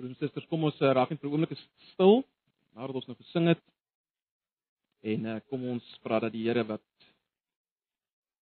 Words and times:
Broers 0.00 0.14
en 0.14 0.16
susters, 0.16 0.46
kom 0.48 0.62
ons 0.64 0.78
uh, 0.80 0.94
raak 0.96 1.10
net 1.12 1.20
vir 1.20 1.28
'n 1.28 1.34
oomblik 1.34 1.58
stil 1.92 2.22
nadat 2.72 2.96
ons 2.96 3.06
nou 3.06 3.16
gesing 3.18 3.50
het. 3.52 3.60
En 5.04 5.26
uh, 5.28 5.40
kom 5.52 5.64
ons 5.74 5.88
vra 6.00 6.20
dat 6.24 6.32
die 6.32 6.46
Here 6.46 6.62
wat 6.64 6.86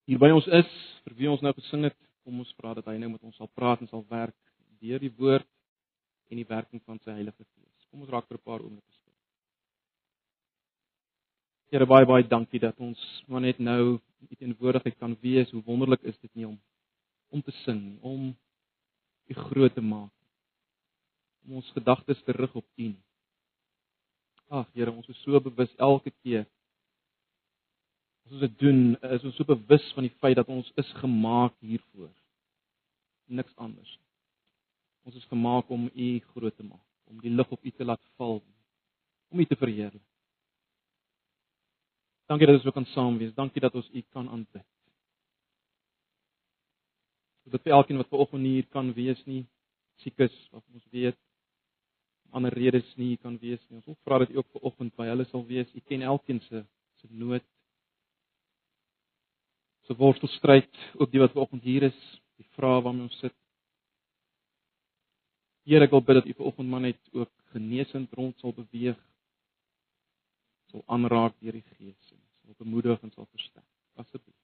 hier 0.07 0.19
by 0.19 0.29
ons 0.31 0.47
is, 0.47 0.69
vir 1.03 1.15
wie 1.17 1.27
ons 1.29 1.41
nou 1.43 1.51
gesing 1.57 1.83
het, 1.83 1.97
kom 2.23 2.39
ons 2.39 2.53
vra 2.55 2.71
dat 2.77 2.87
hy 2.87 2.95
nou 2.97 3.09
met 3.11 3.23
ons 3.27 3.35
sal 3.35 3.49
praat 3.59 3.81
en 3.81 3.89
sal 3.91 4.05
werk 4.07 4.37
deur 4.79 5.03
die 5.03 5.11
woord 5.17 5.47
en 6.31 6.39
die 6.39 6.47
werking 6.47 6.79
van 6.85 7.01
sy 7.03 7.11
Heilige 7.11 7.43
Gees. 7.43 7.87
Kom 7.91 8.05
ons 8.05 8.13
raak 8.13 8.27
vir 8.29 8.37
'n 8.37 8.47
paar 8.47 8.63
oomblikke 8.63 8.93
stil. 8.93 9.17
Here 11.71 11.85
baie 11.85 12.05
baie 12.05 12.23
dankie 12.23 12.59
dat 12.59 12.79
ons 12.79 12.99
maar 13.27 13.41
net 13.41 13.59
nou 13.59 13.99
u 13.99 14.35
teenwoordigheid 14.35 14.97
kan 14.97 15.17
wees. 15.19 15.51
Hoe 15.51 15.63
wonderlik 15.63 16.03
is 16.03 16.17
dit 16.19 16.31
nie 16.35 16.47
om 16.47 16.55
om 17.29 17.41
te 17.41 17.51
sing 17.65 17.99
om 18.01 18.31
u 19.27 19.33
groot 19.33 19.75
te 19.75 19.81
maak 19.81 20.18
om 21.45 21.59
ons 21.61 21.71
gedagtes 21.75 22.21
te 22.23 22.35
rig 22.35 22.55
op 22.55 22.65
U 22.65 22.87
nie. 22.87 23.03
Ag 24.49 24.69
Here, 24.73 24.91
ons 24.91 25.09
is 25.11 25.19
so 25.23 25.39
bewus 25.43 25.73
elke 25.77 26.11
keer 26.23 26.47
as 28.29 28.35
ons 28.37 28.43
dit 28.45 28.57
doen, 28.61 28.81
is 29.09 29.23
ons 29.25 29.37
so 29.39 29.45
bewus 29.49 29.85
van 29.95 30.05
die 30.05 30.13
feit 30.21 30.35
dat 30.37 30.49
ons 30.53 30.67
is 30.77 30.89
gemaak 30.99 31.55
hiervoor. 31.65 32.11
Niks 33.33 33.55
anders. 33.57 33.89
Ons 35.09 35.17
is 35.17 35.25
gemaak 35.31 35.69
om 35.73 35.87
U 35.89 36.09
groot 36.35 36.53
te 36.53 36.65
maak, 36.65 36.85
om 37.09 37.17
die 37.23 37.33
lig 37.33 37.49
op 37.49 37.65
U 37.65 37.71
te 37.73 37.87
laat 37.87 38.01
val, 38.21 38.37
om 39.33 39.41
U 39.41 39.45
te 39.49 39.57
verheerlik. 39.57 40.05
Dankie 42.29 42.45
dat 42.45 42.59
ons 42.59 42.67
so 42.67 42.75
kan 42.75 42.85
saam 42.93 43.17
wees. 43.17 43.33
Dankie 43.33 43.63
dat 43.65 43.73
ons 43.73 43.89
U 43.89 44.03
kan 44.13 44.29
aanbid. 44.29 44.65
Dit 47.49 47.65
vir 47.65 47.73
elkeen 47.73 47.97
wat 47.97 48.11
ver 48.11 48.21
oggend 48.21 48.45
hier 48.45 48.67
kan 48.69 48.93
wees 48.93 49.23
nie 49.25 49.47
siek 50.03 50.21
is 50.21 50.35
of 50.53 50.61
ons 50.69 50.85
weet 50.93 51.17
ander 52.31 52.53
redes 52.53 52.87
nie 52.95 53.17
kan 53.17 53.37
wees 53.41 53.61
nie. 53.67 53.79
Ons 53.79 53.87
wil 53.89 53.97
vra 54.03 54.19
dat 54.23 54.31
U 54.33 54.37
ook 54.41 54.51
vanoggend 54.57 54.95
by 54.95 55.07
hulle 55.09 55.25
sal 55.29 55.45
wees. 55.47 55.69
U 55.75 55.81
ken 55.87 56.01
elkeen 56.01 56.41
se 56.47 56.63
se 56.99 57.07
nood. 57.09 57.45
Se 59.87 59.95
worstelstryd, 59.95 60.69
ook 60.99 61.11
die 61.11 61.19
wat 61.19 61.31
vanoggend 61.31 61.63
hier 61.63 61.87
is, 61.87 61.99
die 62.37 62.47
vrae 62.55 62.81
waarmee 62.83 63.07
ons 63.07 63.19
sit. 63.23 63.35
Here, 65.69 65.85
ek 65.85 65.93
wil 65.93 66.03
bid 66.05 66.19
dat 66.19 66.27
U 66.29 66.35
vanoggend 66.41 66.69
maar 66.69 66.85
net 66.85 67.13
ook 67.13 67.31
genesend 67.53 68.13
rond 68.17 68.37
sal 68.39 68.53
beweeg. 68.57 68.99
Sal 70.69 70.85
aanraak 70.85 71.39
deur 71.39 71.57
die 71.57 71.65
Gees 71.77 72.13
en 72.13 72.21
sal 72.43 72.59
bemoedig 72.61 73.01
en 73.01 73.15
sal 73.15 73.29
versterk. 73.31 73.65
Asseblief. 73.99 74.37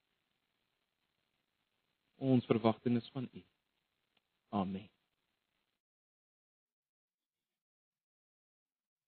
Ons 2.17 2.47
verwagting 2.49 2.97
is 2.97 3.09
van 3.13 3.29
U. 3.33 3.45
Amen. 4.55 4.94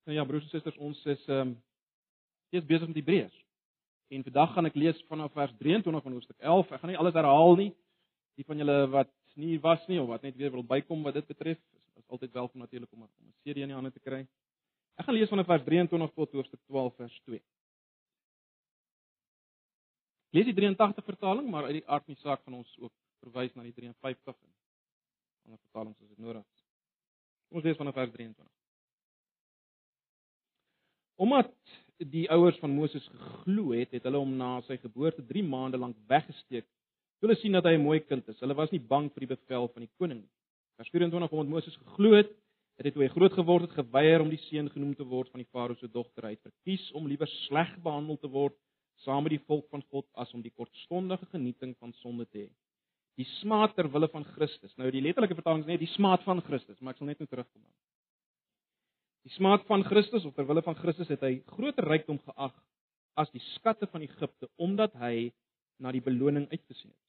Nou 0.08 0.20
ja, 0.20 0.24
broers 0.26 0.44
en 0.44 0.50
susters, 0.50 0.78
ons 0.80 1.00
is 1.12 1.24
ehm 1.28 1.50
um, 1.50 1.50
steeds 2.48 2.66
besig 2.66 2.88
met 2.88 2.96
Hebreërs. 2.96 3.40
En 4.08 4.22
vandag 4.24 4.54
gaan 4.54 4.70
ek 4.70 4.78
lees 4.80 5.02
vanaf 5.10 5.34
vers 5.36 5.52
23 5.60 6.04
van 6.04 6.14
hoofstuk 6.16 6.38
11. 6.40 6.70
Ek 6.72 6.80
gaan 6.80 6.94
nie 6.94 7.00
alles 7.02 7.18
herhaal 7.18 7.56
nie. 7.60 7.74
Die 8.40 8.46
van 8.48 8.62
julle 8.62 8.78
wat 8.94 9.12
nie 9.36 9.58
was 9.60 9.84
nie 9.92 10.00
of 10.00 10.08
wat 10.08 10.24
net 10.24 10.38
weer 10.40 10.54
wil 10.54 10.64
bykom 10.64 11.04
wat 11.04 11.18
dit 11.20 11.28
betref, 11.28 11.60
is, 11.60 11.84
is 12.00 12.08
altyd 12.08 12.32
welkom 12.40 12.64
natuurlik 12.64 12.94
om 12.96 13.04
'n 13.04 13.34
CD 13.44 13.58
in 13.66 13.74
die 13.74 13.76
hande 13.76 13.92
te 13.92 14.00
kry. 14.00 14.22
Ek 14.96 15.06
gaan 15.06 15.16
lees 15.16 15.30
vanaf 15.30 15.46
vers 15.46 15.64
23 15.64 16.14
tot 16.14 16.32
hoofstuk 16.32 16.62
12 16.72 16.96
vers 16.96 17.20
2. 17.26 17.42
Lees 20.32 20.46
die 20.46 20.54
83 20.54 21.04
vertaling, 21.04 21.50
maar 21.50 21.64
uit 21.64 21.82
die 21.82 21.88
aard 21.88 22.06
van 22.06 22.14
die 22.14 22.24
saak 22.24 22.44
van 22.44 22.54
ons 22.54 22.78
ook 22.80 22.94
verwys 23.20 23.54
na 23.56 23.64
die 23.64 23.74
53 23.74 24.36
en 24.36 24.54
ander 25.46 25.60
vertalings 25.60 26.02
as 26.02 26.08
dit 26.08 26.18
nodig 26.18 26.46
is. 26.56 26.64
Ons 27.50 27.64
lees 27.64 27.78
vanaf 27.78 27.94
vers 27.94 28.12
23. 28.12 28.57
Omdat 31.18 31.54
die 31.98 32.28
ouers 32.30 32.58
van 32.62 32.76
Moses 32.78 33.06
geglo 33.10 33.74
het, 33.74 33.92
het 33.92 34.06
hulle 34.06 34.22
hom 34.22 34.36
na 34.38 34.60
sy 34.68 34.78
geboorte 34.78 35.24
3 35.26 35.44
maande 35.44 35.80
lank 35.82 35.98
weggesteek. 36.10 36.68
Hulle 37.26 37.36
sien 37.42 37.58
dat 37.58 37.66
hy 37.66 37.74
'n 37.78 37.84
mooi 37.84 38.00
kind 38.00 38.28
is. 38.30 38.40
Hulle 38.40 38.54
was 38.54 38.72
nie 38.72 38.80
bang 38.80 39.10
vir 39.14 39.26
die 39.26 39.36
bevel 39.36 39.68
van 39.74 39.82
die 39.82 39.94
koning 39.98 40.20
nie. 40.22 40.34
Vers 40.78 40.90
24 40.90 41.32
omdat 41.32 41.50
Moses 41.50 41.78
geglo 41.78 42.14
het, 42.14 42.30
het 42.78 42.86
hy 42.86 42.92
toe 42.92 43.04
hy 43.04 43.10
groot 43.10 43.34
geword 43.34 43.66
het 43.66 43.80
geweier 43.80 44.22
om 44.22 44.30
die 44.30 44.44
seun 44.50 44.70
genoem 44.70 44.94
te 44.96 45.04
word 45.04 45.32
van 45.34 45.42
die 45.42 45.50
farao 45.50 45.76
se 45.76 45.88
dogter. 45.88 46.24
Hy 46.24 46.36
het 46.38 46.46
verkies 46.46 46.92
om 46.94 47.08
liewer 47.08 47.28
sleg 47.48 47.74
behandel 47.82 48.18
te 48.18 48.30
word 48.30 48.54
saam 49.06 49.24
met 49.24 49.34
die 49.36 49.46
volk 49.50 49.68
van 49.74 49.84
God 49.92 50.06
as 50.14 50.34
om 50.34 50.42
die 50.42 50.54
kortstondige 50.54 51.26
genieting 51.34 51.76
van 51.82 51.94
sonde 52.04 52.26
te 52.26 52.46
hê. 52.46 52.50
Die 53.18 53.26
smaad 53.40 53.74
ter 53.76 53.90
wille 53.90 54.10
van 54.14 54.26
Christus. 54.36 54.76
Nou 54.78 54.92
die 54.94 55.02
letterlike 55.02 55.38
vertaling 55.38 55.66
is 55.66 55.72
net 55.74 55.82
die 55.82 55.94
smaad 55.96 56.22
van 56.26 56.42
Christus, 56.46 56.78
maar 56.82 56.94
ek 56.94 57.02
sal 57.02 57.10
net 57.10 57.22
nou 57.22 57.30
terugkom 57.30 57.62
daarna. 57.62 57.87
Die 59.28 59.34
smaak 59.36 59.66
van 59.68 59.84
Christus 59.84 60.24
of 60.24 60.38
ter 60.38 60.46
wille 60.48 60.62
van 60.64 60.78
Christus 60.80 61.10
het 61.12 61.24
hy 61.26 61.42
groter 61.52 61.84
rykdom 61.84 62.20
geag 62.24 62.54
as 63.20 63.32
die 63.34 63.42
skatte 63.58 63.90
van 63.92 64.06
Egipte 64.06 64.48
omdat 64.64 64.94
hy 65.02 65.34
na 65.84 65.92
die 65.92 66.04
beloning 66.06 66.46
uitgesien 66.54 66.94
het. 66.94 67.04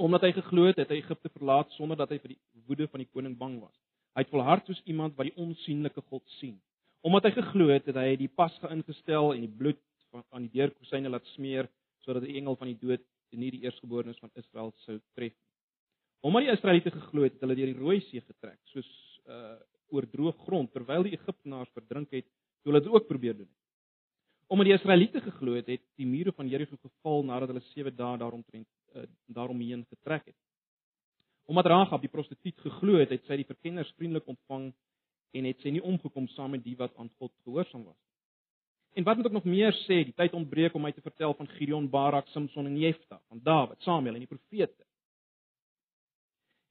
Omdat 0.00 0.24
hy 0.24 0.30
geglo 0.38 0.64
het, 0.70 0.80
het 0.80 0.94
hy 0.94 1.02
Egipte 1.02 1.28
verlaat 1.34 1.68
sonder 1.76 2.00
dat 2.00 2.14
hy 2.14 2.18
vir 2.22 2.32
die 2.32 2.62
woede 2.70 2.86
van 2.88 3.04
die 3.04 3.10
koning 3.12 3.36
bang 3.36 3.58
was. 3.60 3.74
Hy 4.16 4.24
het 4.24 4.32
volhard 4.32 4.64
soos 4.64 4.80
iemand 4.88 5.18
wat 5.18 5.28
die 5.28 5.36
onsigbare 5.36 6.06
God 6.08 6.24
sien. 6.38 6.56
Omdat 7.04 7.28
hy 7.28 7.34
geglo 7.36 7.68
het, 7.68 7.84
het 7.92 8.00
hy 8.00 8.16
die 8.16 8.32
pasga 8.32 8.72
ingestel 8.72 9.34
en 9.34 9.44
die 9.44 9.52
bloed 9.60 9.82
van 10.14 10.24
aan 10.32 10.48
die 10.48 10.56
deurkosyne 10.56 11.12
laat 11.12 11.28
smeer 11.34 11.68
sodat 12.06 12.24
die 12.24 12.38
engel 12.40 12.56
van 12.56 12.72
die 12.72 12.80
dood 12.80 13.04
nie 13.36 13.52
die 13.52 13.66
eerstgeborenes 13.66 14.24
van 14.24 14.32
Israel 14.40 14.72
sou 14.86 14.96
tref 15.12 15.34
nie. 15.36 15.48
Omdat 16.24 16.46
die 16.46 16.54
Israeliete 16.56 16.96
geglo 16.96 17.28
het, 17.28 17.36
het 17.36 17.42
hulle 17.44 17.58
deur 17.58 17.74
die 17.74 17.80
Rooi 17.82 18.00
See 18.08 18.24
getrek, 18.24 18.62
soos 18.72 18.88
uh 19.28 19.58
oor 19.94 20.06
droë 20.10 20.32
grond 20.44 20.72
terwyl 20.72 21.06
die 21.06 21.14
Egiptenaars 21.16 21.72
verdrink 21.74 22.12
het, 22.14 22.26
toe 22.62 22.72
hulle 22.72 22.82
dit 22.82 22.92
ook 22.92 23.06
probeer 23.08 23.36
doen. 23.36 23.50
Omdat 24.46 24.68
die 24.68 24.74
Israeliete 24.76 25.20
geglo 25.20 25.56
het, 25.58 25.68
het 25.70 25.82
die 25.98 26.06
mure 26.06 26.32
van 26.32 26.48
Jeriko 26.48 26.78
geval 26.78 27.24
nadat 27.26 27.50
hulle 27.50 27.64
7 27.72 27.94
dae 27.96 28.18
daaromtrent 28.22 28.68
uh, 28.94 29.06
daaromheen 29.26 29.84
getrek 29.90 30.26
het. 30.30 30.38
Omdat 31.46 31.66
Rahab 31.70 32.02
die 32.02 32.10
prostituut 32.10 32.58
geglo 32.62 32.98
het, 32.98 33.10
het 33.14 33.26
sy 33.26 33.38
die 33.42 33.48
verkenners 33.48 33.92
vriendelik 33.98 34.26
ontvang 34.30 34.72
en 35.36 35.48
het 35.50 35.62
sy 35.62 35.74
nie 35.74 35.82
omgekom 35.82 36.28
saam 36.34 36.54
met 36.54 36.64
die 36.64 36.76
wat 36.78 36.94
aan 36.96 37.10
God 37.18 37.32
gehoorsaam 37.44 37.84
was. 37.86 37.98
En 38.96 39.04
wat 39.04 39.18
moet 39.18 39.28
ek 39.28 39.36
nog 39.36 39.44
meer 39.44 39.74
sê? 39.84 40.00
Die 40.08 40.14
tyd 40.16 40.34
ontbreek 40.34 40.74
om 40.74 40.86
my 40.86 40.92
te 40.96 41.04
vertel 41.04 41.34
van 41.36 41.48
Gideon, 41.58 41.88
Barak, 41.92 42.30
Samson 42.32 42.66
en 42.66 42.78
Jefta, 42.80 43.18
van 43.28 43.42
Dawid, 43.44 43.82
Samuel 43.84 44.16
en 44.16 44.24
die 44.24 44.30
profete. 44.30 44.86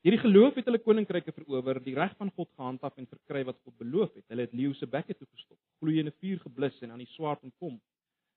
Hierdie 0.05 0.21
geloof 0.21 0.53
het 0.53 0.67
hulle 0.69 0.77
koninkryke 0.85 1.33
verower, 1.33 1.79
die 1.81 1.95
reg 1.97 2.11
van 2.19 2.29
God 2.37 2.51
gehandhaaf 2.59 2.99
en 3.01 3.07
verkry 3.09 3.39
wat 3.47 3.57
God 3.65 3.73
beloof 3.79 4.11
het. 4.13 4.25
Hulle 4.29 4.43
het 4.45 4.51
leeu 4.53 4.73
se 4.77 4.85
bekke 4.85 5.15
toe 5.17 5.25
gestop, 5.31 5.57
gloeiende 5.81 6.11
vuur 6.21 6.43
geblus 6.43 6.75
en 6.85 6.91
aan 6.93 7.01
die 7.01 7.09
swaard 7.15 7.41
ontkom. 7.41 7.79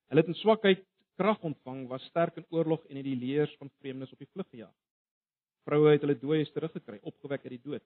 Hulle 0.09 0.23
het 0.25 0.31
in 0.33 0.39
swakheid 0.39 0.81
krag 1.21 1.43
ontvang, 1.45 1.83
was 1.91 2.07
sterk 2.09 2.39
in 2.41 2.47
oorlog 2.57 2.87
en 2.89 2.97
het 2.97 3.05
die 3.05 3.19
leers 3.21 3.53
van 3.61 3.69
vreemdes 3.83 4.15
op 4.15 4.23
die 4.23 4.29
vlug 4.33 4.49
gejaag. 4.49 4.73
Vroue 5.69 5.91
het 5.93 6.07
hulle 6.07 6.17
dooies 6.17 6.53
teruggekry, 6.55 7.03
opgewek 7.03 7.45
uit 7.45 7.59
die 7.59 7.65
dood. 7.67 7.85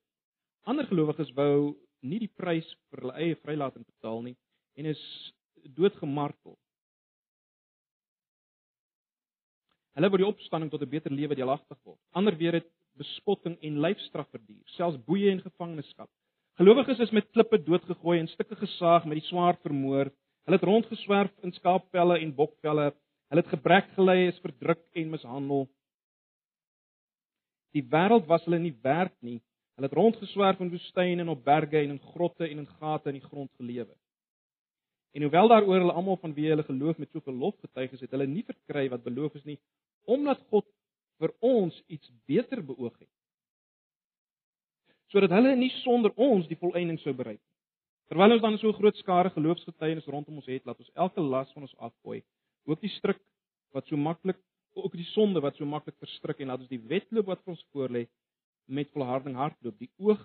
Ander 0.71 0.87
gelowiges 0.87 1.33
wou 1.35 1.75
nie 2.07 2.21
die 2.23 2.31
prys 2.31 2.69
vir 2.93 3.03
hulle 3.03 3.17
eie 3.19 3.41
vrylating 3.43 3.83
betaal 3.83 4.23
nie 4.29 4.37
en 4.79 4.93
is 4.93 5.03
doodgemartel. 5.75 6.55
Hulle 9.99 10.13
wou 10.13 10.23
die 10.23 10.31
opstanding 10.31 10.71
tot 10.71 10.87
'n 10.87 10.95
beter 10.95 11.11
lewe 11.11 11.35
deelagtig 11.35 11.79
word. 11.83 11.99
Ander 12.15 12.39
weer 12.39 12.61
het 12.61 12.71
bespotting 13.01 13.57
en 13.61 13.81
lyfstraf 13.85 14.29
verduur, 14.31 14.63
selfs 14.77 14.99
boeye 15.07 15.31
en 15.33 15.41
gevangenskap. 15.45 16.11
Gelowiges 16.61 17.01
is 17.01 17.13
met 17.17 17.31
klippe 17.33 17.59
doodgegooi 17.65 18.19
en 18.21 18.29
stukke 18.29 18.57
gesaag 18.61 19.07
met 19.09 19.21
die 19.21 19.29
swaard 19.29 19.61
vermoor. 19.65 20.11
Hulle 20.45 20.59
het 20.59 20.67
rondgeswerf 20.69 21.33
in 21.47 21.55
skaappelle 21.57 22.19
en 22.21 22.35
bokpelle. 22.37 22.91
Hulle 23.33 23.41
het 23.41 23.55
gebrek 23.55 23.89
gelei, 23.97 24.27
is 24.29 24.43
verdruk 24.45 24.83
en 24.93 25.15
mishandel. 25.15 25.65
Die 27.73 27.85
wêreld 27.95 28.29
was 28.29 28.45
hulle 28.45 28.61
nie 28.61 28.75
werd 28.85 29.15
nie. 29.25 29.41
Hulle 29.79 29.89
het 29.89 29.97
rondgeswerf 29.97 30.61
in 30.61 30.71
woestyne 30.75 31.25
en 31.25 31.33
op 31.33 31.45
berge 31.45 31.81
en 31.81 31.95
in 31.97 32.03
grotte 32.13 32.45
en 32.45 32.59
in 32.65 32.69
gate 32.81 33.09
in 33.09 33.21
die 33.21 33.29
grond 33.29 33.51
gelewe. 33.57 33.95
En 35.13 35.25
hoewel 35.25 35.49
daaroor 35.49 35.81
hulle 35.81 35.93
almal 35.97 36.21
van 36.21 36.35
wie 36.37 36.49
hulle 36.49 36.65
geloof 36.69 36.99
met 36.99 37.11
soveel 37.13 37.35
lof 37.35 37.57
getuig 37.61 37.93
is, 37.93 38.05
het 38.05 38.13
hulle 38.13 38.27
nie 38.29 38.45
verkry 38.45 38.87
wat 38.93 39.05
beloof 39.05 39.35
is 39.41 39.49
nie, 39.49 39.59
omdat 40.09 40.41
God 40.53 40.69
vir 41.23 41.33
ons 41.47 41.79
iets 41.87 42.11
beter 42.27 42.63
beoog 42.67 42.95
het. 42.99 43.11
Sodat 45.13 45.35
hulle 45.37 45.55
nie 45.57 45.71
sonder 45.83 46.15
ons 46.17 46.49
die 46.51 46.59
volëinding 46.59 46.99
sou 47.03 47.15
bereik 47.15 47.39
nie. 47.39 47.59
Terwyl 48.11 48.35
ons 48.37 48.45
dan 48.45 48.59
so 48.61 48.75
groot 48.77 48.97
skare 49.01 49.31
geloofsgetuienis 49.33 50.09
rondom 50.11 50.41
ons 50.41 50.49
het, 50.51 50.65
laat 50.67 50.81
ons 50.83 50.95
elke 51.05 51.23
las 51.25 51.53
van 51.55 51.69
ons 51.69 51.77
afgooi, 51.79 52.21
ook 52.69 52.81
die 52.83 52.91
stryk 52.99 53.21
wat 53.73 53.87
so 53.89 53.97
maklik 53.97 54.41
ook 54.75 54.95
die 54.97 55.09
sonde 55.13 55.41
wat 55.45 55.57
so 55.57 55.69
maklik 55.69 55.99
verstrik 56.01 56.41
en 56.41 56.49
laat 56.49 56.63
ons 56.65 56.73
die 56.73 56.81
wedloop 56.89 57.29
wat 57.29 57.43
vir 57.45 57.55
ons 57.55 57.65
voorlê 57.77 58.07
met 58.73 58.89
volharding 58.95 59.37
hardloop, 59.37 59.77
die 59.77 59.91
oog 60.01 60.21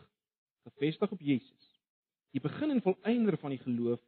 gefestig 0.68 1.12
op 1.12 1.24
Jesus. 1.24 1.72
Die 2.36 2.44
begin 2.44 2.72
en 2.72 2.84
volëinder 2.84 3.38
van 3.42 3.56
die 3.56 3.64
geloof 3.64 4.00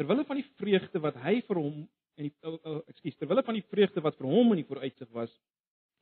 terwyl 0.00 0.24
van 0.24 0.40
die 0.40 0.48
vreugde 0.56 1.02
wat 1.04 1.18
hy 1.20 1.40
vir 1.44 1.60
hom 1.60 1.82
en 2.16 2.28
die 2.28 2.32
oh, 2.48 2.56
oh, 2.68 2.78
ekskuus 2.88 3.18
terwyl 3.20 3.42
van 3.44 3.58
die 3.58 3.66
vreugde 3.68 4.04
wat 4.04 4.16
vir 4.16 4.28
hom 4.28 4.54
in 4.54 4.62
die 4.62 4.68
vooruitsig 4.68 5.10
was 5.12 5.32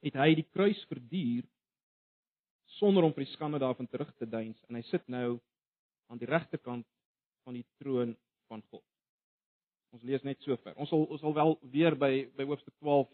het 0.04 0.16
hy 0.16 0.34
die 0.38 0.48
kruis 0.54 0.80
verduur 0.88 1.44
sonder 2.78 3.04
om 3.04 3.12
vir 3.12 3.26
die 3.26 3.34
skande 3.34 3.60
daarvan 3.60 3.88
terug 3.90 4.10
te 4.16 4.26
deins 4.26 4.60
en 4.68 4.78
hy 4.78 4.82
sit 4.88 5.06
nou 5.08 5.38
aan 6.10 6.20
die 6.20 6.30
regterkant 6.30 6.86
van 7.44 7.56
die 7.58 7.66
troon 7.82 8.16
van 8.50 8.62
God. 8.70 8.84
Ons 9.94 10.06
lees 10.06 10.22
net 10.26 10.38
so 10.44 10.56
ver. 10.62 10.76
Ons 10.78 10.90
sal 10.92 11.04
ons 11.06 11.20
sal 11.22 11.34
wel 11.34 11.56
weer 11.74 11.96
by 11.98 12.12
by 12.36 12.46
hoofstuk 12.46 12.74
12 12.78 13.08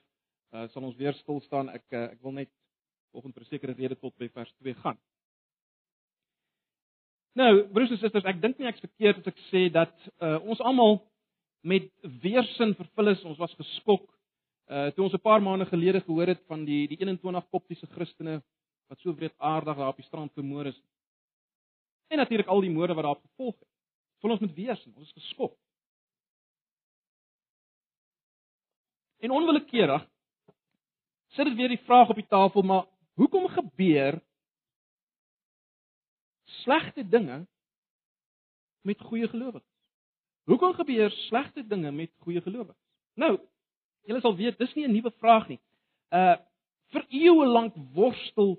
uh, 0.53 0.69
sal 0.73 0.85
ons 0.88 0.97
weer 1.00 1.17
stil 1.23 1.41
staan. 1.47 1.73
Ek 1.73 1.85
uh, 1.93 2.06
ek 2.12 2.23
wil 2.25 2.37
net 2.37 2.53
volgens 3.12 3.37
'n 3.37 3.49
sekere 3.49 3.73
rede 3.73 3.97
tot 3.97 4.17
by 4.17 4.29
vers 4.29 4.53
2 4.61 4.75
gaan. 4.85 4.99
Nou, 7.37 7.67
broers 7.69 7.91
en 7.91 7.99
susters, 7.99 8.25
ek 8.25 8.41
dink 8.41 8.59
nie 8.59 8.69
ek's 8.69 8.81
verkeerd 8.81 9.19
as 9.21 9.27
ek 9.27 9.41
sê 9.50 9.69
dat 9.73 9.93
uh, 10.25 10.38
ons 10.41 10.61
almal 10.61 11.03
met 11.61 11.91
weerstand 12.23 12.77
vervul 12.77 13.12
is. 13.12 13.25
Ons 13.25 13.38
was 13.38 13.53
geskok 13.59 14.06
uh 14.67 14.91
toe 14.95 15.05
ons 15.05 15.13
'n 15.15 15.21
paar 15.21 15.43
maande 15.43 15.67
gelede 15.67 16.01
gehoor 16.01 16.27
het 16.27 16.43
van 16.47 16.65
die 16.65 16.89
die 16.89 16.99
21 16.99 17.49
koptiese 17.51 17.87
Christene 17.87 18.43
wat 18.89 18.99
so 18.99 19.15
wreedaardig 19.15 19.77
daar 19.77 19.89
op 19.89 19.97
die 19.97 20.05
strand 20.05 20.33
vermoor 20.33 20.67
is. 20.67 20.83
En 22.09 22.19
natuurlik 22.19 22.47
al 22.47 22.61
die 22.61 22.71
moorde 22.71 22.95
wat 22.95 23.05
daarop 23.05 23.23
gevolg 23.23 23.59
het. 23.59 23.69
Vul 24.21 24.31
ons 24.31 24.41
met 24.41 24.55
weerstand. 24.55 24.97
Ons 24.97 25.13
is 25.15 25.23
geskok. 25.23 25.59
En 29.19 29.31
onwillekeurig 29.31 30.09
sit 31.27 31.45
dit 31.47 31.57
weer 31.57 31.69
die 31.69 31.85
vraag 31.85 32.09
op 32.09 32.15
die 32.15 32.27
tafel, 32.27 32.62
maar 32.62 32.87
hoekom 33.15 33.49
gebeur 33.49 34.21
slegte 36.45 37.09
dinge 37.09 37.47
met 38.81 39.01
goeie 39.01 39.29
gelowiges? 39.29 39.69
Hoekom 40.47 40.75
gebeur 40.75 41.11
slegte 41.11 41.67
dinge 41.67 41.91
met 41.91 42.12
goeie 42.23 42.41
gelowiges? 42.41 42.79
Nou, 43.15 43.41
julle 44.06 44.23
sal 44.23 44.37
weet, 44.37 44.58
dis 44.58 44.75
nie 44.75 44.87
'n 44.87 44.93
nuwe 44.93 45.12
vraag 45.20 45.49
nie. 45.49 45.61
Uh 46.11 46.37
vir 46.94 47.03
eeue 47.11 47.47
lank 47.47 47.75
worstel 47.94 48.56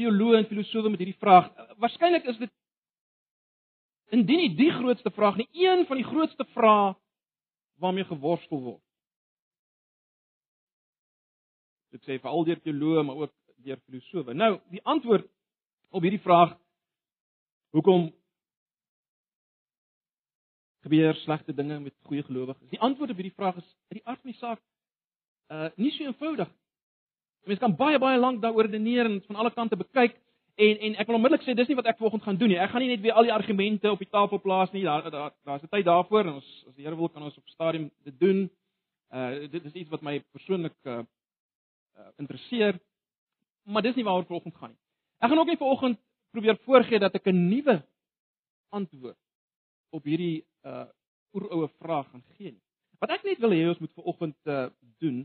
teoloë 0.00 0.38
en 0.38 0.46
filosowe 0.48 0.88
met 0.88 1.02
hierdie 1.02 1.20
vraag. 1.20 1.50
Uh, 1.52 1.74
Waarskynlik 1.76 2.24
is 2.24 2.38
dit 2.38 2.52
indien 4.10 4.40
nie 4.40 4.54
die 4.56 4.70
grootste 4.72 5.10
vraag 5.10 5.36
nie, 5.36 5.48
een 5.52 5.84
van 5.86 5.96
die 5.96 6.06
grootste 6.06 6.44
vrae 6.54 6.94
waarmee 7.78 8.04
geworstel 8.04 8.62
word. 8.62 8.82
Dit 11.92 12.02
sê 12.04 12.18
vir 12.20 12.30
al 12.30 12.44
die 12.44 12.56
teoloë, 12.60 13.04
maar 13.04 13.16
ook 13.16 13.34
deur 13.64 13.80
filosowe. 13.84 14.34
Nou, 14.34 14.58
die 14.72 14.82
antwoord 14.84 15.28
op 15.90 16.02
hierdie 16.02 16.22
vraag 16.24 16.56
hoekom 17.76 18.08
gebeur 20.82 21.14
slegte 21.14 21.54
dinge 21.54 21.80
met 21.80 21.94
goeie 22.02 22.22
gelowiges? 22.22 22.68
Die 22.70 22.80
antwoord 22.80 23.10
op 23.10 23.16
hierdie 23.16 23.36
vraag 23.36 23.56
is 23.56 23.76
uit 23.88 24.00
die 24.00 24.06
aard 24.06 24.20
van 24.20 24.30
die 24.30 24.38
saak 24.38 24.60
uh 25.48 25.68
nie 25.76 25.90
so 25.90 26.04
eenvoudig. 26.04 26.48
Mense 27.48 27.60
kan 27.60 27.76
baie 27.76 27.98
baie 27.98 28.18
lank 28.18 28.42
daaroor 28.42 28.66
redeneer 28.68 29.06
en 29.08 29.22
van 29.26 29.36
alle 29.36 29.52
kante 29.54 29.76
bekyk 29.76 30.16
en 30.58 30.80
en 30.86 30.96
ek 31.00 31.06
wil 31.06 31.16
onmiddellik 31.16 31.44
sê 31.46 31.54
dis 31.56 31.68
nie 31.70 31.76
wat 31.78 31.86
ek 31.88 32.00
vanoggend 32.00 32.24
gaan 32.26 32.40
doen 32.40 32.52
nie. 32.52 32.58
Ek 32.60 32.70
gaan 32.70 32.84
nie 32.84 32.90
net 32.90 33.04
weer 33.04 33.16
al 33.16 33.28
die 33.28 33.32
argumente 33.32 33.90
op 33.90 34.02
die 34.02 34.10
tafel 34.10 34.40
plaas 34.44 34.72
nie. 34.72 34.84
Daar 34.84 35.10
daar 35.10 35.32
daar's 35.44 35.62
'n 35.62 35.70
tyd 35.72 35.84
daarvoor 35.84 36.26
en 36.26 36.34
ons 36.40 36.50
as 36.68 36.74
die 36.74 36.84
Here 36.84 36.96
wil 36.96 37.08
kan 37.08 37.22
ons 37.22 37.38
op 37.38 37.48
stadium 37.48 37.90
dit 38.04 38.20
doen. 38.20 38.50
Uh 39.12 39.48
dit 39.48 39.64
is 39.64 39.72
iets 39.72 39.90
wat 39.90 40.02
my 40.02 40.20
persoonlik 40.32 40.76
uh, 40.84 40.98
uh 41.96 42.10
interesseer. 42.18 42.80
Maar 43.64 43.82
dis 43.82 43.94
nie 43.94 44.04
waaroor 44.04 44.26
vanoggend 44.26 44.56
gaan 44.56 44.70
nie. 44.70 44.80
Ek 45.18 45.28
gaan 45.28 45.38
ook 45.38 45.46
nie 45.46 45.56
vanoggend 45.56 45.98
probeer 46.30 46.56
voorgee 46.64 46.98
dat 46.98 47.14
ek 47.14 47.26
'n 47.26 47.48
nuwe 47.48 47.82
antwoord 48.68 49.16
op 49.90 50.04
hierdie 50.04 50.46
uh 50.66 50.86
oeroue 51.36 51.68
vraag 51.76 52.06
gaan 52.10 52.24
gee 52.36 52.52
nie. 52.52 52.64
Wat 52.98 53.12
ek 53.14 53.26
net 53.26 53.40
wil 53.42 53.52
hê 53.52 53.66
ons 53.68 53.80
moet 53.82 53.92
vanoggend 54.00 54.38
uh 54.48 54.68
doen, 55.02 55.18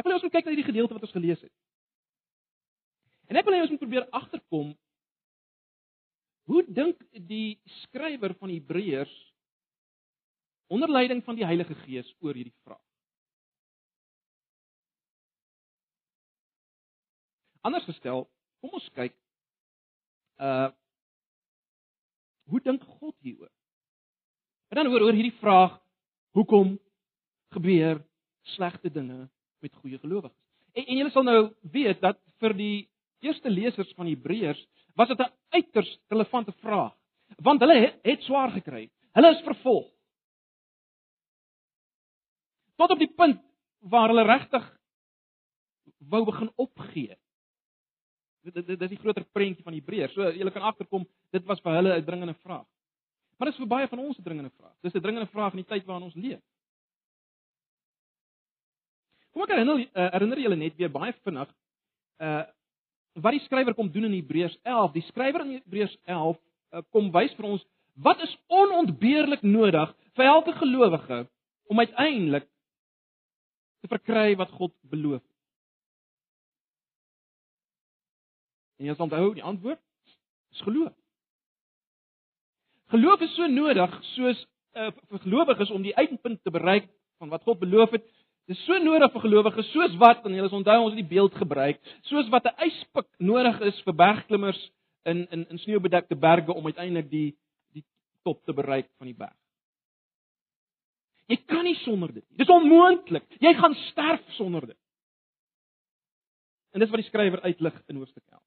ek 0.00 0.06
wil 0.06 0.16
ons 0.16 0.24
moet 0.26 0.34
kyk 0.34 0.46
na 0.46 0.54
hierdie 0.54 0.70
gedeelte 0.70 0.96
wat 0.96 1.04
ons 1.06 1.16
gelees 1.16 1.42
het. 1.44 1.52
En 3.30 3.38
ek 3.38 3.46
wil 3.46 3.56
hê 3.56 3.60
ons 3.64 3.74
moet 3.74 3.82
probeer 3.82 4.08
agterkom 4.10 4.72
hoe 6.50 6.62
dink 6.66 6.98
die 7.28 7.60
skrywer 7.82 8.34
van 8.40 8.50
Hebreërs 8.50 9.12
onder 10.72 10.90
leiding 10.90 11.22
van 11.24 11.36
die 11.38 11.46
Heilige 11.46 11.76
Gees 11.84 12.08
oor 12.20 12.34
hierdie 12.34 12.56
vraag. 12.64 12.82
Anders 17.62 17.86
gestel, 17.86 18.24
kom 18.60 18.78
ons 18.80 18.88
kyk 18.96 19.14
uh 20.42 20.70
hoe 22.50 22.60
dink 22.60 22.82
God 22.98 23.14
hieroor? 23.24 23.52
En 24.72 24.78
dan 24.80 24.88
oor 24.88 25.02
oor 25.04 25.12
hierdie 25.12 25.36
vraag, 25.36 25.74
hoekom 26.32 26.78
gebeur 27.52 27.98
slegte 28.54 28.88
dinge 28.88 29.26
met 29.60 29.74
goeie 29.82 29.98
gelowiges? 30.00 30.38
En, 30.72 30.86
en 30.86 30.96
julle 30.96 31.12
sal 31.12 31.26
nou 31.28 31.40
weet 31.74 32.00
dat 32.00 32.16
vir 32.40 32.54
die 32.56 32.76
eerste 33.20 33.52
lesers 33.52 33.92
van 33.98 34.08
Hebreërs 34.08 34.62
was 34.96 35.12
dit 35.12 35.20
'n 35.20 35.32
uiters 35.58 35.90
relevante 36.08 36.52
vraag, 36.64 36.96
want 37.36 37.60
hulle 37.60 37.76
het, 37.84 38.00
het 38.02 38.22
swaar 38.22 38.50
gekry. 38.50 38.88
Hulle 39.12 39.34
is 39.36 39.44
vervolg. 39.44 39.92
Tot 42.76 42.90
op 42.90 42.98
die 42.98 43.12
punt 43.12 43.44
waar 43.78 44.08
hulle 44.08 44.24
regtig 44.24 44.64
wou 45.98 46.24
begin 46.24 46.50
opgee. 46.56 47.16
Dit 48.40 48.66
dit 48.66 48.78
dis 48.78 48.96
die 48.96 49.02
groter 49.04 49.24
prentjie 49.32 49.64
van 49.64 49.74
Hebreërs. 49.76 50.12
So 50.12 50.32
jy 50.32 50.50
kan 50.50 50.62
agterkom, 50.62 51.04
dit 51.30 51.44
was 51.44 51.60
vir 51.60 51.72
hulle 51.72 51.98
'n 51.98 52.04
dringende 52.04 52.34
vraag. 52.34 52.66
Maar 53.42 53.50
dit 53.50 53.58
is 53.58 53.64
vir 53.66 53.74
baie 53.74 53.88
van 53.90 53.98
ons 53.98 54.18
'n 54.18 54.22
dringende 54.22 54.50
vraag. 54.56 54.74
Dis 54.80 54.92
'n 54.92 55.00
dringende 55.00 55.26
vraag 55.26 55.50
in 55.50 55.56
die 55.56 55.66
tyd 55.66 55.84
waarin 55.84 56.04
ons 56.04 56.14
leef. 56.14 56.40
Kom 59.32 59.42
ek 59.42 59.48
herinner 59.48 59.78
uh, 59.78 60.10
herinner 60.12 60.38
julle 60.38 60.56
net 60.56 60.76
weer 60.76 60.90
baie 60.90 61.12
vinnig 61.12 61.50
uh 62.18 62.44
wat 63.12 63.32
die 63.32 63.40
skrywer 63.40 63.74
kom 63.74 63.90
doen 63.90 64.04
in 64.04 64.12
Hebreërs 64.12 64.58
11. 64.62 64.92
Die 64.92 65.02
skrywer 65.02 65.40
in 65.40 65.50
Hebreërs 65.50 65.98
11 66.04 66.38
uh, 66.38 66.82
kom 66.90 67.10
wys 67.10 67.34
vir 67.34 67.44
ons 67.44 67.66
wat 67.94 68.22
is 68.22 68.38
onontbeerlik 68.46 69.42
nodig 69.42 69.96
vir 70.14 70.24
elke 70.24 70.52
gelowige 70.52 71.28
om 71.64 71.78
uiteindelik 71.78 72.48
te 73.80 73.88
verkry 73.88 74.36
wat 74.36 74.50
God 74.50 74.72
beloof. 74.82 75.22
En 78.78 78.86
jy 78.86 78.94
sal 78.94 79.10
onthou 79.10 79.34
die 79.34 79.42
antwoord 79.42 79.82
is 80.50 80.60
geloof. 80.60 81.01
Geloof 82.92 83.22
is 83.24 83.32
so 83.36 83.48
nodig 83.48 83.92
soos 84.12 84.40
uh, 84.76 84.90
vir 84.92 85.22
gelowiges 85.24 85.70
om 85.72 85.84
die 85.84 85.94
eindpunt 85.96 86.42
te 86.44 86.52
bereik 86.52 86.90
van 87.22 87.30
wat 87.32 87.44
God 87.46 87.62
beloof 87.62 87.94
het. 87.96 88.04
Dit 88.50 88.58
is 88.58 88.64
so 88.66 88.76
nodig 88.84 89.08
vir 89.14 89.24
gelowiges 89.24 89.70
soos 89.72 89.94
wat 90.02 90.26
en 90.28 90.34
julle 90.36 90.50
onthou 90.58 90.78
ons 90.82 90.92
het 90.92 91.00
die 91.00 91.12
beeld 91.14 91.36
gebruik, 91.40 91.80
soos 92.10 92.28
wat 92.34 92.50
'n 92.50 92.66
yspik 92.66 93.08
nodig 93.18 93.60
is 93.70 93.78
vir 93.86 93.96
bergklimmers 93.96 94.60
in 95.08 95.24
in 95.30 95.46
in 95.48 95.58
sneeubedekte 95.58 96.16
berge 96.16 96.52
om 96.52 96.66
uiteindelik 96.66 97.08
die 97.10 97.30
die 97.72 97.84
top 98.24 98.44
te 98.44 98.52
bereik 98.52 98.90
van 98.98 99.06
die 99.06 99.16
berg. 99.16 99.38
Jy 101.32 101.36
kan 101.46 101.64
nie 101.64 101.78
sonder 101.84 102.12
dit 102.12 102.24
nie. 102.28 102.36
Dis 102.36 102.48
onmoontlik. 102.48 103.24
Jy 103.40 103.54
gaan 103.54 103.74
sterf 103.88 104.20
sonder 104.36 104.66
dit. 104.66 104.78
En 106.72 106.80
dis 106.80 106.90
wat 106.90 107.00
die 107.00 107.08
skrywer 107.08 107.40
uitlig 107.40 107.82
in 107.88 107.96
hoofstuk 107.96 108.24
11. 108.28 108.42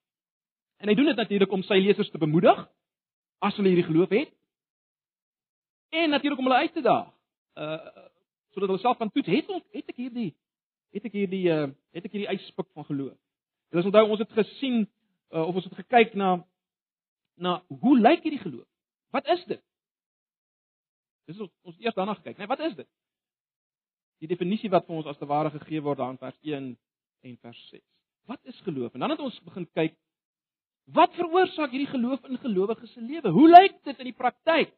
En 0.78 0.88
hy 0.88 0.96
doen 0.96 1.06
dit 1.06 1.16
natuurlik 1.16 1.52
om 1.52 1.64
sy 1.64 1.80
lesers 1.82 2.10
te 2.12 2.22
bemoedig 2.22 2.68
as 3.40 3.56
hulle 3.56 3.72
hierdie 3.72 3.88
geloof 3.88 4.10
het. 4.10 4.32
En 5.90 6.10
natuurlik 6.10 6.40
om 6.40 6.48
hulle 6.50 6.64
uit 6.64 6.74
te 6.74 6.82
daag. 6.82 7.12
Uh 7.56 8.04
sodat 8.56 8.70
hulle 8.70 8.80
self 8.80 8.98
kan 8.98 9.12
toets, 9.12 9.28
het 9.28 9.50
ons 9.52 9.64
het 9.76 9.90
ek 9.92 9.98
hierdie 10.00 10.32
het 10.96 11.06
ek 11.06 11.16
hierdie 11.18 11.44
uh 11.52 11.68
het 11.92 12.06
ek 12.08 12.14
hierdie 12.16 12.32
yspik 12.32 12.70
van 12.72 12.88
geloof. 12.88 13.18
Julle 13.70 13.84
sal 13.84 13.92
onthou 13.92 14.10
ons 14.16 14.22
het 14.24 14.36
gesien 14.38 14.86
uh, 15.36 15.48
of 15.48 15.56
ons 15.56 15.66
het 15.68 15.76
gekyk 15.82 16.14
na 16.16 16.38
na 17.36 17.58
hoe 17.68 17.98
lyk 18.00 18.24
hierdie 18.24 18.40
geloof? 18.40 18.68
Wat 19.12 19.28
is 19.28 19.44
dit? 19.50 19.62
Dis 21.26 21.40
ons, 21.42 21.52
ons 21.66 21.78
eers 21.82 21.96
daarna 21.98 22.14
gekyk, 22.20 22.38
nee, 22.38 22.48
wat 22.48 22.62
is 22.64 22.76
dit? 22.78 22.88
Die 24.24 24.30
definisie 24.32 24.70
wat 24.72 24.86
vir 24.88 25.02
ons 25.02 25.10
as 25.10 25.20
te 25.20 25.28
ware 25.28 25.52
gegee 25.52 25.82
word 25.84 26.00
daar 26.00 26.14
in 26.14 26.22
vers 26.22 26.38
1 26.44 26.70
en 27.26 27.38
vers 27.42 27.62
6. 27.72 27.84
Wat 28.30 28.40
is 28.52 28.62
geloof? 28.66 28.94
En 28.94 29.04
dan 29.04 29.14
het 29.16 29.24
ons 29.24 29.40
begin 29.44 29.68
kyk 29.74 29.98
Wat 30.86 31.14
veroorsaak 31.18 31.72
hierdie 31.74 31.90
geloof 31.90 32.24
in 32.30 32.38
gelowiges 32.38 32.94
se 32.94 33.02
lewe? 33.02 33.30
Hoe 33.30 33.50
lyk 33.50 33.84
dit 33.84 33.98
in 33.98 34.10
die 34.12 34.18
praktyk? 34.18 34.74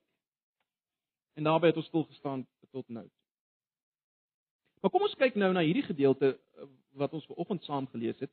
En 1.35 1.43
daarbey 1.43 1.69
het 1.69 1.77
ons 1.77 1.87
stil 1.87 2.05
gestaan 2.07 2.47
tot 2.71 2.87
nou. 2.87 3.05
Maar 4.81 4.91
kom 4.91 5.03
ons 5.03 5.17
kyk 5.19 5.35
nou 5.35 5.49
na 5.53 5.63
hierdie 5.65 5.83
gedeelte 5.83 6.35
eh, 6.37 6.67
wat 6.97 7.13
ons 7.13 7.25
vanoggend 7.25 7.63
saam 7.63 7.87
gelees 7.91 8.19
het. 8.23 8.31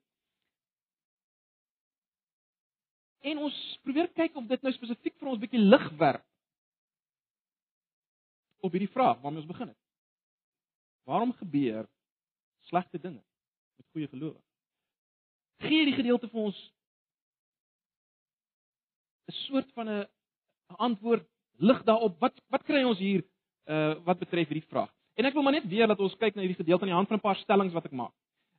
En 3.24 3.40
ons 3.48 3.56
probeer 3.82 4.10
kyk 4.12 4.36
of 4.36 4.46
dit 4.46 4.62
nou 4.62 4.72
spesifiek 4.76 5.16
vir 5.18 5.32
ons 5.32 5.40
bietjie 5.40 5.62
lig 5.62 5.88
werp 5.98 6.24
op 8.64 8.72
hierdie 8.72 8.92
vraag 8.92 9.18
waarmee 9.20 9.42
ons 9.42 9.50
begin 9.50 9.72
het. 9.72 9.80
Waarom 11.08 11.32
gebeur 11.40 11.88
slegte 12.68 13.00
dinge 13.00 13.20
met 13.76 13.86
goeie 13.92 14.08
gelowiges? 14.08 14.50
Gee 15.64 15.82
hierdie 15.82 15.98
gedeelte 15.98 16.28
vir 16.28 16.46
ons 16.48 16.60
'n 19.28 19.32
soort 19.46 19.72
van 19.72 19.88
'n 19.88 20.06
antwoord 20.76 21.26
lig 21.58 21.82
daarop. 21.82 22.18
Wat 22.20 22.34
wat 22.48 22.62
kry 22.64 22.82
ons 22.82 22.98
hier 22.98 23.22
uh 23.66 23.94
wat 24.04 24.18
betref 24.18 24.48
hierdie 24.48 24.68
vraag? 24.68 24.90
En 25.14 25.24
ek 25.24 25.34
wil 25.34 25.42
maar 25.42 25.52
net 25.52 25.68
weer 25.68 25.86
dat 25.86 26.00
ons 26.00 26.16
kyk 26.16 26.34
na 26.34 26.42
hierdie 26.42 26.62
gedeelte 26.62 26.82
aan 26.82 26.92
die 26.92 27.00
hand 27.00 27.08
van 27.08 27.16
'n 27.16 27.26
paar 27.28 27.36
stellings 27.36 27.72
wat 27.72 27.84
ek 27.84 27.92
maak. 27.92 28.12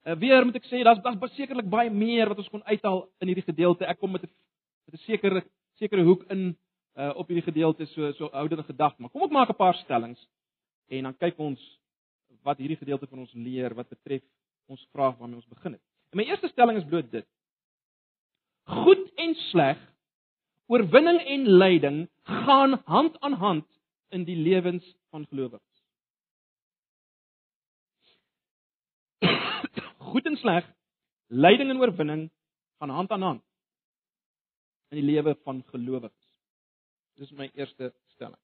Uh 0.05 0.15
weer 0.15 0.45
moet 0.45 0.55
ek 0.55 0.65
sê 0.65 0.83
daar's 0.83 1.01
daar's 1.01 1.35
sekerlik 1.35 1.69
baie 1.69 1.89
meer 1.89 2.27
wat 2.27 2.37
ons 2.37 2.49
kon 2.49 2.63
uithaal 2.63 3.09
in 3.19 3.27
hierdie 3.27 3.49
gedeelte. 3.51 3.85
Ek 3.85 3.99
kom 3.99 4.11
met 4.11 4.23
'n 4.23 4.31
met 4.85 4.93
'n 4.93 5.03
sekere 5.03 5.43
sekere 5.77 6.03
hoek 6.03 6.23
in 6.29 6.57
uh 6.95 7.11
op 7.15 7.27
hierdie 7.27 7.51
gedeelte 7.51 7.85
so 7.85 8.11
so 8.11 8.25
ouderende 8.27 8.63
gedagte, 8.63 9.01
maar 9.01 9.09
kom 9.09 9.23
ek 9.23 9.31
maak 9.31 9.49
'n 9.49 9.55
paar 9.55 9.75
stellings 9.75 10.27
en 10.87 11.03
dan 11.03 11.17
kyk 11.17 11.39
ons 11.39 11.79
wat 12.43 12.57
hierdie 12.57 12.77
gedeelte 12.77 13.07
van 13.07 13.19
ons 13.19 13.33
leer 13.33 13.73
wat 13.73 13.89
betref 13.89 14.23
ons 14.67 14.87
vraag 14.91 15.17
waarmee 15.17 15.35
ons 15.35 15.47
begin 15.49 15.71
het. 15.71 15.81
En 16.11 16.17
my 16.17 16.23
eerste 16.23 16.47
stelling 16.47 16.77
is 16.77 16.85
bloot 16.85 17.11
dit. 17.11 17.25
Goed 18.65 19.11
en 19.15 19.35
sleg, 19.35 19.77
oorwinning 20.71 21.19
en 21.21 21.47
lyding 21.61 21.99
gaan 22.23 22.81
hand 22.85 23.19
aan 23.19 23.33
hand 23.33 23.67
in 24.09 24.23
die 24.25 24.37
lewens 24.37 24.85
van 25.09 25.25
gelowiges. 25.29 25.83
Goed 30.11 30.25
en 30.25 30.37
sleg, 30.37 30.67
lyding 31.27 31.69
en 31.69 31.81
oorwinning 31.81 32.31
gaan 32.79 32.89
hand 32.89 33.11
aan 33.11 33.21
hand 33.21 33.43
in 34.93 35.01
die 35.01 35.07
lewe 35.13 35.35
van 35.43 35.63
gelowiges. 35.71 36.33
Dis 37.15 37.31
my 37.31 37.49
eerste 37.53 37.93
stelling. 38.15 38.39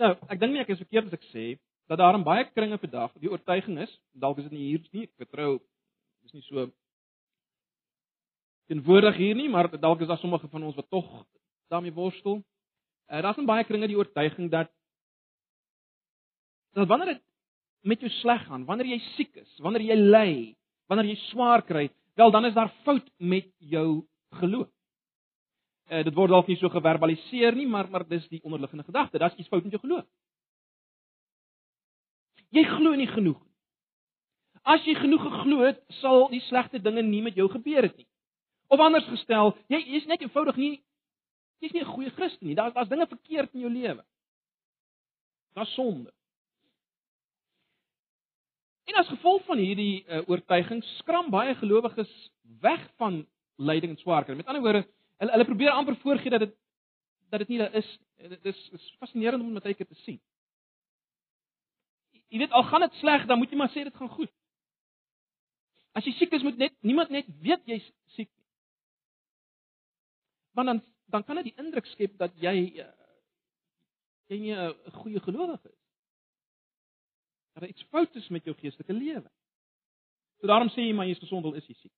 Nou, 0.00 0.14
ek 0.32 0.40
dink 0.40 0.54
nie 0.54 0.62
ek 0.62 0.72
is 0.72 0.80
verkeerd 0.80 1.10
as 1.10 1.18
ek 1.18 1.26
sê 1.28 1.46
dat 1.90 1.98
daar 2.00 2.16
in 2.16 2.24
baie 2.24 2.46
kringe 2.54 2.78
vandag 2.80 3.12
die 3.20 3.28
oortuiging 3.28 3.80
is, 3.82 3.90
dalk 4.16 4.38
is 4.38 4.46
dit 4.46 4.54
nie 4.54 4.68
hier 4.70 4.84
nie, 4.94 5.08
ek 5.08 5.26
vertrou 5.26 5.58
dis 6.24 6.36
nie 6.36 6.44
so 6.46 6.68
teenwoordig 8.70 9.16
hier 9.18 9.34
nie, 9.34 9.48
maar 9.50 9.68
dalk 9.80 10.00
is 10.00 10.10
daar 10.10 10.20
sommige 10.22 10.48
van 10.48 10.62
ons 10.68 10.78
wat 10.78 10.90
tog 10.90 11.08
daarmee 11.70 11.94
worstel. 11.94 12.42
Uh, 13.10 13.22
Daar's 13.22 13.38
in 13.42 13.48
baie 13.48 13.64
kringe 13.66 13.88
die 13.90 13.98
oortuiging 13.98 14.50
dat 14.50 14.70
dat 16.78 16.86
wanneer 16.86 17.16
dit 17.16 17.22
met 17.82 18.00
jou 18.00 18.10
sleg 18.20 18.44
gaan, 18.46 18.64
wanneer 18.68 18.92
jy 18.92 18.98
siek 19.16 19.40
is, 19.40 19.56
wanneer 19.58 19.82
jy 19.88 19.96
ly, 19.98 20.32
wanneer 20.86 21.08
jy 21.10 21.16
swaar 21.30 21.64
kry, 21.66 21.88
wel 22.14 22.30
dan 22.30 22.46
is 22.46 22.54
daar 22.54 22.70
fout 22.84 23.08
met 23.18 23.48
jou 23.58 24.04
geloof. 24.38 24.68
Uh, 25.90 26.04
dit 26.06 26.14
word 26.14 26.30
dalk 26.30 26.46
nie 26.46 26.58
so 26.60 26.70
geverbaliseer 26.70 27.56
nie, 27.58 27.66
maar 27.66 27.90
maar 27.90 28.06
dis 28.06 28.28
die 28.30 28.42
onderliggende 28.46 28.86
gedagte. 28.86 29.18
Daar's 29.18 29.34
iets 29.34 29.50
fout 29.50 29.64
met 29.66 29.74
jou 29.74 29.82
geloof. 29.82 30.06
Jy 32.54 32.62
glo 32.66 32.94
nie 32.94 33.10
genoeg. 33.10 33.40
As 34.62 34.84
jy 34.86 34.94
genoeg 34.94 35.22
geglo 35.24 35.64
het, 35.64 35.82
sal 35.98 36.28
die 36.30 36.42
slegte 36.46 36.78
dinge 36.78 37.02
nie 37.02 37.22
met 37.24 37.34
jou 37.38 37.48
gebeur 37.50 37.88
het 37.88 37.96
nie. 37.96 38.09
Of 38.70 38.78
anders 38.78 39.08
gestel, 39.10 39.56
jy 39.72 39.80
is 39.98 40.06
net 40.06 40.22
eenvoudig 40.22 40.56
nie 40.60 40.76
jy's 41.60 41.74
nie 41.74 41.82
'n 41.82 41.92
goeie 41.92 42.10
Christen 42.10 42.46
nie. 42.46 42.54
Daar's 42.54 42.74
daar's 42.74 42.88
dinge 42.88 43.06
verkeerd 43.06 43.54
in 43.54 43.60
jou 43.60 43.70
lewe. 43.70 44.04
Daar's 45.54 45.74
sonde. 45.74 46.12
En 48.84 48.94
as 48.94 49.08
gevolg 49.08 49.44
van 49.44 49.58
hierdie 49.58 50.04
uh, 50.06 50.22
oortuiging 50.28 50.82
skram 50.98 51.30
baie 51.30 51.54
gelowiges 51.54 52.30
weg 52.60 52.88
van 52.96 53.26
lyding 53.56 53.92
en 53.92 53.98
swaarkry. 53.98 54.34
Met 54.34 54.46
ander 54.46 54.62
woorde, 54.62 54.86
hulle 55.18 55.30
hulle 55.30 55.44
probeer 55.44 55.70
amper 55.70 55.96
voorgee 55.96 56.30
dat 56.30 56.40
dit 56.40 56.56
dat 57.30 57.38
dit 57.38 57.48
nie 57.48 57.58
daar 57.58 57.74
is. 57.74 57.98
Dit 58.16 58.44
is, 58.44 58.68
is 58.72 58.96
fascinerend 58.98 59.42
om 59.42 59.52
met 59.52 59.64
eie 59.64 59.76
te 59.76 59.94
sien. 60.02 60.20
Jy 62.28 62.38
weet 62.38 62.52
al 62.52 62.62
gaan 62.62 62.80
dit 62.80 62.94
sleg, 62.94 63.26
dan 63.26 63.38
moet 63.38 63.50
jy 63.50 63.56
maar 63.56 63.70
sê 63.70 63.84
dit 63.84 63.94
gaan 63.94 64.08
goed. 64.08 64.30
As 65.92 66.04
jy 66.04 66.12
siek 66.12 66.32
is, 66.32 66.42
moet 66.42 66.58
net 66.58 66.74
niemand 66.80 67.10
net 67.10 67.26
weet 67.42 67.62
jy's 67.66 67.86
siek. 68.16 68.30
Want 70.60 70.72
dan 70.72 70.82
dan 71.10 71.24
kan 71.26 71.40
dit 71.40 71.48
die 71.50 71.58
indruk 71.58 71.86
skep 71.90 72.12
dat 72.20 72.34
jy 72.38 72.56
uh, 72.84 72.90
jy 74.30 74.38
nie 74.38 74.54
'n 74.54 74.92
goeie 75.02 75.20
gelowige 75.20 75.72
is 75.72 75.80
dat 77.60 77.68
iets 77.68 77.86
fout 77.90 78.14
is 78.14 78.28
met 78.28 78.44
jou 78.44 78.56
geestelike 78.56 78.92
lewe. 78.92 79.30
So 80.40 80.46
daarom 80.46 80.70
sê 80.72 80.86
jy 80.86 80.94
maar 80.96 81.08
jy's 81.08 81.20
gesond 81.20 81.44
al 81.44 81.56
is 81.58 81.66
jy 81.68 81.74
siek. 81.74 81.92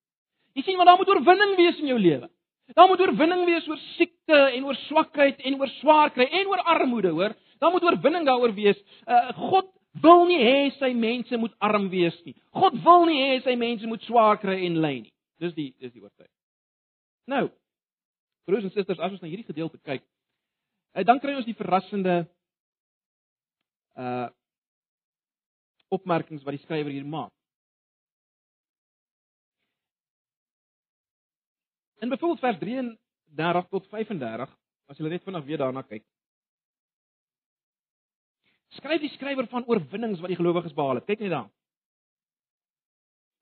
Jy 0.57 0.63
sien 0.67 0.77
maar 0.77 0.89
daar 0.91 0.99
moet 0.99 1.09
oorwinning 1.09 1.57
wees 1.57 1.79
in 1.79 1.87
jou 1.93 1.99
lewe. 1.99 2.31
Daar 2.75 2.89
moet 2.89 3.01
oorwinning 3.01 3.45
wees 3.45 3.69
oor 3.69 3.81
siekte 3.97 4.39
en 4.57 4.65
oor 4.65 4.79
swakheid 4.89 5.41
en 5.41 5.61
oor 5.61 5.71
swaar 5.79 6.11
kry 6.11 6.27
en 6.41 6.51
oor 6.51 6.63
armoede, 6.75 7.13
hoor. 7.15 7.37
Daar 7.59 7.71
moet 7.71 7.87
oorwinning 7.87 8.27
daaroor 8.27 8.55
wees. 8.55 8.79
Uh, 9.07 9.31
God 9.51 9.71
wil 10.03 10.27
nie 10.27 10.41
hê 10.41 10.71
sy 10.79 10.93
mense 10.97 11.37
moet 11.37 11.55
arm 11.61 11.89
wees 11.93 12.17
nie. 12.25 12.35
God 12.57 12.79
wil 12.85 13.07
nie 13.07 13.21
hê 13.21 13.41
sy 13.45 13.57
mense 13.61 13.87
moet 13.87 14.03
swaar 14.09 14.41
kry 14.43 14.63
en 14.67 14.81
ly 14.83 14.95
nie. 15.05 15.13
Dis 15.43 15.55
die 15.55 15.71
dis 15.79 15.93
die 15.93 16.03
oortuiging. 16.03 16.39
Nou, 17.31 17.51
broers 18.49 18.67
en 18.67 18.75
susters, 18.75 18.99
as 18.99 19.15
ons 19.15 19.23
na 19.23 19.31
hierdie 19.31 19.49
gedeelte 19.49 19.79
kyk, 19.87 20.05
uh, 20.97 21.05
dan 21.07 21.21
kry 21.23 21.37
ons 21.39 21.49
die 21.49 21.59
verrassende 21.59 22.23
uh 23.99 24.31
opmerkings 25.93 26.41
wat 26.47 26.57
die 26.57 26.63
skrywer 26.63 26.89
hier 26.89 27.05
maak. 27.05 27.33
In 32.01 32.09
byvoorbeeld 32.09 32.41
vers 32.41 32.59
33 32.59 33.69
tot 33.69 33.89
35, 33.91 34.55
as 34.89 34.99
jy 34.99 35.11
net 35.13 35.27
vinnig 35.27 35.45
weer 35.47 35.61
daarna 35.61 35.83
kyk. 35.85 36.07
Skryf 38.79 39.05
die 39.05 39.13
skrywer 39.13 39.47
van 39.53 39.69
oorwinnings 39.69 40.25
wat 40.25 40.33
die 40.33 40.39
gelowiges 40.41 40.73
behaal 40.75 41.03
het. 41.03 41.07
Kyk 41.07 41.21
net 41.23 41.35
daar. 41.35 41.51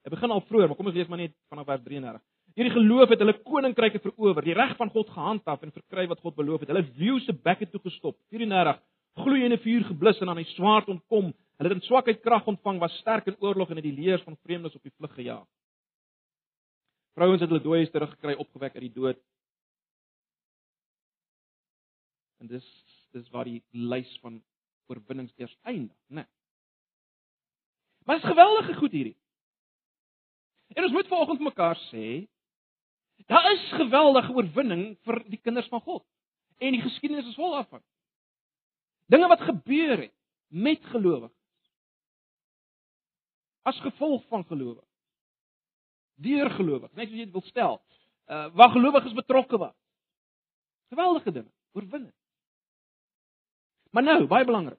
Hy 0.04 0.12
begin 0.12 0.34
al 0.34 0.42
vroeër, 0.48 0.68
maar 0.68 0.78
kom 0.78 0.90
ons 0.90 0.96
lees 0.96 1.08
maar 1.08 1.22
net 1.22 1.36
vanaf 1.52 1.68
vers 1.70 1.86
33. 1.86 2.22
Hierdie 2.58 2.74
geloof 2.74 3.12
het 3.12 3.20
hulle 3.22 3.36
koninkryke 3.46 4.00
verower, 4.02 4.42
die 4.44 4.56
reg 4.56 4.74
van 4.78 4.90
God 4.90 5.10
gehandhaaf 5.14 5.62
en 5.62 5.72
verkry 5.74 6.06
wat 6.10 6.22
God 6.24 6.36
beloof 6.38 6.64
het. 6.64 6.72
Hulle 6.72 6.86
view 6.96 7.20
se 7.24 7.32
bekke 7.32 7.68
toe 7.70 7.80
gestop. 7.84 8.16
34 8.34 8.80
gloeiende 9.20 9.58
vuur 9.62 9.84
geblus 9.84 10.20
en 10.22 10.32
aan 10.32 10.42
die 10.42 10.50
swaard 10.54 10.88
ontkom. 10.88 11.30
Hulle 11.60 11.68
het 11.68 11.78
in 11.78 11.86
swakheid 11.86 12.20
krag 12.24 12.46
ontvang, 12.48 12.78
was 12.80 12.96
sterk 13.02 13.26
in 13.30 13.38
oorlog 13.38 13.70
en 13.70 13.80
het 13.80 13.86
die 13.86 13.96
leers 13.96 14.22
van 14.26 14.38
vreemdes 14.42 14.74
op 14.74 14.82
die 14.82 14.94
vlug 14.96 15.14
gejaag. 15.14 15.46
Vrouens 17.18 17.42
het 17.42 17.50
hulle 17.50 17.62
dooies 17.62 17.90
teruggekry, 17.92 18.36
opgewek 18.38 18.78
uit 18.78 18.86
die 18.86 18.94
dood. 18.94 19.18
En 22.40 22.48
dis 22.48 22.66
dis 23.10 23.26
waar 23.34 23.44
die 23.44 23.58
lys 23.74 24.10
van 24.22 24.38
oorwinnings 24.90 25.34
eers 25.38 25.56
eindig, 25.66 25.96
né? 26.06 26.22
Nee. 26.22 26.28
Maar 28.06 28.16
dit 28.16 28.24
is 28.24 28.30
geweldige 28.30 28.74
goed 28.74 28.92
hierdie. 28.94 29.16
En 30.74 30.84
ons 30.86 30.92
moet 30.92 31.10
vanoggend 31.10 31.40
mekaar 31.40 31.78
sê, 31.90 32.28
daar 33.26 33.52
is 33.52 33.72
geweldige 33.72 34.32
oorwinning 34.32 34.96
vir 35.04 35.22
die 35.28 35.40
kinders 35.42 35.68
van 35.68 35.80
God. 35.80 36.04
En 36.58 36.72
die 36.72 36.82
geskiedenis 36.82 37.28
is 37.28 37.38
vol 37.38 37.52
daarvan. 37.56 37.82
Dinge 39.10 39.28
wat 39.28 39.40
gebeur 39.40 39.98
het 39.98 40.14
met 40.48 40.84
gelowiges 40.92 41.36
as 43.62 43.80
gevolg 43.80 44.24
van 44.28 44.44
gelowig. 44.44 44.84
Deur 46.14 46.50
gelowig, 46.50 46.92
net 46.96 47.08
soos 47.08 47.18
jy 47.18 47.26
dit 47.28 47.36
wil 47.36 47.44
stel. 47.48 47.78
Uh 48.30 48.46
waar 48.56 48.72
gelowiges 48.74 49.14
betrokke 49.16 49.58
was. 49.58 49.76
Geweldige 50.88 51.32
dinge, 51.32 51.52
oorwinning. 51.72 52.14
Maar 53.90 54.02
nou, 54.02 54.26
baie 54.26 54.44
belangrik. 54.44 54.78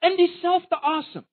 In 0.00 0.16
dieselfde 0.16 0.80
asem 0.80 1.24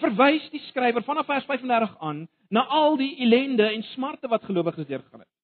verwys 0.00 0.44
die 0.52 0.60
skrywer 0.68 1.04
vanaf 1.04 1.28
vers 1.28 1.44
35 1.48 1.96
aan 2.04 2.26
na 2.52 2.66
al 2.72 2.96
die 3.00 3.14
ellende 3.24 3.68
en 3.72 3.82
smarte 3.94 4.28
wat 4.28 4.44
gelowiges 4.44 4.86
deurgegaan 4.86 5.24
het. 5.24 5.35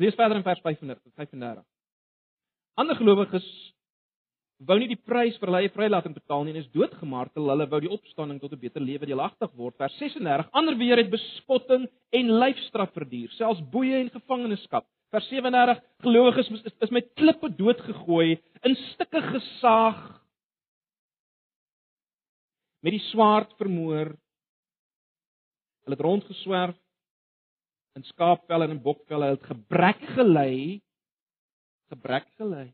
Lees 0.00 0.16
verder 0.16 0.40
in 0.40 0.46
vers 0.46 0.62
35, 0.64 1.12
35. 1.16 1.64
Ander 2.80 2.96
gelowiges 2.96 3.46
wou 4.68 4.76
nie 4.80 4.90
die 4.90 4.98
prys 5.08 5.38
vir 5.40 5.48
hulle 5.48 5.72
vrylating 5.72 6.14
betaal 6.16 6.44
nie 6.44 6.54
en 6.54 6.60
is 6.60 6.70
doodgemartel. 6.74 7.48
Hulle 7.48 7.66
wou 7.72 7.80
die 7.84 7.92
opstanding 7.92 8.40
tot 8.40 8.52
'n 8.52 8.60
beter 8.60 8.80
lewe 8.80 9.06
deelagtig 9.06 9.50
word. 9.56 9.76
Vers 9.76 9.96
36. 9.98 10.48
Ander 10.52 10.76
weer 10.76 10.96
het 10.96 11.10
bespotting 11.10 11.88
en 12.12 12.32
lyfstraf 12.42 12.92
verduur, 12.92 13.30
selfs 13.36 13.62
boeye 13.72 14.00
en 14.00 14.10
gevangenskap. 14.10 14.86
Vers 15.10 15.28
37. 15.28 15.80
Gelowiges 16.02 16.50
is, 16.50 16.72
is 16.80 16.90
met 16.90 17.12
klippe 17.14 17.48
doodgegooi, 17.56 18.38
in 18.62 18.76
stukke 18.92 19.22
gesaag, 19.22 20.20
met 22.80 22.92
die 22.92 23.06
swaard 23.10 23.52
vermoor. 23.58 24.14
Hulle 25.84 25.96
het 25.96 26.04
rondgeswerf 26.04 26.76
in 27.98 28.06
skaapvelle 28.06 28.68
en 28.68 28.76
in 28.76 28.82
bokvelle 28.84 29.32
het 29.34 29.48
gebrek 29.50 30.02
gelei 30.16 30.80
gebrek 31.90 32.28
gelei. 32.38 32.68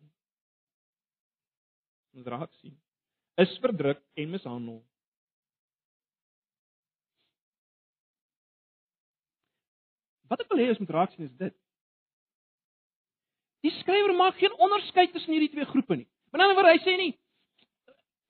Ons 2.17 2.29
raak 2.29 2.53
sien. 2.61 2.75
Is 3.41 3.55
verdruk 3.65 4.03
en 4.17 4.33
mishandel. 4.33 4.81
Wat 10.29 10.43
ek 10.43 10.51
wil 10.51 10.61
hê 10.61 10.73
ons 10.73 10.83
moet 10.83 10.93
raak 10.97 11.15
sien 11.15 11.29
is 11.29 11.37
dit. 11.41 11.55
Die 13.65 13.73
skrywer 13.81 14.13
maak 14.17 14.37
geen 14.41 14.53
onderskeid 14.63 15.15
tussen 15.15 15.33
hierdie 15.33 15.53
twee 15.55 15.69
groepe 15.73 15.97
nie. 15.97 16.09
Met 16.33 16.43
ander 16.43 16.59
woorde 16.59 16.75
hy 16.77 16.83
sê 16.85 16.97
nie 17.01 17.15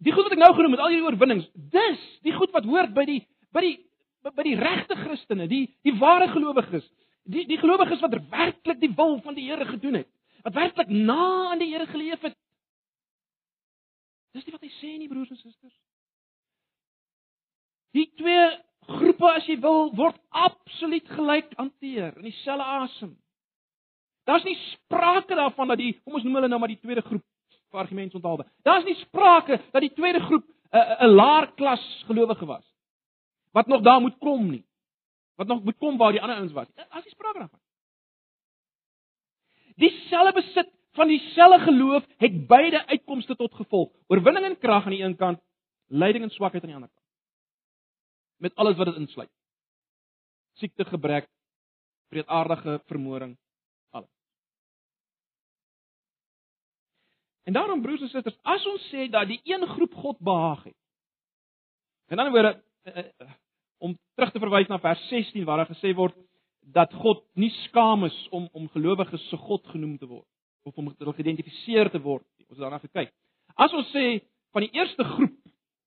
die 0.04 0.12
goed 0.12 0.26
wat 0.26 0.34
ek 0.36 0.42
nou 0.42 0.52
genoem 0.52 0.74
het 0.76 0.82
al 0.84 0.90
hierdie 0.92 1.06
oorwinnings 1.08 1.46
dis 1.72 2.00
die 2.26 2.34
goed 2.36 2.52
wat 2.52 2.66
hoort 2.68 2.92
by 2.96 3.06
die 3.08 3.20
by 3.56 3.62
die 3.64 3.76
by 4.34 4.44
die 4.46 4.56
regte 4.58 4.96
Christene, 4.98 5.46
die 5.50 5.66
die 5.86 5.94
ware 6.00 6.28
gelowiges, 6.32 6.86
die 7.24 7.46
die 7.46 7.58
gelowiges 7.60 8.02
wat 8.02 8.16
werklik 8.30 8.80
die 8.80 8.92
wil 8.96 9.18
van 9.24 9.36
die 9.36 9.46
Here 9.48 9.66
gedoen 9.68 10.00
het, 10.00 10.08
wat 10.46 10.56
werklik 10.56 10.88
na 10.90 11.52
aan 11.52 11.62
die 11.62 11.70
Here 11.72 11.86
geleef 11.86 12.22
het. 12.26 12.36
Dis 14.34 14.46
nie 14.46 14.54
wat 14.54 14.64
hy 14.66 14.72
sê 14.80 14.96
nie 14.98 15.08
broers 15.08 15.30
en 15.30 15.40
susters. 15.40 15.76
Die 17.96 18.08
twee 18.18 18.48
groepe 18.86 19.30
as 19.32 19.46
jy 19.48 19.56
wil 19.62 19.90
word 19.96 20.18
absoluut 20.30 21.06
gelyk 21.16 21.54
hanteer 21.56 22.18
in 22.18 22.28
dieselfde 22.28 22.66
asem. 22.82 23.14
Daar's 24.26 24.44
nie 24.44 24.58
sprake 24.72 25.38
daarvan 25.38 25.70
dat 25.72 25.80
die 25.80 25.94
kom 26.02 26.18
ons 26.18 26.26
noem 26.26 26.40
hulle 26.40 26.50
nou 26.50 26.58
maar 26.60 26.72
die 26.72 26.82
tweede 26.82 27.04
groep 27.06 27.24
argumente 27.76 28.16
onthaalde. 28.16 28.46
Daar's 28.64 28.86
nie 28.88 28.96
sprake 29.02 29.58
dat 29.72 29.82
die 29.84 29.92
tweede 29.92 30.20
groep 30.24 30.44
'n 30.46 30.76
uh, 30.76 31.02
'n 31.04 31.14
laer 31.14 31.52
klas 31.56 31.84
gelowige 32.06 32.46
was 32.46 32.75
wat 33.50 33.66
nog 33.66 33.82
daar 33.82 34.00
moet 34.00 34.18
kom 34.18 34.50
nie. 34.50 34.64
Wat 35.34 35.46
nog 35.46 35.64
moet 35.64 35.76
kom 35.76 35.96
waar 35.96 36.12
die 36.12 36.20
ander 36.20 36.36
ouens 36.36 36.52
was. 36.52 36.66
Daar's 36.74 37.04
nie 37.04 37.12
sprake 37.12 37.38
daarvan. 37.38 37.60
Dieselfde 39.76 40.32
besit 40.32 40.70
van 40.96 41.08
dieselfde 41.08 41.58
geloof 41.64 42.04
het 42.16 42.46
beide 42.46 42.86
uitkomste 42.86 43.36
tot 43.36 43.54
gevolg. 43.54 43.90
Oorwinning 44.06 44.44
en 44.44 44.58
krag 44.58 44.84
aan 44.84 44.90
die 44.90 45.02
een 45.02 45.16
kant, 45.16 45.40
lyding 45.86 46.24
en 46.24 46.30
swakheid 46.30 46.62
aan 46.62 46.68
die 46.68 46.76
ander 46.76 46.90
kant. 46.90 47.06
Met 48.36 48.54
alles 48.54 48.76
wat 48.76 48.86
dit 48.86 48.96
insluit. 48.96 49.30
Siekte, 50.52 50.84
gebrek, 50.84 51.28
vreedaardige 52.08 52.80
vermoring, 52.86 53.36
alles. 53.90 54.10
En 57.42 57.52
daarom 57.52 57.82
broers 57.82 58.00
en 58.00 58.08
susters, 58.08 58.38
as 58.42 58.66
ons 58.66 58.88
sê 58.92 59.08
dat 59.10 59.28
die 59.28 59.40
een 59.44 59.66
groep 59.66 59.94
God 59.94 60.18
behaag 60.18 60.64
het. 60.64 60.76
In 62.08 62.18
ander 62.18 62.32
woorde, 62.32 62.62
om 63.78 63.96
terug 64.14 64.32
te 64.32 64.42
verwys 64.42 64.68
na 64.68 64.78
vers 64.82 65.02
16 65.08 65.44
waar 65.44 65.62
daar 65.62 65.74
gesê 65.74 65.94
word 65.94 66.16
dat 66.74 66.92
God 66.92 67.22
nie 67.34 67.50
skaam 67.66 68.04
is 68.04 68.16
om 68.30 68.48
om 68.52 68.68
gelowiges 68.74 69.28
se 69.30 69.36
God 69.36 69.66
genoem 69.72 69.98
te 69.98 70.06
word 70.06 70.26
of 70.66 70.76
om 70.76 70.88
hulle 70.98 71.14
geïdentifiseer 71.14 71.90
te 71.90 72.00
word. 72.02 72.26
Ons 72.50 72.58
daarna 72.58 72.80
gekyk. 72.82 73.12
As 73.54 73.72
ons 73.74 73.86
sê 73.94 74.20
van 74.54 74.64
die 74.66 74.74
eerste 74.74 75.04
groep, 75.04 75.36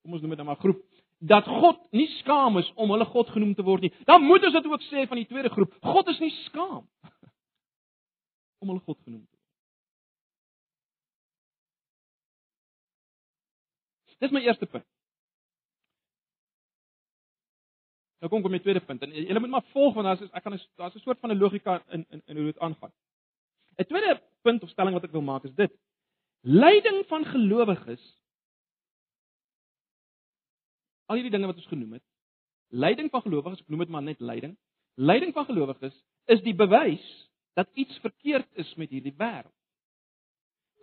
kom 0.04 0.16
ons 0.16 0.22
noem 0.24 0.36
dit 0.36 0.40
nou 0.40 0.48
maar 0.48 0.62
groep, 0.62 0.80
dat 1.20 1.48
God 1.48 1.82
nie 1.92 2.08
skaam 2.20 2.58
is 2.62 2.70
om 2.80 2.92
hulle 2.94 3.08
God 3.12 3.32
genoem 3.36 3.52
te 3.56 3.66
word 3.68 3.84
nie, 3.84 3.92
dan 4.08 4.24
moet 4.24 4.46
ons 4.48 4.56
dit 4.56 4.70
ook 4.72 4.86
sê 4.88 5.04
van 5.10 5.20
die 5.20 5.28
tweede 5.28 5.52
groep. 5.52 5.74
God 5.84 6.08
is 6.14 6.22
nie 6.24 6.32
skaam 6.46 6.86
om 8.64 8.72
hulle 8.72 8.86
God 8.86 9.00
genoem 9.04 9.26
te 9.26 9.36
word. 9.36 9.36
Dis 14.24 14.36
my 14.36 14.44
eerste 14.48 14.68
punt. 14.68 14.88
Nou 18.20 18.32
kom 18.32 18.42
kom 18.42 18.52
my 18.52 18.60
tweede 18.60 18.82
punt. 18.84 19.02
En 19.02 19.14
julle 19.14 19.40
moet 19.40 19.50
maar 19.50 19.68
volg 19.72 19.94
want 19.94 20.08
daar's 20.08 20.32
ek 20.32 20.44
kan 20.44 20.60
daar's 20.76 20.96
'n 20.96 21.00
soort 21.00 21.20
van 21.20 21.32
'n 21.32 21.40
logika 21.40 21.84
in 21.90 22.06
in 22.10 22.22
in 22.26 22.36
hoe 22.36 22.46
dit 22.46 22.60
aangaan. 22.60 22.92
'n 23.78 23.86
Tweede 23.86 24.22
punt 24.42 24.64
of 24.64 24.70
stelling 24.70 24.94
wat 24.94 25.04
ek 25.04 25.12
wil 25.12 25.22
maak 25.22 25.44
is 25.44 25.56
dit. 25.56 25.72
Lyding 26.42 27.06
van 27.08 27.26
gelowiges 27.26 28.20
al 31.10 31.16
hierdie 31.18 31.34
dinge 31.34 31.50
wat 31.50 31.58
ons 31.58 31.70
genoem 31.72 31.98
het. 31.98 32.06
Lyding 32.70 33.10
van 33.10 33.24
gelowiges, 33.26 33.64
ek 33.64 33.72
noem 33.74 33.86
dit 33.86 33.94
maar 33.94 34.06
net 34.06 34.20
lyding. 34.22 34.54
Lyding 35.02 35.34
van 35.34 35.48
gelowiges 35.48 35.96
is 36.30 36.44
die 36.46 36.54
bewys 36.54 37.06
dat 37.58 37.70
iets 37.74 37.98
verkeerd 38.04 38.48
is 38.62 38.70
met 38.78 38.92
hierdie 38.94 39.16
wêreld. 39.18 39.56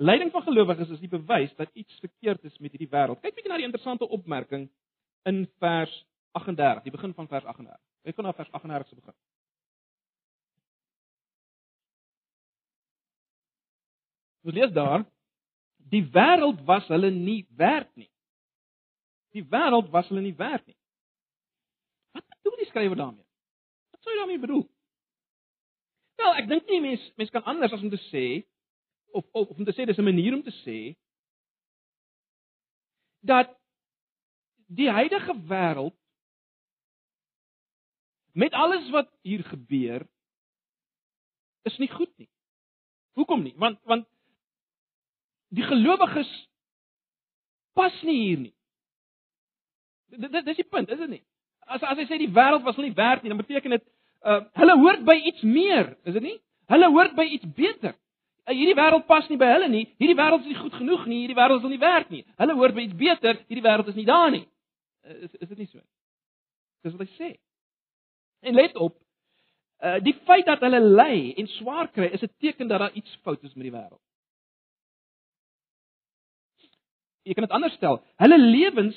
Lyding 0.02 0.32
van 0.34 0.42
gelowiges 0.44 0.90
is 0.96 1.00
die 1.00 1.12
bewys 1.12 1.54
dat 1.56 1.70
iets 1.78 2.02
verkeerd 2.02 2.42
is 2.44 2.58
met 2.58 2.74
hierdie 2.74 2.90
wêreld. 2.90 3.22
Kyk 3.22 3.36
bietjie 3.38 3.52
na 3.52 3.60
die 3.60 3.68
interessante 3.68 4.08
opmerking 4.12 4.66
in 5.30 5.46
vers 5.62 5.94
38, 6.36 6.84
die 6.84 6.94
begin 6.94 7.14
van 7.16 7.28
vers 7.30 7.44
38. 7.44 7.82
Ek 8.06 8.16
gaan 8.16 8.28
na 8.28 8.34
vers 8.36 8.50
38 8.52 8.88
se 8.88 8.98
begin. 9.00 9.16
Ons 14.46 14.54
lees 14.54 14.72
daar: 14.76 15.04
Die 15.90 16.04
wêreld 16.14 16.62
was 16.68 16.86
hulle 16.92 17.10
nie 17.10 17.46
werd 17.58 17.90
nie. 17.96 18.10
Die 19.34 19.44
wêreld 19.50 19.90
was 19.90 20.08
hulle 20.08 20.22
nie 20.22 20.36
werd 20.36 20.66
nie. 20.66 20.76
Wat 22.14 22.24
bedoel 22.38 22.60
die 22.62 22.70
skrywer 22.70 23.00
daarmee? 23.00 23.26
Wat 23.90 24.02
sou 24.02 24.12
hy 24.12 24.20
daarmee 24.20 24.42
bedoel? 24.44 24.64
Wel, 26.16 26.32
ek 26.42 26.48
dink 26.52 26.70
nie 26.70 26.80
mens 26.84 27.10
mens 27.20 27.32
kan 27.34 27.44
anders 27.44 27.74
as 27.74 27.82
om 27.84 27.90
te 27.92 28.00
sê 28.08 28.26
of 29.16 29.26
of 29.32 29.52
om 29.56 29.66
te 29.66 29.74
sê 29.76 29.84
dis 29.86 29.98
'n 29.98 30.06
manier 30.06 30.34
om 30.34 30.42
te 30.42 30.54
sê 30.62 30.78
dat 33.26 33.52
die 34.66 34.90
huidige 34.90 35.34
wêreld 35.50 35.96
met 38.36 38.52
alles 38.52 38.90
wat 38.92 39.08
hier 39.24 39.44
gebeur 39.44 40.04
is 41.62 41.78
nie 41.78 41.88
goed 41.88 42.12
nie. 42.20 42.28
Hoekom 43.16 43.42
nie? 43.42 43.54
Want 43.56 43.80
want 43.88 44.06
die 45.48 45.64
gelowiges 45.64 46.30
pas 47.72 47.96
nie 48.02 48.18
hier 48.20 48.42
nie. 48.44 48.54
Dit 50.16 50.36
dis 50.44 50.60
die 50.60 50.68
punt, 50.68 50.90
is 50.92 51.00
dit 51.00 51.14
nie? 51.16 51.22
As 51.66 51.82
as 51.82 51.96
hy 51.98 52.06
sê 52.10 52.18
die 52.20 52.32
wêreld 52.32 52.64
was 52.66 52.76
nie 52.80 52.92
werd 52.94 53.24
nie, 53.24 53.32
dan 53.32 53.40
beteken 53.40 53.78
dit 53.78 53.86
uh 54.26 54.42
hulle 54.60 54.76
hoort 54.82 55.06
by 55.08 55.16
iets 55.30 55.42
meer, 55.42 55.94
is 56.04 56.18
dit 56.18 56.28
nie? 56.28 56.36
Hulle 56.68 56.92
hoort 56.92 57.16
by 57.16 57.24
iets 57.38 57.48
beter. 57.56 57.96
Uh, 58.46 58.54
hierdie 58.54 58.76
wêreld 58.78 59.08
pas 59.08 59.26
nie 59.32 59.40
by 59.40 59.48
hulle 59.54 59.68
nie. 59.72 59.86
Hierdie 59.98 60.18
wêreld 60.18 60.44
is 60.44 60.52
nie 60.52 60.60
goed 60.60 60.76
genoeg 60.76 61.08
nie. 61.10 61.24
Hierdie 61.24 61.38
wêreld 61.38 61.64
is 61.64 61.72
nie 61.72 61.82
werd 61.82 62.12
nie. 62.14 62.22
Hulle 62.36 62.54
hoort 62.60 62.76
by 62.76 62.84
iets 62.84 63.00
beter. 63.00 63.40
Hierdie 63.48 63.64
wêreld 63.64 63.90
is 63.90 63.98
nie 63.98 64.06
daar 64.06 64.30
nie. 64.34 64.44
Uh, 65.06 65.18
is 65.24 65.34
is 65.40 65.48
dit 65.48 65.58
nie 65.64 65.70
so? 65.72 65.80
Dis 66.84 66.94
wat 66.94 67.08
hy 67.08 67.12
sê. 67.16 67.34
En 68.40 68.54
let 68.54 68.76
op, 68.76 68.96
uh 69.84 69.98
die 70.04 70.14
feit 70.24 70.46
dat 70.46 70.60
hulle 70.60 70.80
ly 70.80 71.34
en 71.36 71.48
swaar 71.58 71.88
kry 71.92 72.08
is 72.12 72.22
'n 72.22 72.32
teken 72.38 72.68
dat 72.68 72.78
daar 72.80 72.92
iets 72.92 73.18
fout 73.22 73.42
is 73.42 73.54
met 73.54 73.68
die 73.68 73.72
wêreld. 73.72 74.02
Jy 77.22 77.34
kan 77.34 77.44
dit 77.44 77.52
anders 77.52 77.74
stel. 77.74 78.02
Hulle 78.16 78.38
lewens 78.38 78.96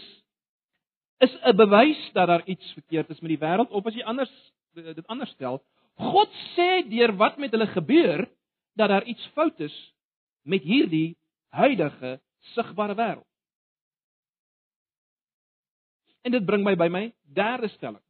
is 1.18 1.34
'n 1.42 1.56
bewys 1.56 2.12
dat 2.14 2.28
daar 2.28 2.46
iets 2.46 2.74
verkeerd 2.74 3.10
is 3.10 3.20
met 3.20 3.30
die 3.30 3.44
wêreld 3.46 3.70
of 3.70 3.86
as 3.86 3.94
jy 3.94 4.04
anders 4.04 4.54
dit 4.74 5.08
anders 5.08 5.30
stel, 5.30 5.64
God 5.96 6.30
sê 6.56 6.88
deur 6.90 7.16
wat 7.16 7.38
met 7.38 7.52
hulle 7.52 7.68
gebeur 7.68 8.30
dat 8.74 8.90
daar 8.90 9.04
iets 9.04 9.26
fout 9.34 9.60
is 9.60 9.94
met 10.42 10.64
hierdie 10.64 11.18
huidige 11.50 12.22
sigbare 12.40 12.96
wêreld. 12.96 13.28
En 16.22 16.32
dit 16.32 16.46
bring 16.46 16.64
my 16.64 16.76
by 16.76 16.88
my 16.88 17.14
derde 17.24 17.68
stelling. 17.68 18.04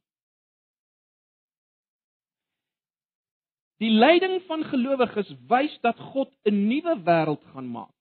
Die 3.80 3.90
lyding 3.90 4.42
van 4.44 4.64
gelowiges 4.68 5.30
wys 5.48 5.78
dat 5.80 5.98
God 6.12 6.28
'n 6.44 6.66
nuwe 6.68 7.00
wêreld 7.04 7.44
gaan 7.52 7.70
maak. 7.70 7.94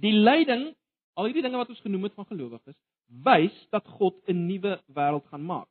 Die 0.00 0.12
lyding, 0.12 0.74
al 1.14 1.24
hierdie 1.24 1.42
dinge 1.42 1.56
wat 1.56 1.68
ons 1.68 1.80
genoem 1.80 2.02
het 2.02 2.14
van 2.14 2.26
gelowiges, 2.26 2.76
wys 3.06 3.56
dat 3.70 3.86
God 3.86 4.16
'n 4.28 4.46
nuwe 4.46 4.80
wêreld 4.86 5.26
gaan 5.28 5.44
maak. 5.44 5.68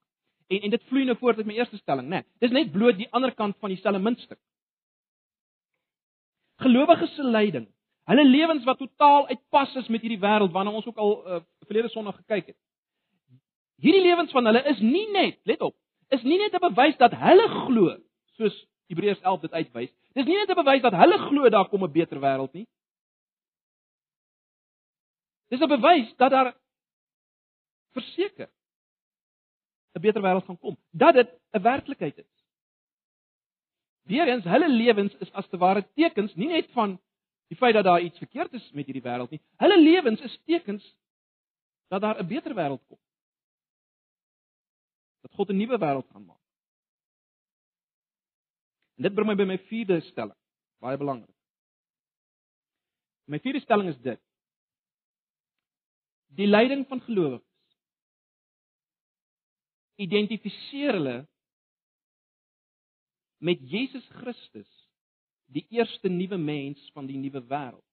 En 0.48 0.62
en 0.62 0.70
dit 0.70 0.84
vloei 0.84 1.06
nou 1.06 1.18
voort 1.18 1.38
uit 1.38 1.46
my 1.46 1.54
eerste 1.54 1.78
stelling, 1.78 2.08
né? 2.08 2.22
Nee, 2.22 2.24
dis 2.40 2.52
net 2.52 2.72
bloot 2.72 2.98
die 2.98 3.12
ander 3.12 3.34
kant 3.34 3.58
van 3.60 3.70
dieselfde 3.70 4.00
muntstuk. 4.00 4.40
Gelowiges 6.56 7.16
se 7.16 7.24
lyding, 7.24 7.68
hulle 8.04 8.26
lewens 8.26 8.64
wat 8.64 8.78
totaal 8.78 9.28
uitpas 9.28 9.76
is 9.76 9.88
met 9.88 10.02
hierdie 10.02 10.22
wêreld 10.22 10.52
waarna 10.52 10.72
ons 10.72 10.86
ook 10.86 10.98
al 10.98 11.28
uh, 11.28 11.42
verlede 11.66 11.90
Sondag 11.90 12.16
gekyk 12.16 12.46
het. 12.46 12.58
Hierdie 13.82 14.02
lewens 14.02 14.32
van 14.32 14.46
hulle 14.46 14.64
is 14.64 14.80
nie 14.80 15.12
net, 15.12 15.40
let 15.44 15.62
op, 15.62 15.76
is 16.10 16.22
nie 16.22 16.38
net 16.38 16.54
'n 16.54 16.74
bewys 16.74 16.98
dat 16.98 17.12
hulle 17.12 17.48
glo 17.48 18.05
soos 18.38 18.56
Hebreërs 18.92 19.22
11 19.22 19.42
dit 19.48 19.52
uitwys. 19.52 19.92
Dis 20.14 20.26
nie 20.26 20.38
net 20.38 20.50
'n 20.50 20.62
bewys 20.62 20.82
dat 20.82 20.94
hulle 20.94 21.18
glo 21.28 21.50
daar 21.50 21.70
kom 21.70 21.84
'n 21.84 21.92
beter 21.92 22.20
wêreld 22.20 22.54
nie. 22.54 22.68
Dis 25.50 25.62
'n 25.62 25.68
bewys 25.68 26.16
dat 26.18 26.32
daar 26.32 26.56
verseker 27.94 28.50
'n 29.96 30.02
beter 30.02 30.22
wêreld 30.22 30.46
gaan 30.46 30.60
kom, 30.60 30.78
dat 30.92 31.14
dit 31.14 31.30
'n 31.54 31.62
werklikheid 31.62 32.18
is. 32.18 32.34
Weerens 34.04 34.44
hulle 34.44 34.70
lewens 34.70 35.16
is 35.16 35.32
as 35.32 35.48
te 35.48 35.58
ware 35.58 35.88
tekens 35.94 36.36
nie 36.36 36.48
net 36.48 36.70
van 36.72 37.00
die 37.48 37.58
feit 37.58 37.74
dat 37.74 37.84
daar 37.84 38.02
iets 38.02 38.18
verkeerd 38.18 38.54
is 38.54 38.72
met 38.72 38.86
hierdie 38.86 39.04
wêreld 39.04 39.30
nie. 39.30 39.42
Hulle 39.58 39.80
lewens 39.82 40.22
is 40.22 40.40
tekens 40.46 40.96
dat 41.88 42.02
daar 42.02 42.20
'n 42.20 42.28
beter 42.28 42.54
wêreld 42.54 42.86
kom. 42.88 43.00
Dat 45.22 45.34
God 45.34 45.50
'n 45.50 45.58
nuwe 45.58 45.78
wêreld 45.78 46.10
gaan 46.12 46.26
maak. 46.26 46.45
En 48.96 49.08
dit 49.08 49.14
bring 49.14 49.28
my 49.28 49.36
by 49.36 49.48
my 49.48 49.58
vierde 49.70 50.00
stelling, 50.12 50.38
baie 50.84 50.98
belangrik. 51.00 51.34
My 53.28 53.40
vierde 53.44 53.64
stelling 53.64 53.90
is 53.92 54.00
dit. 54.04 54.22
Die 56.36 56.48
lyding 56.48 56.86
van 56.88 57.02
gelowiges 57.06 57.44
identifiseer 59.96 60.98
hulle 60.98 61.16
met 63.46 63.62
Jesus 63.70 64.06
Christus, 64.20 64.70
die 65.52 65.66
eerste 65.76 66.10
nuwe 66.10 66.38
mens 66.38 66.82
van 66.96 67.08
die 67.08 67.18
nuwe 67.20 67.42
wêreld. 67.48 67.84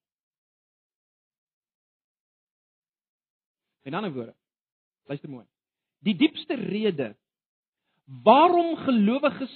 In 3.86 3.94
ander 3.98 4.12
woorde, 4.14 4.34
luister 5.10 5.30
mooi. 5.30 5.46
Die 6.02 6.14
diepste 6.18 6.54
rede 6.58 7.12
waarom 8.26 8.76
gelowiges 8.82 9.54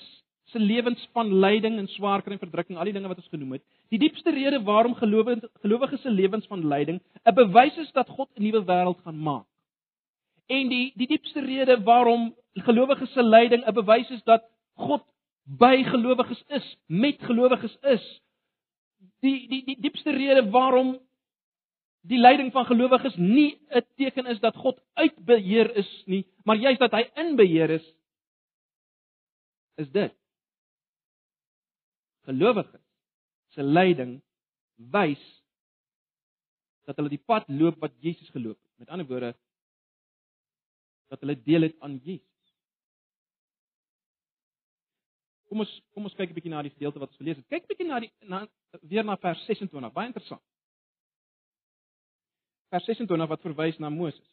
se 0.52 0.58
lewens 0.58 1.08
van 1.12 1.32
lyding 1.40 1.78
en 1.78 1.88
swaarkry 1.88 2.36
en 2.36 2.42
verdrukking, 2.42 2.78
al 2.78 2.88
die 2.88 2.94
dinge 2.94 3.10
wat 3.10 3.18
ons 3.18 3.32
genoem 3.32 3.56
het. 3.56 3.64
Die 3.90 3.98
diepste 3.98 4.30
rede 4.30 4.60
waarom 4.62 4.94
gelowiges 4.94 6.02
se 6.02 6.10
lewens 6.10 6.46
van 6.46 6.66
lyding 6.68 7.00
'n 7.24 7.34
bewys 7.34 7.76
is 7.76 7.92
dat 7.92 8.08
God 8.08 8.28
'n 8.36 8.42
nuwe 8.42 8.62
wêreld 8.64 9.00
gaan 9.02 9.18
maak. 9.18 9.46
En 10.46 10.68
die 10.68 10.92
die 10.96 11.06
diepste 11.06 11.40
rede 11.40 11.82
waarom 11.82 12.34
gelowiges 12.54 13.12
se 13.12 13.22
lyding 13.22 13.66
'n 13.66 13.74
bewys 13.74 14.10
is 14.10 14.22
dat 14.22 14.44
God 14.74 15.02
by 15.44 15.82
gelowiges 15.82 16.44
is, 16.48 16.76
met 16.86 17.16
gelowiges 17.22 17.76
is. 17.82 18.22
Die 19.20 19.48
die 19.48 19.64
die 19.64 19.80
diepste 19.80 20.10
rede 20.10 20.50
waarom 20.50 20.98
die 22.06 22.18
lyding 22.18 22.52
van 22.52 22.66
gelowiges 22.66 23.16
nie 23.16 23.58
'n 23.70 23.82
teken 23.96 24.26
is 24.26 24.40
dat 24.40 24.56
God 24.56 24.80
uit 24.94 25.24
beheer 25.24 25.76
is 25.76 26.02
nie, 26.06 26.26
maar 26.44 26.56
juist 26.56 26.78
dat 26.78 26.92
hy 26.92 27.10
in 27.14 27.36
beheer 27.36 27.70
is, 27.70 27.94
is 29.76 29.90
dit. 29.90 30.14
Gelowiges 32.26 32.82
se 33.54 33.62
lyding 33.62 34.16
wys 34.92 35.22
dat 36.86 36.98
hulle 36.98 37.12
die 37.12 37.22
pad 37.22 37.48
loop 37.48 37.78
wat 37.82 37.94
Jesus 38.02 38.30
geloop 38.34 38.58
het. 38.58 38.72
Met 38.82 38.92
ander 38.92 39.06
woorde 39.06 39.34
dat 41.10 41.20
hulle 41.22 41.36
deel 41.42 41.68
het 41.68 41.76
aan 41.80 42.00
Jesus. 42.02 42.24
Kom 45.46 45.62
ons 45.62 45.72
kom 45.94 46.04
ons 46.04 46.14
kyk 46.18 46.30
'n 46.30 46.34
bietjie 46.34 46.50
na 46.50 46.62
die 46.62 46.74
gedeelte 46.74 46.98
wat 46.98 47.14
ons 47.14 47.22
gelees 47.22 47.38
het. 47.38 47.48
Kyk 47.48 47.62
'n 47.62 47.70
bietjie 47.72 47.88
na 47.88 48.00
die 48.00 48.12
na 48.22 48.46
weer 48.82 49.04
na 49.04 49.16
vers 49.16 49.44
26. 49.46 49.92
Baie 49.92 50.06
interessant 50.06 50.42
vers 52.68 52.84
26 52.84 53.28
wat 53.28 53.44
verwys 53.44 53.78
na 53.78 53.90
Moses. 53.90 54.24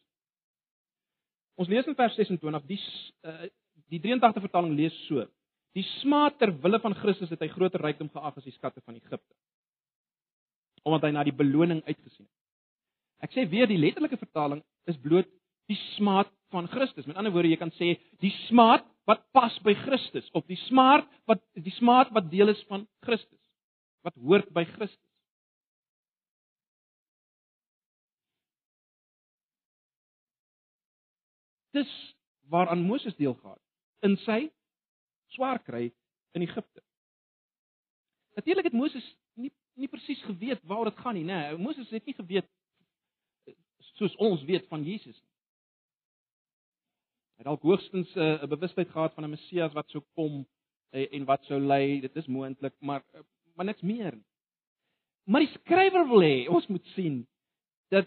Ons 1.54 1.70
lees 1.70 1.86
in 1.86 1.94
vers 1.94 2.14
26 2.18 2.66
die 2.66 2.80
uh, 3.28 3.46
die 3.92 4.00
83 4.02 4.42
vertaling 4.42 4.74
lees 4.74 4.94
so: 5.06 5.26
Die 5.74 5.84
smaad 6.00 6.38
ter 6.38 6.52
wille 6.62 6.78
van 6.82 6.94
Christus 6.94 7.32
het 7.34 7.42
hy 7.42 7.50
groter 7.50 7.82
rykdom 7.82 8.10
geag 8.12 8.38
as 8.38 8.46
die 8.46 8.54
skatte 8.54 8.82
van 8.84 8.98
Egipte. 8.98 9.34
Omdat 10.86 11.08
hy 11.08 11.12
na 11.16 11.24
die 11.26 11.34
beloning 11.34 11.80
uitgesien 11.86 12.26
het. 12.26 12.32
Ek 13.26 13.34
sê 13.34 13.46
weer 13.48 13.66
die 13.70 13.80
letterlike 13.80 14.20
vertaling 14.20 14.60
is 14.90 15.00
bloot 15.00 15.30
die 15.70 15.78
smaad 15.94 16.28
van 16.52 16.68
Christus. 16.70 17.06
Met 17.08 17.16
ander 17.18 17.32
woorde, 17.34 17.50
jy 17.50 17.58
kan 17.58 17.72
sê 17.78 17.94
die 18.22 18.34
smaad 18.44 18.84
wat 19.08 19.24
pas 19.36 19.56
by 19.64 19.74
Christus 19.84 20.28
of 20.36 20.46
die 20.50 20.60
smaad 20.68 21.08
wat 21.28 21.42
die 21.56 21.74
smaad 21.78 22.12
wat 22.14 22.30
deel 22.30 22.52
is 22.52 22.62
van 22.68 22.86
Christus. 23.06 23.40
Wat 24.04 24.14
hoort 24.20 24.52
by 24.54 24.66
Christus. 24.68 25.00
dis 31.74 31.90
waaraan 32.52 32.86
Moses 32.86 33.16
deel 33.18 33.34
gehad 33.34 33.60
in 34.06 34.16
sy 34.24 34.44
swaar 35.34 35.60
kry 35.62 35.88
in 36.34 36.42
Egipte. 36.46 36.82
Natuurlik 38.34 38.70
het 38.70 38.76
Moses 38.78 39.06
nie 39.38 39.52
nie 39.74 39.90
presies 39.90 40.20
geweet 40.22 40.60
waar 40.70 40.86
dit 40.86 40.98
gaan 41.02 41.16
nie, 41.18 41.24
nê. 41.26 41.38
Nee, 41.48 41.58
Moses 41.58 41.90
het 41.90 42.04
nie 42.06 42.14
geweet 42.14 42.46
soos 43.98 44.14
ons 44.22 44.42
weet 44.46 44.66
van 44.70 44.84
Jesus 44.86 45.16
nie. 45.16 45.30
Hy 47.34 47.42
het 47.42 47.48
dalk 47.48 47.64
hoogstens 47.66 48.10
eh, 48.14 48.22
'n 48.22 48.44
uh, 48.46 48.50
bewustheid 48.50 48.90
gehad 48.90 49.14
van 49.14 49.24
'n 49.24 49.30
Messias 49.30 49.72
wat 49.74 49.90
sou 49.90 50.02
kom 50.14 50.46
uh, 50.94 51.06
en 51.12 51.24
wat 51.24 51.44
sou 51.44 51.58
lei. 51.60 52.00
Dit 52.00 52.16
is 52.16 52.26
moontlik, 52.26 52.74
maar 52.78 53.02
uh, 53.14 53.20
maar 53.54 53.66
niks 53.66 53.82
meer 53.82 54.14
nie. 54.14 54.26
Maar 55.24 55.40
die 55.40 55.54
skrywer 55.58 56.08
wil 56.08 56.22
hê 56.22 56.48
ons 56.48 56.66
moet 56.66 56.86
sien 56.94 57.26
dat 57.88 58.06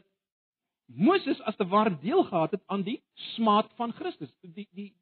Moses 0.86 1.42
as 1.42 1.56
te 1.56 1.68
ware 1.68 1.98
deel 2.00 2.24
gehad 2.24 2.52
het 2.52 2.64
aan 2.66 2.84
die 2.84 3.02
smaad 3.36 3.72
van 3.76 3.92
Christus, 3.92 4.32
die 4.42 4.68
die 4.72 4.94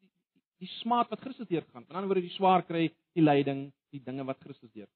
die 0.62 0.70
smaad 0.80 1.10
wat 1.12 1.20
Christus 1.20 1.48
deurgaan. 1.48 1.84
Aan 1.84 1.88
die 1.88 1.98
ander 2.00 2.14
wyse 2.14 2.28
die 2.28 2.36
swaar 2.36 2.64
kry, 2.66 2.88
die 3.16 3.24
lyding, 3.24 3.66
die 3.92 4.02
dinge 4.02 4.24
wat 4.28 4.40
Christus 4.44 4.72
deur. 4.72 4.88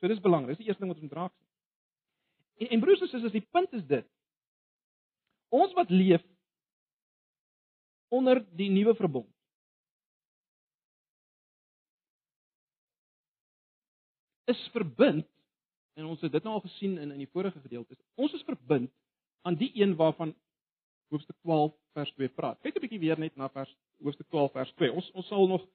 So 0.00 0.08
dis 0.08 0.22
belangrik. 0.22 0.54
Dis 0.54 0.64
die 0.64 0.70
eerste 0.70 0.84
ding 0.84 0.92
wat 0.92 1.00
ons 1.00 1.08
moet 1.08 1.18
raak 1.18 1.34
sien. 1.34 1.48
En 2.60 2.74
en 2.76 2.84
broers 2.84 3.02
en 3.04 3.10
susters, 3.10 3.34
die 3.34 3.48
punt 3.52 3.72
is 3.76 3.84
dit. 3.88 4.06
Ons 5.50 5.74
wat 5.74 5.90
leef 5.90 6.24
onder 8.10 8.42
die 8.58 8.70
nuwe 8.70 8.94
verbond. 8.98 9.30
is 14.50 14.60
verbind 14.74 15.26
en 15.98 16.08
ons 16.10 16.22
het 16.24 16.32
dit 16.32 16.46
nou 16.46 16.56
al 16.56 16.64
gesien 16.64 16.96
in 16.98 17.12
in 17.12 17.22
die 17.22 17.30
vorige 17.30 17.60
gedeeltes. 17.60 17.98
Ons 18.14 18.34
is 18.38 18.46
verbind 18.48 18.90
aan 19.46 19.56
die 19.60 19.70
een 19.78 19.96
waarvan 19.96 20.34
hoofstuk 21.10 21.36
12 21.42 21.74
vers 21.96 22.12
2 22.16 22.28
praat. 22.28 22.60
Kyk 22.62 22.76
'n 22.76 22.80
bietjie 22.80 23.02
weer 23.02 23.18
net 23.18 23.36
na 23.36 23.48
vers 23.48 23.70
hoofstuk 24.02 24.28
12 24.28 24.52
vers 24.52 24.72
2. 24.72 24.92
Ons 24.92 25.10
ons 25.10 25.26
sal 25.26 25.46
nog 25.46 25.66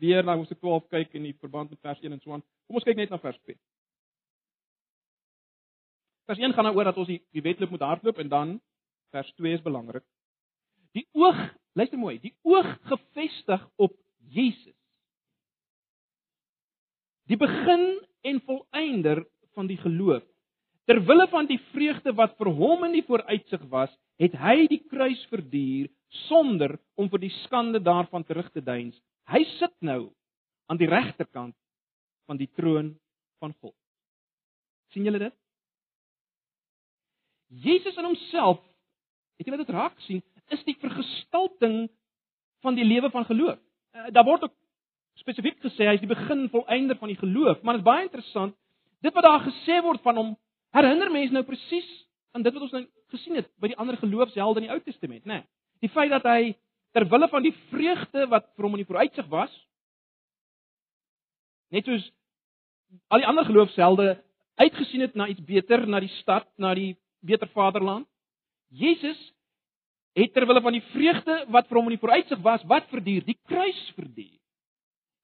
weer 0.00 0.24
na 0.24 0.36
hoofstuk 0.36 0.58
12 0.58 0.88
kyk 0.88 1.14
in 1.14 1.28
die 1.28 1.36
verband 1.38 1.70
met 1.70 1.80
vers 1.80 2.00
1 2.00 2.12
en 2.12 2.20
so 2.20 2.32
aan. 2.32 2.44
Kom 2.66 2.76
ons 2.80 2.84
kyk 2.84 2.96
net 2.96 3.10
na 3.10 3.18
vers 3.18 3.38
2. 3.44 3.56
Vers 6.30 6.38
1 6.38 6.54
gaan 6.54 6.64
daaroor 6.64 6.84
dat 6.84 6.96
ons 6.96 7.08
die, 7.10 7.20
die 7.34 7.42
wedloop 7.42 7.70
moet 7.70 7.86
hardloop 7.86 8.18
en 8.18 8.28
dan 8.28 8.60
vers 9.10 9.32
2 9.34 9.52
is 9.58 9.62
belangrik. 9.62 10.04
Die 10.94 11.06
oog, 11.12 11.38
luister 11.78 11.98
mooi, 11.98 12.18
die 12.22 12.34
oog 12.42 12.68
gefestig 12.90 13.66
op 13.76 13.96
Jesus. 14.30 14.76
Die 17.30 17.38
begin 17.38 18.00
en 18.26 18.40
volëinder 18.46 19.24
van 19.54 19.66
die 19.70 19.78
geloof. 19.78 20.24
Ter 20.90 20.98
wille 21.06 21.28
van 21.30 21.46
die 21.46 21.60
vreugde 21.70 22.10
wat 22.18 22.32
vir 22.34 22.48
hom 22.58 22.80
in 22.88 22.96
die 22.96 23.04
vooruitsig 23.06 23.62
was, 23.70 23.92
het 24.18 24.32
hy 24.42 24.64
die 24.66 24.80
kruis 24.90 25.20
verduur 25.30 25.86
sonder 26.26 26.72
om 26.98 27.06
vir 27.12 27.22
die 27.22 27.30
skande 27.44 27.78
daarvan 27.78 28.24
terug 28.26 28.48
te 28.50 28.58
deins. 28.58 28.96
Hy 29.30 29.44
sit 29.52 29.76
nou 29.86 30.08
aan 30.66 30.80
die 30.80 30.90
regterkant 30.90 31.54
van 32.26 32.40
die 32.40 32.50
troon 32.58 32.96
van 33.38 33.54
God. 33.60 33.76
sien 34.90 35.06
julle 35.06 35.22
dit? 35.22 35.34
Jesus 37.62 37.94
in 37.94 38.10
homself, 38.10 38.58
het 39.38 39.46
julle 39.46 39.62
dit 39.62 39.70
raak 39.70 39.94
sien, 40.08 40.24
is 40.50 40.66
die 40.66 40.74
vergestalting 40.82 41.84
van 42.66 42.74
die 42.74 42.90
lewe 42.90 43.14
van 43.14 43.30
geloof. 43.30 43.62
Uh, 43.94 44.10
daar 44.10 44.26
word 44.26 44.50
ook 44.50 44.58
spesifiek 45.22 45.62
gesê 45.62 45.86
hy 45.86 45.94
is 46.00 46.02
die 46.02 46.10
begin 46.10 46.48
volëinder 46.50 46.98
van 46.98 47.14
die 47.14 47.20
geloof, 47.22 47.62
maar 47.62 47.78
dit 47.78 47.86
is 47.86 47.90
baie 47.94 48.08
interessant. 48.10 48.58
Dit 49.06 49.14
wat 49.14 49.30
daar 49.30 49.46
gesê 49.46 49.78
word 49.86 50.02
van 50.02 50.18
hom 50.18 50.38
herinner 50.76 51.10
mense 51.12 51.34
nou 51.34 51.44
presies 51.46 51.88
aan 52.34 52.44
dit 52.46 52.54
wat 52.54 52.66
ons 52.66 52.74
nou 52.76 52.84
gesien 53.10 53.40
het 53.40 53.48
by 53.60 53.72
die 53.72 53.78
ander 53.80 53.98
geloofshelde 53.98 54.62
in 54.62 54.68
die 54.68 54.74
Ou 54.74 54.80
Testament, 54.84 55.24
né? 55.24 55.40
Nee, 55.40 55.48
die 55.86 55.92
feit 55.92 56.12
dat 56.12 56.26
hy 56.28 56.54
ter 56.94 57.06
wille 57.10 57.28
van 57.30 57.44
die 57.46 57.54
vreugde 57.70 58.26
wat 58.30 58.48
vir 58.54 58.66
hom 58.66 58.76
in 58.76 58.82
die 58.82 58.88
vooruitsig 58.88 59.26
was, 59.32 59.52
net 61.70 61.86
soos 61.86 62.06
al 63.10 63.22
die 63.22 63.28
ander 63.30 63.46
geloofshelde 63.46 64.14
uitgesien 64.60 65.06
het 65.06 65.14
na 65.16 65.28
iets 65.30 65.42
beter, 65.46 65.86
na 65.86 66.00
die 66.02 66.12
stad, 66.18 66.48
na 66.58 66.72
die 66.76 66.94
beter 67.24 67.48
vaderland. 67.54 68.08
Jesus 68.68 69.18
het 70.18 70.34
ter 70.34 70.46
wille 70.46 70.62
van 70.62 70.74
die 70.74 70.84
vreugde 70.90 71.36
wat 71.54 71.68
vir 71.70 71.78
hom 71.78 71.88
in 71.88 71.96
die 71.96 72.02
vooruitsig 72.02 72.42
was, 72.44 72.64
wat 72.68 72.88
verduur? 72.90 73.24
Die 73.26 73.38
kruis 73.48 73.80
verduur. 73.96 74.36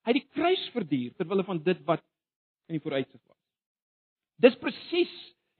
Hy 0.06 0.12
het 0.14 0.20
die 0.20 0.28
kruis 0.38 0.62
verduur 0.74 1.14
ter 1.18 1.28
wille 1.28 1.44
van 1.46 1.60
dit 1.66 1.80
wat 1.88 2.02
in 2.70 2.78
die 2.78 2.82
vooruitsig 2.82 3.20
was. 3.26 3.40
Dis 4.42 4.58
presies 4.62 5.14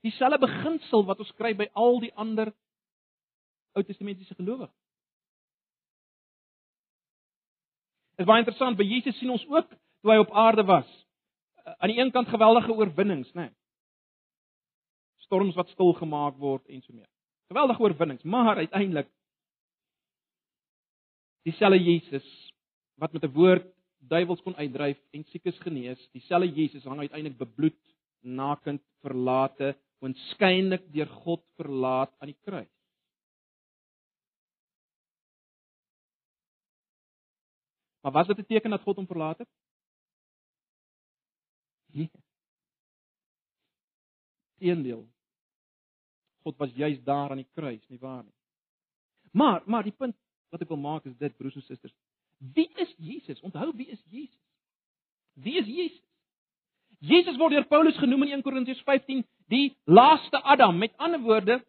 dieselfde 0.07 0.39
beginsel 0.41 1.05
wat 1.07 1.19
ons 1.23 1.33
kry 1.39 1.53
by 1.57 1.69
al 1.73 1.99
die 2.03 2.13
ander 2.15 2.53
Ou 3.77 3.83
Testamentiese 3.85 4.33
gelowiges. 4.33 4.73
Dit 8.17 8.25
is 8.25 8.29
baie 8.29 8.41
interessant, 8.41 8.77
by 8.79 8.85
Jesus 8.87 9.13
sien 9.19 9.29
ons 9.29 9.43
ook 9.51 9.69
toe 10.01 10.09
hy 10.09 10.17
op 10.23 10.31
aarde 10.33 10.63
was, 10.65 10.87
eh, 11.61 11.75
aan 11.77 11.91
die 11.91 11.99
een 11.99 12.11
kant 12.11 12.31
geweldige 12.33 12.73
oorwinnings, 12.73 13.29
né? 13.35 13.49
Nee. 13.49 13.53
Storms 15.27 15.55
wat 15.59 15.69
stil 15.69 15.93
gemaak 15.99 16.39
word 16.41 16.65
en 16.71 16.81
so 16.81 16.93
meer. 16.93 17.09
Geweldige 17.51 17.83
oorwinnings, 17.83 18.23
maar 18.23 18.57
uiteindelik 18.57 19.09
dieselfde 21.45 21.79
Jesus 21.83 22.27
wat 22.97 23.13
met 23.13 23.23
'n 23.23 23.33
woord 23.33 23.67
duiwels 23.99 24.41
kon 24.41 24.55
uitdryf 24.55 24.97
en 25.11 25.23
siekes 25.23 25.59
genees, 25.59 26.09
dieselfde 26.11 26.49
Jesus 26.49 26.83
hang 26.83 26.99
uiteindelik 26.99 27.37
bebloed, 27.37 27.95
nakend, 28.21 28.81
verlate 29.01 29.75
oënskynlik 30.05 30.87
deur 30.93 31.09
God 31.23 31.43
verlaat 31.59 32.13
aan 32.21 32.31
die 32.31 32.39
kruis. 32.45 32.73
Maar 38.01 38.11
was 38.11 38.27
dit 38.27 38.37
'n 38.37 38.45
teken 38.45 38.69
dat 38.69 38.81
God 38.81 38.95
hom 38.95 39.07
verlaat 39.07 39.37
het? 39.37 39.49
Nee. 41.91 42.11
Teendeel. 44.57 45.07
God 46.43 46.57
was 46.57 46.71
juis 46.73 47.03
daar 47.03 47.29
aan 47.29 47.41
die 47.41 47.49
kruis, 47.53 47.87
nie 47.87 47.99
waar 47.99 48.23
nie? 48.23 48.33
Maar, 49.31 49.63
maar 49.65 49.83
die 49.83 49.91
punt 49.91 50.15
wat 50.49 50.61
ek 50.61 50.67
wil 50.67 50.77
maak 50.77 51.05
is 51.05 51.17
dit 51.17 51.37
broers 51.37 51.55
en 51.55 51.61
susters. 51.61 51.93
Wie 52.37 52.69
is 52.75 52.93
Jesus? 52.97 53.41
Onthou 53.41 53.71
wie 53.75 53.87
is 53.87 54.03
Jesus? 54.05 54.43
Wie 55.33 55.57
is 55.57 55.65
Jesus? 55.65 56.05
Jesus 56.99 57.37
word 57.37 57.51
deur 57.51 57.67
Paulus 57.67 57.97
genoem 57.97 58.23
in 58.23 58.31
1 58.39 58.41
Korintiërs 58.41 58.81
15 58.81 59.25
die 59.47 59.77
laaste 59.85 60.41
Adam. 60.43 60.77
Met 60.77 60.97
ander 60.97 61.19
woorde, 61.19 61.61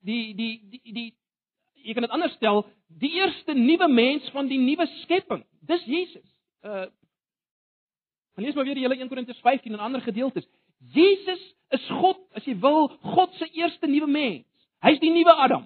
die 0.00 0.34
die 0.34 0.52
die 0.70 0.92
die 0.92 1.08
jy 1.74 1.94
kan 1.94 2.02
dit 2.02 2.12
anders 2.12 2.34
stel, 2.36 2.64
die 2.88 3.12
eerste 3.20 3.54
nuwe 3.54 3.88
mens 3.88 4.28
van 4.34 4.48
die 4.48 4.58
nuwe 4.58 4.86
skepping. 5.02 5.44
Dis 5.60 5.84
Jesus. 5.84 6.26
Uh 6.62 6.86
Gaan 8.38 8.46
lees 8.46 8.54
maar 8.54 8.64
weer 8.64 8.74
die 8.78 8.84
hele 8.84 8.94
1 8.94 9.08
Korintiërs 9.10 9.40
15 9.42 9.72
en 9.72 9.80
ander 9.82 10.00
gedeeltes. 10.00 10.44
Jesus 10.94 11.40
is 11.74 11.86
God, 11.90 12.20
as 12.38 12.44
jy 12.46 12.52
wil, 12.62 12.86
God 13.02 13.32
se 13.34 13.48
eerste 13.50 13.88
nuwe 13.90 14.06
mens. 14.06 14.46
Hy's 14.86 15.00
die 15.02 15.10
nuwe 15.10 15.34
Adam. 15.42 15.64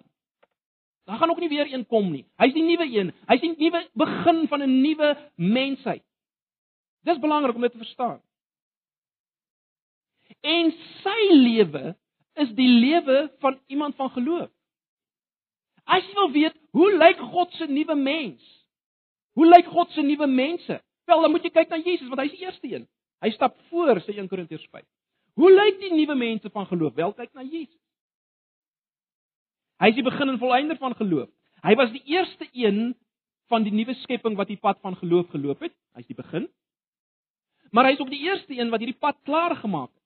Daar 1.04 1.18
gaan 1.20 1.30
ook 1.30 1.42
nie 1.42 1.50
weer 1.52 1.68
een 1.68 1.84
kom 1.86 2.08
nie. 2.08 2.22
Hy's 2.40 2.54
die 2.56 2.64
nuwe 2.64 2.86
een. 2.88 3.10
Hy's 3.28 3.42
die 3.44 3.52
nuwe 3.58 3.82
begin 3.92 4.48
van 4.48 4.64
'n 4.64 4.80
nuwe 4.80 5.10
mensheid. 5.36 6.02
Dis 7.04 7.20
belangrik 7.20 7.54
om 7.54 7.60
dit 7.60 7.72
te 7.72 7.82
verstaan. 7.84 8.20
En 10.42 10.72
sy 11.02 11.20
lewe 11.30 11.92
is 12.42 12.50
die 12.58 12.68
lewe 12.68 13.28
van 13.38 13.58
iemand 13.66 13.96
van 13.96 14.10
geloof. 14.10 14.50
As 15.84 16.04
jy 16.06 16.14
wil 16.14 16.32
weet, 16.34 16.56
hoe 16.74 16.90
lyk 16.96 17.20
God 17.32 17.52
se 17.58 17.66
nuwe 17.70 17.94
mens? 17.98 18.42
Hoe 19.38 19.46
lyk 19.48 19.68
God 19.70 19.90
se 19.94 20.02
nuwe 20.02 20.26
mense? 20.26 20.78
Wel, 21.04 21.20
dan 21.20 21.30
moet 21.30 21.46
jy 21.46 21.52
kyk 21.54 21.70
na 21.70 21.80
Jesus 21.82 22.08
want 22.10 22.22
hy's 22.22 22.34
die 22.34 22.46
eerste 22.46 22.70
een. 22.70 22.88
Hy 23.22 23.30
stap 23.34 23.54
voor 23.70 24.00
sê 24.02 24.14
1 24.16 24.30
Korintiërs 24.30 24.66
5. 24.70 24.86
Hoe 25.38 25.50
lyk 25.52 25.78
die 25.80 25.92
nuwe 25.94 26.16
mense 26.18 26.50
van 26.50 26.66
geloof? 26.70 26.94
Wel, 26.98 27.14
kyk 27.18 27.32
na 27.34 27.44
Jesus. 27.46 27.78
Hy 29.82 29.90
is 29.90 29.98
die 29.98 30.06
begin 30.06 30.30
en 30.30 30.38
volëinder 30.38 30.78
van 30.78 30.94
geloof. 30.98 31.30
Hy 31.62 31.74
was 31.78 31.90
die 31.94 32.02
eerste 32.10 32.46
een 32.52 32.92
van 33.50 33.66
die 33.66 33.74
nuwe 33.74 33.94
skepping 34.02 34.36
wat 34.38 34.50
die 34.50 34.60
pad 34.60 34.78
van 34.82 34.96
geloof 34.98 35.30
geloop 35.34 35.62
het. 35.62 35.74
Hy's 35.98 36.08
die 36.10 36.18
begin. 36.18 36.46
Maar 37.74 37.90
hy's 37.90 38.00
ook 38.02 38.10
die 38.12 38.22
eerste 38.28 38.54
een 38.58 38.70
wat 38.70 38.82
hierdie 38.82 38.98
pad 38.98 39.18
klaar 39.26 39.56
gemaak 39.58 39.90
het. 39.90 40.01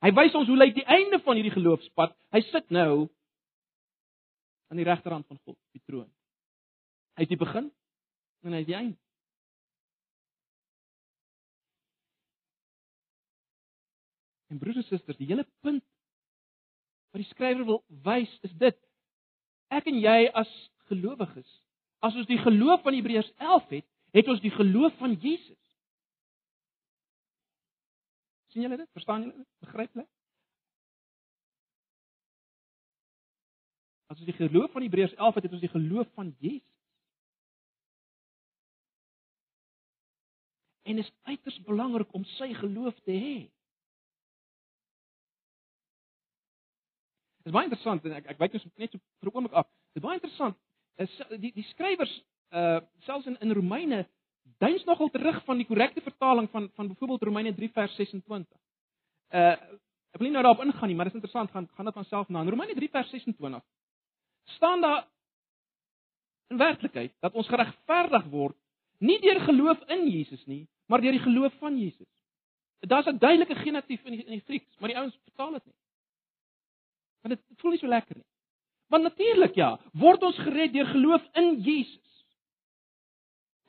Hy 0.00 0.12
wys 0.16 0.36
ons 0.38 0.48
hoe 0.48 0.56
lyk 0.56 0.74
die 0.78 0.86
einde 0.88 1.20
van 1.24 1.36
hierdie 1.36 1.52
geloofspad. 1.52 2.14
Hy 2.32 2.40
sit 2.48 2.70
nou 2.72 3.10
aan 4.70 4.80
die 4.80 4.86
regterhand 4.86 5.26
van 5.28 5.38
God, 5.44 5.58
die 5.76 5.82
troon. 5.84 6.08
Hy 7.18 7.26
is 7.26 7.32
die 7.32 7.40
begin 7.40 7.68
en 8.46 8.56
hy 8.56 8.62
is 8.64 8.70
die 8.70 8.78
einde. 8.78 8.96
En 14.50 14.58
broers 14.58 14.80
en 14.80 14.86
susters, 14.88 15.18
die 15.20 15.28
hele 15.30 15.44
punt 15.62 15.84
wat 17.10 17.22
die 17.22 17.30
skrywer 17.30 17.66
wil 17.66 17.82
wys 18.06 18.30
is 18.46 18.54
dit: 18.58 18.78
ek 19.70 19.86
en 19.90 19.98
jy 20.02 20.18
as 20.34 20.50
gelowiges, 20.90 21.48
as 22.02 22.16
ons 22.18 22.28
die 22.30 22.40
geloof 22.40 22.82
van 22.86 22.96
Hebreërs 22.96 23.30
11 23.38 23.74
het, 23.76 23.86
het 24.16 24.30
ons 24.30 24.42
die 24.42 24.54
geloof 24.54 24.96
van 24.98 25.14
Jesus. 25.22 25.59
Sien 28.52 28.62
julle 28.62 28.76
dit? 28.76 28.90
Verstaan 28.92 29.26
julle 29.26 29.36
dit? 29.36 29.48
Begryp 29.66 29.94
julle? 29.94 30.08
As 34.10 34.18
ons 34.18 34.26
die 34.26 34.34
geloof 34.34 34.72
van 34.74 34.82
Hebreërs 34.82 35.14
11 35.14 35.34
het, 35.34 35.44
het 35.46 35.52
ons 35.52 35.62
die 35.62 35.70
geloof 35.70 36.08
van 36.18 36.34
Jesus. 36.42 36.68
En 40.82 40.98
is 40.98 41.12
uiters 41.22 41.60
belangrik 41.62 42.12
om 42.12 42.24
sy 42.24 42.50
geloof 42.58 42.94
te 43.06 43.14
hê. 43.14 43.36
Dit 47.40 47.52
is 47.52 47.54
baie 47.54 47.68
interessant 47.70 48.04
en 48.04 48.16
ek 48.18 48.26
ek 48.34 48.40
wyk 48.42 48.56
net 48.58 48.92
so 48.92 48.98
vir 48.98 49.30
'n 49.30 49.34
oomblik 49.34 49.54
af. 49.54 49.68
Dit 49.94 50.02
is 50.02 50.06
baie 50.08 50.18
interessant. 50.18 50.58
Is 50.98 51.14
die 51.38 51.52
die 51.54 51.68
skrywers 51.70 52.12
uh 52.50 52.80
selfs 53.06 53.26
in 53.26 53.38
in 53.40 53.54
Romeine 53.54 54.08
duins 54.58 54.84
nogal 54.84 55.08
terug 55.08 55.44
van 55.44 55.56
die 55.56 55.66
korrekte 55.66 56.00
vertaling 56.00 56.50
van 56.50 56.70
van 56.74 56.88
byvoorbeeld 56.88 57.22
Romeine 57.22 57.54
3 57.54 57.70
vers 57.72 57.94
26. 57.94 58.58
Uh 59.30 59.56
ek 60.10 60.18
wil 60.18 60.26
nie 60.26 60.34
nou 60.34 60.42
daarop 60.42 60.64
ingaan 60.64 60.88
nie, 60.88 60.96
maar 60.96 61.06
dit 61.06 61.14
is 61.14 61.20
interessant 61.20 61.50
gaan 61.50 61.68
gaan 61.76 61.84
dit 61.84 61.94
van 61.94 62.04
self 62.04 62.28
na. 62.28 62.40
In 62.40 62.48
Romeine 62.50 62.74
3 62.74 62.88
vers 62.90 63.10
26 63.10 63.62
staan 64.44 64.80
daar 64.80 65.06
in 66.48 66.56
werklikheid 66.56 67.12
dat 67.20 67.34
ons 67.34 67.48
geregverdig 67.48 68.24
word 68.30 68.56
nie 68.98 69.20
deur 69.20 69.40
geloof 69.40 69.80
in 69.88 70.08
Jesus 70.08 70.42
nie, 70.46 70.66
maar 70.86 71.00
deur 71.00 71.14
die 71.14 71.22
geloof 71.24 71.54
van 71.58 71.78
Jesus. 71.78 72.08
Daar's 72.80 73.06
'n 73.06 73.18
duidelike 73.18 73.54
genitief 73.54 74.04
in 74.04 74.12
die, 74.12 74.24
in 74.24 74.32
die 74.32 74.44
Grieks, 74.46 74.78
maar 74.78 74.88
die 74.88 74.98
ouens 74.98 75.16
vertaal 75.24 75.52
dit 75.52 75.64
nie. 75.64 75.74
Want 77.22 77.34
dit 77.34 77.58
voel 77.58 77.70
nie 77.70 77.78
so 77.78 77.86
lekker 77.86 78.16
nie. 78.16 78.26
Want 78.88 79.02
natuurlik 79.02 79.54
ja, 79.54 79.80
word 79.92 80.22
ons 80.22 80.38
gered 80.38 80.72
deur 80.72 80.86
geloof 80.86 81.22
in 81.32 81.60
Jesus. 81.60 82.09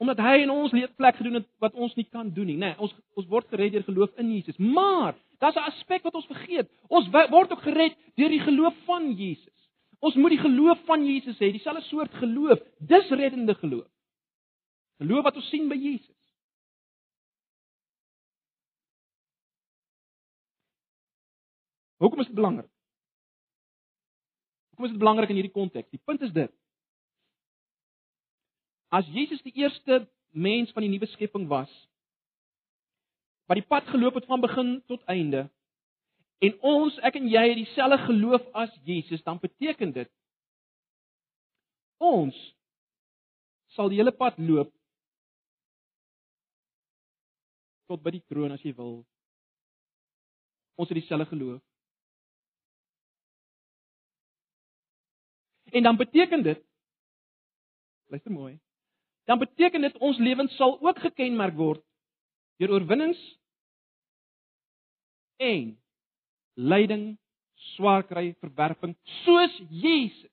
Omdat 0.02 0.18
hy 0.18 0.40
in 0.42 0.50
ons 0.50 0.74
lewe 0.74 0.90
plek 0.98 1.20
gedoen 1.20 1.38
het 1.38 1.48
wat 1.62 1.76
ons 1.78 1.94
nie 1.96 2.08
kan 2.10 2.30
doen 2.34 2.48
nie, 2.50 2.58
nê. 2.58 2.72
Nee, 2.72 2.78
ons 2.82 2.94
ons 3.20 3.28
word 3.30 3.52
gered 3.54 3.76
deur 3.76 3.86
geloof 3.86 4.16
in 4.22 4.32
Jesus. 4.34 4.58
Maar 4.58 5.14
daar's 5.38 5.56
'n 5.56 5.70
aspek 5.70 6.04
wat 6.04 6.16
ons 6.18 6.26
vergeet. 6.26 6.70
Ons 6.90 7.10
word 7.10 7.52
ook 7.52 7.62
gered 7.62 7.98
deur 8.16 8.30
die 8.30 8.42
geloof 8.42 8.74
van 8.86 9.12
Jesus. 9.14 9.70
Ons 10.00 10.16
moet 10.16 10.34
die 10.34 10.42
geloof 10.42 10.80
van 10.86 11.06
Jesus 11.06 11.38
hê, 11.38 11.52
dieselfde 11.52 11.82
soort 11.82 12.14
geloof, 12.14 12.60
dis 12.80 13.10
reddende 13.10 13.54
geloof. 13.56 13.88
Geloof 14.98 15.24
wat 15.24 15.36
ons 15.36 15.50
sien 15.50 15.70
by 15.70 15.76
Jesus. 15.76 16.18
Hoekom 22.02 22.20
is 22.20 22.26
dit 22.26 22.36
belangrik? 22.36 22.70
Hoekom 24.70 24.86
is 24.86 24.92
dit 24.92 25.00
belangrik 25.00 25.30
in 25.30 25.38
hierdie 25.38 25.54
konteks? 25.54 25.90
Die 25.94 26.02
punt 26.06 26.22
is 26.22 26.34
dit. 26.34 26.52
As 28.92 29.08
Jesus 29.08 29.42
die 29.46 29.56
eerste 29.56 30.04
mens 30.36 30.72
van 30.76 30.84
die 30.84 30.92
nuwe 30.92 31.08
skepping 31.14 31.48
was, 31.48 31.72
wat 33.48 33.60
die 33.60 33.68
pad 33.68 33.88
geloop 33.92 34.20
het 34.20 34.28
van 34.28 34.44
begin 34.44 34.72
tot 34.92 35.04
einde, 35.12 35.46
en 36.44 36.58
ons, 36.66 36.98
ek 37.06 37.16
en 37.20 37.30
jy 37.32 37.44
het 37.52 37.60
dieselfde 37.62 38.02
geloof 38.08 38.48
as 38.58 38.72
Jesus, 38.88 39.24
dan 39.24 39.40
beteken 39.40 39.94
dit 39.96 40.12
ons 42.02 42.38
sal 43.76 43.92
die 43.92 44.00
hele 44.02 44.12
pad 44.12 44.40
loop 44.42 44.72
tot 47.92 48.02
by 48.04 48.12
die 48.16 48.24
troon 48.32 48.56
as 48.56 48.64
jy 48.66 48.74
wil. 48.76 49.04
Ons 50.80 50.90
het 50.90 50.98
dieselfde 50.98 51.28
geloof. 51.30 51.62
En 55.72 55.84
dan 55.84 56.00
beteken 56.00 56.44
dit 56.44 56.60
luister 58.12 58.32
mooi. 58.32 58.60
Dan 59.32 59.39
beteken 59.39 59.82
dit 59.82 59.98
ons 60.04 60.17
lewens 60.20 60.56
sal 60.60 60.74
ook 60.84 60.98
gekenmerk 61.00 61.56
word 61.56 61.80
deur 62.60 62.74
oorwinnings 62.76 63.20
en 65.39 65.70
lyding, 66.60 67.06
swaar 67.74 68.04
kry, 68.06 68.34
verwerping 68.44 68.91
soos 69.24 69.56
Jesus. 69.70 70.28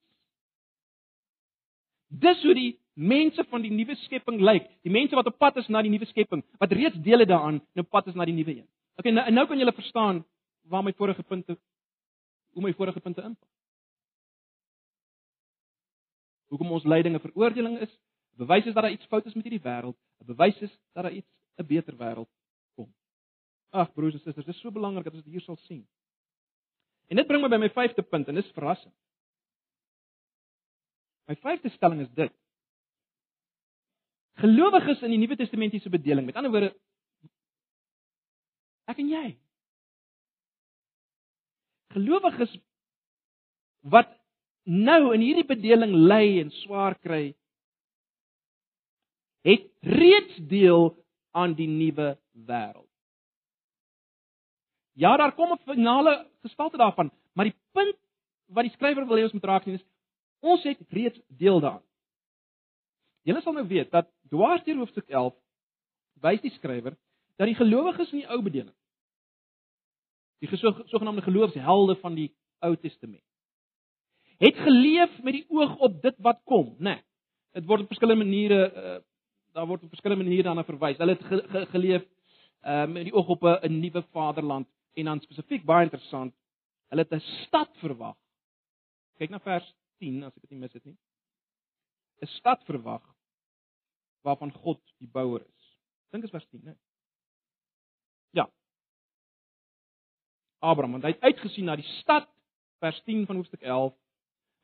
Dis 2.11 2.43
hoe 2.43 2.53
die 2.57 2.73
mense 2.93 3.45
van 3.47 3.63
die 3.63 3.71
nuwe 3.71 3.95
skepping 4.03 4.41
lyk. 4.43 4.67
Die 4.83 4.91
mense 4.91 5.15
wat 5.15 5.31
op 5.31 5.39
pad 5.39 5.61
is 5.63 5.71
na 5.71 5.81
die 5.85 5.93
nuwe 5.93 6.09
skepping, 6.11 6.43
wat 6.59 6.75
reeds 6.75 6.99
deel 7.05 7.23
het 7.23 7.31
daaraan, 7.31 7.61
nou 7.79 7.85
pad 7.87 8.11
is 8.11 8.19
na 8.19 8.27
die 8.27 8.35
nuwe 8.35 8.57
een. 8.57 8.67
Okay, 8.99 9.15
nou 9.15 9.25
nou 9.31 9.47
kan 9.47 9.63
julle 9.63 9.77
verstaan 9.79 10.25
waar 10.67 10.83
my 10.83 10.93
vorige 10.99 11.23
punte 11.23 11.55
hoe 12.53 12.67
my 12.67 12.75
vorige 12.75 12.99
punte 12.99 13.23
inpas 13.23 13.47
hoekom 16.49 16.71
ons 16.75 16.85
lyding 16.85 17.15
'n 17.15 17.21
veroordeling 17.21 17.79
is, 17.85 17.91
bewys 18.39 18.65
is 18.65 18.73
dat 18.73 18.83
daar 18.83 18.95
iets 18.95 19.05
fout 19.11 19.25
is 19.25 19.35
met 19.35 19.47
hierdie 19.47 19.63
wêreld, 19.63 19.97
'n 20.23 20.25
bewys 20.31 20.61
is 20.61 20.73
dat 20.93 21.03
daar 21.03 21.13
iets 21.13 21.29
'n 21.59 21.65
beter 21.65 21.95
wêreld 21.97 22.29
kom. 22.75 22.93
Ag 23.69 23.93
broers 23.93 24.13
en 24.13 24.19
susters, 24.19 24.45
dit 24.45 24.55
is 24.55 24.61
so 24.61 24.71
belangrik 24.71 25.03
dat 25.03 25.13
ons 25.13 25.23
dit 25.23 25.33
hier 25.33 25.41
sal 25.41 25.57
sien. 25.57 25.87
En 27.07 27.15
dit 27.15 27.27
bring 27.27 27.41
my 27.41 27.49
by 27.49 27.57
my 27.57 27.69
vyfde 27.69 28.01
punt 28.01 28.27
en 28.27 28.35
dis 28.35 28.51
verrassing. 28.51 28.93
My 31.27 31.35
vyfde 31.35 31.69
stelling 31.69 32.01
is 32.01 32.13
dit. 32.13 32.33
Gelowiges 34.39 35.01
in 35.01 35.11
die 35.13 35.17
Nuwe 35.17 35.35
Testamentiese 35.35 35.89
bedeling, 35.89 36.25
met 36.25 36.35
ander 36.35 36.51
woorde 36.51 36.71
ek 38.89 38.97
en 38.97 39.09
jy. 39.09 39.37
Gelowiges 41.93 42.55
wat 43.81 44.09
nou 44.63 45.13
in 45.13 45.21
hierdie 45.21 45.45
bedeling 45.45 45.93
ly 45.93 46.39
en 46.39 46.51
swaar 46.63 46.95
kry, 47.03 47.35
het 49.41 49.65
reeds 49.79 50.35
deel 50.51 50.95
aan 51.31 51.53
die 51.53 51.67
nuwe 51.67 52.17
wêreld. 52.31 52.87
Ja, 54.99 55.17
daar 55.17 55.35
kom 55.35 55.51
'n 55.51 55.61
finale 55.65 56.27
gestalte 56.41 56.77
daarvan, 56.77 57.11
maar 57.33 57.45
die 57.45 57.55
punt 57.71 57.97
wat 58.47 58.63
die 58.63 58.73
skrywer 58.73 59.07
wil 59.07 59.17
hê 59.17 59.23
ons 59.23 59.33
moet 59.33 59.43
raak 59.43 59.63
sien 59.63 59.73
is 59.73 59.85
ons 60.39 60.63
het 60.63 60.79
reeds 60.89 61.19
deel 61.27 61.59
daaraan. 61.59 61.89
Julle 63.21 63.41
sal 63.41 63.53
nou 63.53 63.67
weet 63.67 63.91
dat 63.91 64.07
dwars 64.29 64.63
deur 64.63 64.75
hoofstuk 64.75 65.09
11 65.09 65.35
wys 66.21 66.41
die 66.41 66.51
skrywer 66.51 66.97
dat 67.39 67.47
die 67.47 67.55
gelowiges 67.55 68.11
in 68.11 68.23
die 68.23 68.29
ou 68.29 68.41
bedeling 68.41 68.75
die 70.39 70.49
sogenaamde 70.57 71.21
geloofshelde 71.21 71.95
van 71.99 72.15
die 72.15 72.29
Ou 72.63 72.75
Testament 72.79 73.23
het 74.39 74.55
geleef 74.55 75.21
met 75.23 75.35
die 75.35 75.45
oog 75.51 75.77
op 75.83 76.01
dit 76.01 76.15
wat 76.23 76.39
kom, 76.47 76.75
né? 76.79 76.95
Nee, 76.95 77.03
dit 77.59 77.65
word 77.67 77.81
op 77.83 77.91
verskillende 77.91 78.23
maniere 78.23 78.59
uh, 78.71 78.99
daar 79.59 79.67
word 79.67 79.83
op 79.83 79.91
verskillende 79.91 80.23
maniere 80.23 80.47
daarna 80.47 80.63
verwys. 80.63 80.97
Hulle 80.97 81.15
het 81.17 81.25
ge, 81.27 81.41
ge, 81.51 81.65
geleef 81.73 82.05
uh, 82.63 82.85
met 82.87 83.09
die 83.09 83.13
oog 83.13 83.27
op 83.35 83.43
'n 83.43 83.79
nuwe 83.79 84.03
vaderland 84.15 84.67
en 84.93 85.05
dan 85.05 85.21
spesifiek 85.21 85.65
baie 85.65 85.83
interessant, 85.83 86.33
hulle 86.87 87.01
het 87.01 87.13
'n 87.13 87.25
stad 87.45 87.69
verwag. 87.83 88.17
Kyk 89.17 89.29
na 89.29 89.39
vers 89.39 89.75
10 89.99 90.23
as 90.23 90.35
ek 90.35 90.41
dit 90.41 90.51
nie 90.51 90.59
mis 90.59 90.73
het 90.73 90.85
nie. 90.85 90.97
'n 92.21 92.27
Stad 92.27 92.63
verwag 92.63 93.03
waarvan 94.21 94.51
God 94.51 94.81
die 94.97 95.07
bouer 95.07 95.41
is. 95.41 95.77
Dink 96.11 96.23
is 96.23 96.29
vers 96.29 96.47
10, 96.51 96.61
né? 96.63 96.75
Ja. 98.31 98.49
Abraham, 100.59 100.91
want 100.91 101.03
hy 101.03 101.09
het 101.09 101.21
uitgesien 101.21 101.65
na 101.65 101.75
die 101.75 101.87
stad 101.99 102.27
vers 102.79 103.01
10 103.03 103.25
van 103.25 103.35
hoofstuk 103.35 103.61
11 103.61 103.93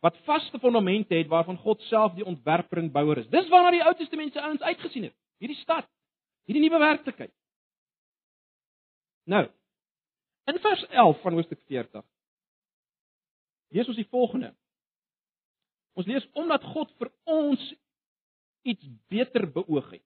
wat 0.04 0.18
vaste 0.28 0.60
fondamente 0.60 1.16
het 1.16 1.28
waarvan 1.28 1.58
God 1.58 1.82
self 1.90 2.14
die 2.14 2.26
ontwerper 2.26 2.78
en 2.78 2.92
bouer 2.92 3.24
is. 3.24 3.30
Dis 3.32 3.48
waarna 3.50 3.72
die 3.72 3.84
Ou 3.84 3.94
Testament 3.98 4.34
se 4.34 4.42
ouens 4.42 4.62
uitgesien 4.62 5.08
het. 5.10 5.16
Hierdie 5.42 5.60
stad, 5.60 5.88
hierdie 6.46 6.64
nuwe 6.64 6.80
werklikheid. 6.80 7.34
Nou, 9.26 9.46
in 10.46 10.60
vers 10.62 10.86
11 10.88 11.22
van 11.22 11.34
hoofstuk 11.34 11.62
40 11.68 12.06
lees 13.76 13.88
ons 13.88 13.98
die 13.98 14.08
volgende. 14.12 14.54
Ons 15.96 16.08
lees 16.08 16.28
omdat 16.38 16.64
God 16.76 16.92
vir 17.00 17.10
ons 17.24 17.64
iets 18.66 18.86
beter 19.12 19.48
beoog 19.52 19.90
het. 19.92 20.04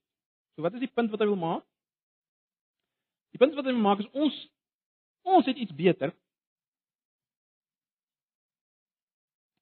So 0.56 0.66
wat 0.66 0.76
is 0.78 0.84
die 0.84 0.94
punt 0.94 1.12
wat 1.12 1.22
hy 1.22 1.28
wil 1.30 1.40
maak? 1.40 1.66
Die 3.36 3.42
punt 3.42 3.56
wat 3.58 3.68
hy 3.68 3.74
wil 3.76 3.84
maak 3.84 4.02
is 4.04 4.10
ons 4.14 4.40
ons 5.30 5.46
het 5.46 5.60
iets 5.60 5.76
beter. 5.76 6.14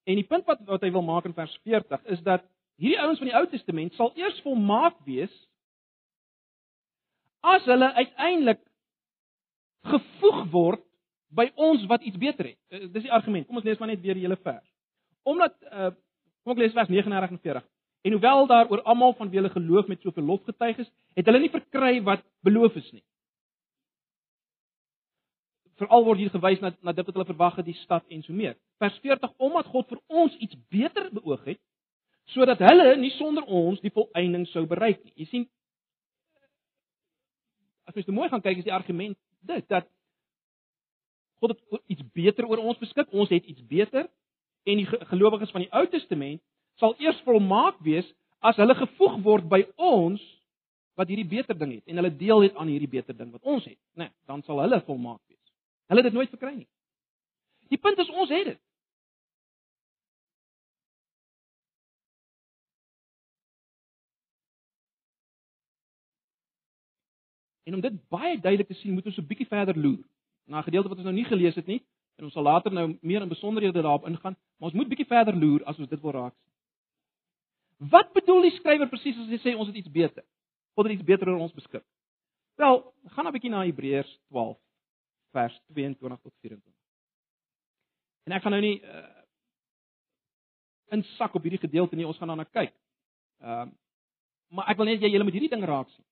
En 0.08 0.16
die 0.16 0.24
punt 0.24 0.46
wat 0.48 0.62
wat 0.64 0.84
hy 0.86 0.90
wil 0.94 1.04
maak 1.04 1.26
in 1.28 1.36
vers 1.36 1.52
40 1.68 2.04
is 2.14 2.22
dat 2.24 2.44
hierdie 2.80 3.00
ouens 3.02 3.20
van 3.20 3.28
die 3.28 3.36
Ou 3.36 3.44
Testament 3.50 3.96
sal 3.98 4.14
eers 4.16 4.38
volmaak 4.44 4.96
wees 5.04 5.32
as 7.44 7.66
hulle 7.68 7.90
uiteindelik 7.92 8.62
gevoeg 9.88 10.44
word 10.52 10.84
by 11.28 11.50
ons 11.60 11.84
wat 11.90 12.06
iets 12.08 12.16
beter 12.16 12.52
het. 12.52 12.58
Eh, 12.72 12.86
dis 12.88 13.04
die 13.04 13.12
argument. 13.12 13.46
Kom 13.46 13.60
ons 13.60 13.66
lees 13.66 13.78
maar 13.78 13.90
net 13.90 14.00
weer 14.00 14.16
die 14.16 14.24
hele 14.24 14.38
vers. 14.40 14.64
Omdat 15.28 15.58
uh 15.68 15.90
kom 16.46 16.54
ek 16.54 16.62
lees 16.62 16.72
vers 16.72 16.88
39 16.88 17.34
en 17.34 17.40
40. 17.44 17.64
En 18.08 18.14
hoewel 18.14 18.46
daar 18.48 18.70
oor 18.72 18.80
almal 18.88 19.12
van 19.18 19.28
wie 19.28 19.36
hulle 19.36 19.52
geloof 19.52 19.90
met 19.90 20.00
soveel 20.00 20.24
lof 20.24 20.44
getuig 20.48 20.78
is, 20.80 20.88
het 21.18 21.26
hulle 21.28 21.42
nie 21.42 21.50
verkry 21.52 21.98
wat 22.06 22.22
beloof 22.46 22.78
is 22.80 22.86
nie. 22.94 23.02
Veral 25.76 26.06
word 26.06 26.22
hier 26.22 26.32
gewys 26.32 26.62
na 26.64 26.72
na 26.80 26.94
dit 26.96 27.04
wat 27.04 27.18
hulle 27.18 27.28
verwag 27.28 27.60
het 27.60 27.68
die 27.68 27.76
stad 27.82 28.08
en 28.08 28.24
so 28.24 28.32
meer. 28.32 28.56
Vers 28.78 28.98
40 29.02 29.32
omdat 29.36 29.66
God 29.66 29.88
vir 29.88 30.00
ons 30.06 30.36
iets 30.38 30.56
beter 30.70 31.10
beoog 31.12 31.44
het 31.44 31.60
sodat 32.28 32.60
hulle 32.60 32.96
nie 33.00 33.10
sonder 33.16 33.44
ons 33.44 33.80
die 33.80 33.92
volëinding 33.94 34.44
sou 34.50 34.66
bereik 34.68 35.00
nie. 35.04 35.14
Jy 35.16 35.26
sien 35.30 35.46
as 37.88 37.96
jy 37.96 38.12
mooi 38.12 38.28
gaan 38.28 38.44
kyk 38.44 38.60
is 38.60 38.68
die 38.68 38.74
argument 38.74 39.16
dit 39.48 39.68
dat 39.72 39.88
God 41.40 41.54
het 41.54 41.82
iets 41.86 42.04
beter 42.12 42.46
oor 42.46 42.58
ons 42.58 42.78
beskik. 42.78 43.12
Ons 43.14 43.30
het 43.30 43.46
iets 43.46 43.62
beter 43.66 44.08
en 44.68 44.80
die 44.80 44.86
gelowiges 44.86 45.52
van 45.54 45.64
die 45.64 45.72
Ou 45.72 45.86
Testament 45.90 46.42
sal 46.82 46.94
eers 47.02 47.18
volmaak 47.26 47.78
wees 47.86 48.06
as 48.44 48.58
hulle 48.60 48.74
gevoeg 48.78 49.18
word 49.24 49.48
by 49.50 49.62
ons 49.76 50.22
wat 50.98 51.10
hierdie 51.10 51.28
beter 51.30 51.56
ding 51.58 51.76
het 51.76 51.90
en 51.90 52.00
hulle 52.00 52.14
deel 52.20 52.44
het 52.46 52.58
aan 52.58 52.70
hierdie 52.70 52.90
beter 52.90 53.16
ding 53.16 53.30
wat 53.32 53.46
ons 53.46 53.64
het, 53.66 53.78
né? 53.94 54.08
Nee, 54.08 54.14
dan 54.26 54.42
sal 54.46 54.60
hulle 54.62 54.80
volmaak 54.86 55.22
wees. 55.30 55.52
Hulle 55.90 56.02
het 56.02 56.10
dit 56.10 56.18
nooit 56.18 56.32
verkry 56.34 56.54
nie. 56.56 56.68
Die 57.70 57.78
punt 57.78 57.98
is 58.02 58.10
ons 58.10 58.32
het 58.34 58.52
dit. 58.52 58.60
En 67.68 67.74
om 67.76 67.80
dit 67.84 67.96
baie 68.08 68.38
duidelik 68.40 68.66
te 68.70 68.78
sien, 68.80 68.94
moet 68.96 69.06
ons 69.06 69.18
'n 69.20 69.26
bietjie 69.28 69.46
verder 69.46 69.76
loer. 69.76 70.04
Na 70.46 70.58
'n 70.58 70.68
gedeelte 70.68 70.88
wat 70.88 70.98
ons 70.98 71.06
nou 71.06 71.14
nie 71.14 71.28
gelees 71.28 71.54
het 71.54 71.66
nie, 71.66 71.82
en 72.16 72.24
ons 72.24 72.32
sal 72.32 72.42
later 72.42 72.72
nou 72.72 72.98
meer 73.00 73.22
in 73.22 73.28
besonderhede 73.28 73.82
daarop 73.82 74.06
ingaan, 74.06 74.36
maar 74.56 74.70
ons 74.70 74.72
moet 74.72 74.88
bietjie 74.88 75.06
verder 75.06 75.36
loer 75.36 75.64
as 75.64 75.78
ons 75.78 75.88
dit 75.88 76.00
wil 76.00 76.12
raak 76.12 76.34
sien. 76.34 76.52
Wat 77.90 78.12
bedoel 78.12 78.40
die 78.42 78.56
skrywer 78.56 78.88
presies 78.88 79.18
as 79.18 79.28
hy 79.28 79.38
sê 79.38 79.54
ons 79.54 79.68
het 79.70 79.76
iets 79.76 79.90
beter? 79.90 80.24
God 80.74 80.88
het 80.88 80.94
iets 80.96 81.06
beter 81.06 81.28
oor 81.28 81.44
ons 81.44 81.54
beskik. 81.54 81.84
Wel, 82.56 82.94
gaan 83.14 83.26
'n 83.26 83.32
bietjie 83.32 83.50
na 83.50 83.64
Hebreërs 83.64 84.18
12 84.28 84.58
vers 85.30 85.60
22 85.66 86.20
tot 86.22 86.34
24. 86.40 86.72
En 88.24 88.32
ek 88.32 88.42
gaan 88.42 88.52
nou 88.52 88.62
nie 88.62 88.82
uh, 88.82 89.22
insak 90.90 91.34
op 91.34 91.42
hierdie 91.42 91.60
gedeelte 91.60 91.96
nie, 91.96 92.06
ons 92.06 92.18
gaan 92.18 92.28
daarna 92.28 92.44
kyk. 92.44 92.74
Ehm 93.40 93.68
uh, 93.68 93.74
maar 94.48 94.70
ek 94.72 94.78
wil 94.80 94.86
net 94.88 95.02
jy 95.04 95.10
julle 95.12 95.24
met 95.28 95.34
hierdie 95.36 95.50
ding 95.52 95.64
raak 95.64 95.90
sien. 95.92 96.04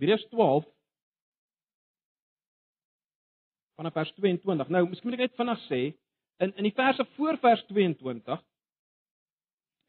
Hebreërs 0.00 0.24
12 0.32 0.64
vanaf 3.76 3.92
vers 3.92 4.12
22. 4.16 4.68
Nou, 4.72 4.86
miskien 4.88 5.10
moet 5.10 5.18
ek 5.18 5.26
net 5.28 5.36
vinnig 5.36 5.66
sê 5.68 5.80
in 6.40 6.54
in 6.56 6.64
die 6.64 6.76
verse 6.76 7.04
voor 7.18 7.36
vers 7.42 7.60
22 7.68 8.40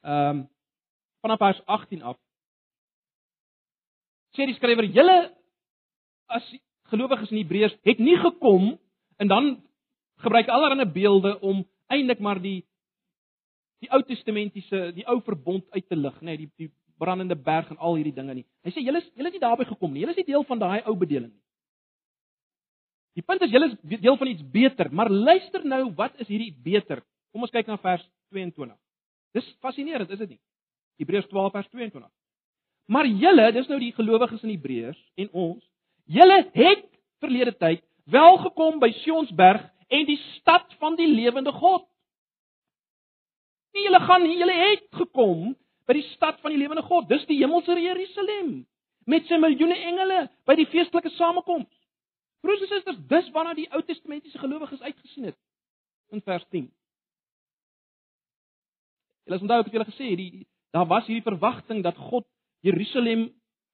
ehm 0.01 0.41
um, 0.41 0.41
vanaf 1.23 1.39
vers 1.39 1.61
18 1.65 2.01
af 2.11 2.17
sê 4.35 4.49
die 4.49 4.57
skrywer 4.57 4.89
julle 4.89 5.17
as 6.27 6.47
gelowiges 6.91 7.31
in 7.31 7.43
Hebreërs 7.43 7.77
het 7.87 7.99
nie 8.03 8.17
gekom 8.19 8.73
en 9.21 9.31
dan 9.31 9.49
gebruik 10.25 10.51
allerlei 10.51 10.89
beelde 10.91 11.37
om 11.39 11.63
eintlik 11.87 12.19
maar 12.19 12.41
die 12.41 12.65
die 13.81 13.89
Ou 13.95 14.03
Testamentiese 14.05 14.91
die 14.93 15.07
ou 15.07 15.21
verbond 15.25 15.65
uit 15.71 15.87
te 15.87 15.95
lig, 15.95 16.19
nê, 16.21 16.35
nee, 16.35 16.37
die 16.43 16.51
die 16.67 16.71
brandende 17.01 17.35
berg 17.35 17.71
en 17.73 17.79
al 17.81 17.97
hierdie 17.97 18.13
dinge 18.13 18.35
nie. 18.37 18.45
Hy 18.65 18.73
sê 18.75 18.83
julle 18.85 19.01
julle 19.01 19.31
is 19.31 19.37
nie 19.37 19.43
daarby 19.43 19.65
gekom 19.69 19.93
nie. 19.93 20.03
Julle 20.03 20.13
is 20.13 20.21
nie 20.21 20.29
deel 20.29 20.45
van 20.49 20.61
daai 20.61 20.81
ou 20.85 20.95
bedeling 20.97 21.31
nie. 21.31 21.41
Die 23.17 23.25
punt 23.27 23.41
is 23.43 23.51
julle 23.51 23.71
is 23.71 23.99
deel 23.99 24.17
van 24.17 24.29
iets 24.31 24.43
beter, 24.53 24.87
maar 24.95 25.09
luister 25.11 25.65
nou, 25.67 25.83
wat 25.97 26.15
is 26.23 26.29
hierdie 26.31 26.53
beter? 26.63 27.01
Kom 27.31 27.43
ons 27.43 27.51
kyk 27.51 27.67
na 27.67 27.77
vers 27.81 28.03
22. 28.31 28.71
Dis 29.35 29.47
fascinerend, 29.63 30.11
is 30.11 30.21
dit 30.23 30.35
nie? 30.35 30.39
Hebreërs 31.01 31.27
12 31.31 31.51
vers 31.57 31.69
22. 31.73 32.07
Maar 32.91 33.07
julle, 33.07 33.51
dis 33.55 33.67
nou 33.71 33.79
die 33.79 33.93
gelowiges 33.95 34.43
in 34.45 34.53
Hebreërs 34.53 34.99
en 35.23 35.29
ons, 35.47 35.63
julle 36.11 36.39
het 36.55 36.87
verlede 37.21 37.53
tyd 37.59 37.83
wel 38.11 38.37
gekom 38.45 38.79
by 38.81 38.91
Sionsberg 39.03 39.63
en 39.91 40.07
die 40.07 40.19
stad 40.37 40.71
van 40.79 40.95
die 40.99 41.07
lewende 41.07 41.51
God. 41.55 41.85
Nie 43.75 43.85
julle 43.87 44.01
gaan 44.07 44.25
nie, 44.25 44.37
julle 44.39 44.55
het 44.55 44.87
gekom 45.03 45.51
by 45.91 45.97
die 45.99 46.07
stad 46.13 46.39
van 46.39 46.53
die 46.53 46.59
lewende 46.61 46.85
God. 46.87 47.09
Dis 47.11 47.25
die 47.27 47.41
hemelse 47.41 47.75
Jerusalem 47.75 48.61
met 49.09 49.27
sy 49.27 49.39
miljoene 49.41 49.75
engele 49.89 50.19
by 50.47 50.55
die 50.55 50.67
feestelike 50.71 51.11
samekoms. 51.17 51.71
Broers 52.41 52.63
en 52.63 52.69
susters, 52.71 53.01
dis 53.09 53.27
waarna 53.35 53.53
die 53.57 53.67
Ou 53.75 53.81
Testamentiese 53.85 54.39
gelowiges 54.39 54.81
uitgesien 54.81 55.27
het 55.29 55.37
in 56.15 56.23
vers 56.23 56.45
10. 56.53 56.69
Julle 59.27 59.41
onthou 59.43 59.59
ek 59.59 59.67
het 59.69 59.75
julle 59.77 59.89
gesê 59.89 60.13
die 60.17 60.45
daar 60.71 60.87
was 60.87 61.09
hierdie 61.09 61.27
verwagting 61.27 61.83
dat 61.83 61.99
God 61.99 62.25
Jerusalem 62.63 63.27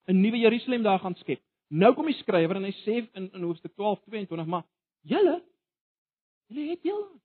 'n 0.08 0.22
nuwe 0.22 0.40
Jerusalem 0.42 0.84
daar 0.84 1.00
gaan 1.00 1.16
skep. 1.16 1.42
Nou 1.70 1.94
kom 1.94 2.06
die 2.06 2.18
skrywer 2.18 2.56
en 2.56 2.64
hy 2.64 2.74
sê 2.84 3.08
in 3.14 3.30
in 3.34 3.44
hoofstuk 3.44 3.76
12 3.76 4.02
22 4.10 4.48
maar 4.48 4.66
julle 5.02 5.44
julle 6.48 6.70
het 6.72 6.92
aan 6.92 7.22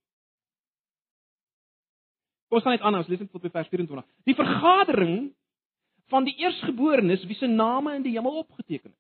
Kom 2.52 2.58
ons 2.60 2.66
gaan 2.66 2.74
net 2.76 2.82
aan, 2.84 2.98
ons 3.00 3.06
lees 3.08 3.20
net 3.22 3.30
tot 3.32 3.40
by 3.40 3.48
vers 3.48 3.68
24. 3.72 4.04
Die 4.28 4.34
vergadering 4.36 5.30
van 6.12 6.26
die 6.26 6.34
eersgeborenes 6.36 7.22
wie 7.24 7.36
se 7.38 7.48
name 7.48 7.94
in 7.96 8.02
die 8.04 8.12
hemel 8.12 8.42
opgeteken 8.42 8.90
is. 8.92 8.98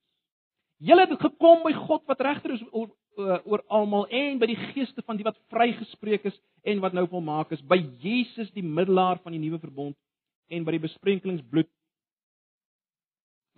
Julle 0.88 1.04
het 1.04 1.20
gekom 1.20 1.60
by 1.60 1.74
God 1.76 2.06
wat 2.08 2.24
regter 2.24 2.54
is 2.56 2.62
oor, 2.70 2.88
oor, 3.20 3.42
oor 3.44 3.64
almal 3.68 4.06
en 4.08 4.40
by 4.40 4.48
die 4.48 4.56
geeste 4.70 5.04
van 5.04 5.20
die 5.20 5.26
wat 5.28 5.36
vrygespreek 5.52 6.24
is 6.32 6.38
en 6.64 6.80
wat 6.80 6.96
nou 6.96 7.04
volmaak 7.12 7.52
is, 7.52 7.60
by 7.60 7.76
Jesus 8.00 8.48
die 8.56 8.64
middelaar 8.64 9.20
van 9.20 9.36
die 9.36 9.42
nuwe 9.42 9.60
verbond 9.60 10.00
en 10.48 10.64
by 10.64 10.72
die 10.78 10.86
besprenkingsbloed 10.86 11.68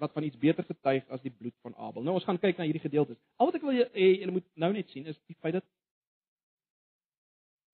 wat 0.03 0.11
van 0.19 0.27
iets 0.27 0.43
beter 0.43 0.67
getuig 0.67 1.07
as 1.15 1.23
die 1.23 1.31
bloed 1.31 1.55
van 1.63 1.79
Abel. 1.79 2.03
Nou 2.03 2.19
ons 2.19 2.27
gaan 2.27 2.43
kyk 2.43 2.59
na 2.59 2.67
hierdie 2.67 2.83
gedeeltes. 2.83 3.23
Al 3.39 3.53
wat 3.53 3.63
ek 3.63 3.71
wil 3.71 3.79
hê 3.79 4.11
julle 4.19 4.41
moet 4.41 4.51
nou 4.59 4.75
net 4.75 4.91
sien 4.91 5.07
is 5.07 5.23
die 5.31 5.39
feit 5.39 5.55
dat 5.61 5.71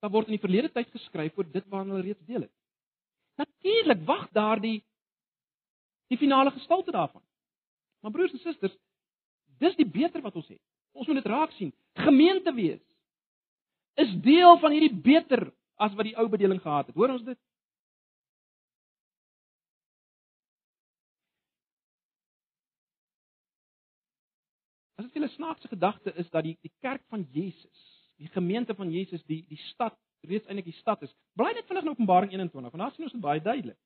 daar 0.00 0.10
word 0.10 0.30
in 0.30 0.36
die 0.36 0.42
verlede 0.42 0.70
tyd 0.72 0.88
geskryf 0.94 1.36
oor 1.36 1.48
dit 1.52 1.66
waarna 1.68 1.94
hulle 1.94 2.08
reeds 2.08 2.24
deel 2.28 2.46
het. 2.46 2.54
Natuurlik 3.40 4.04
wag 4.08 4.28
daardie 4.36 4.80
die 6.10 6.18
finale 6.18 6.50
gestalte 6.50 6.90
daarvan. 6.90 7.22
Maar 8.00 8.10
broers 8.10 8.32
en 8.32 8.42
susters, 8.42 8.76
dis 9.60 9.76
die 9.76 9.88
beter 9.88 10.24
wat 10.24 10.36
ons 10.36 10.48
het. 10.48 10.60
Ons 10.92 11.06
moet 11.06 11.20
dit 11.20 11.28
raak 11.30 11.52
sien. 11.58 11.72
Gemeente 12.00 12.52
wees 12.56 12.82
is 14.00 14.12
deel 14.24 14.56
van 14.58 14.72
hierdie 14.72 14.96
beter 15.04 15.50
as 15.76 15.94
wat 15.94 16.08
die 16.08 16.16
ou 16.16 16.26
bedeling 16.28 16.60
gehad 16.62 16.88
het. 16.88 16.96
Hoor 16.96 17.12
ons 17.12 17.24
dit? 17.26 17.38
As 24.96 25.12
dit 25.12 25.22
'n 25.22 25.28
snaakse 25.28 25.68
gedagte 25.68 26.14
is 26.14 26.30
dat 26.30 26.44
die 26.44 26.56
die 26.60 26.72
kerk 26.80 27.02
van 27.08 27.28
Jesus 27.32 27.99
die 28.20 28.28
gemeente 28.28 28.74
van 28.76 28.90
Jesus 28.92 29.22
die 29.24 29.44
die 29.48 29.60
stad 29.70 29.96
reeds 30.28 30.46
eintlik 30.46 30.68
die 30.68 30.80
stad 30.80 31.02
is. 31.02 31.12
Bly 31.38 31.54
net 31.56 31.68
vinnig 31.68 31.86
in 31.86 31.94
Openbaring 31.94 32.32
21 32.34 32.72
want 32.72 32.84
daar 32.84 32.92
sien 32.94 33.06
ons 33.08 33.16
dit 33.16 33.24
baie 33.24 33.40
duidelik. 33.40 33.78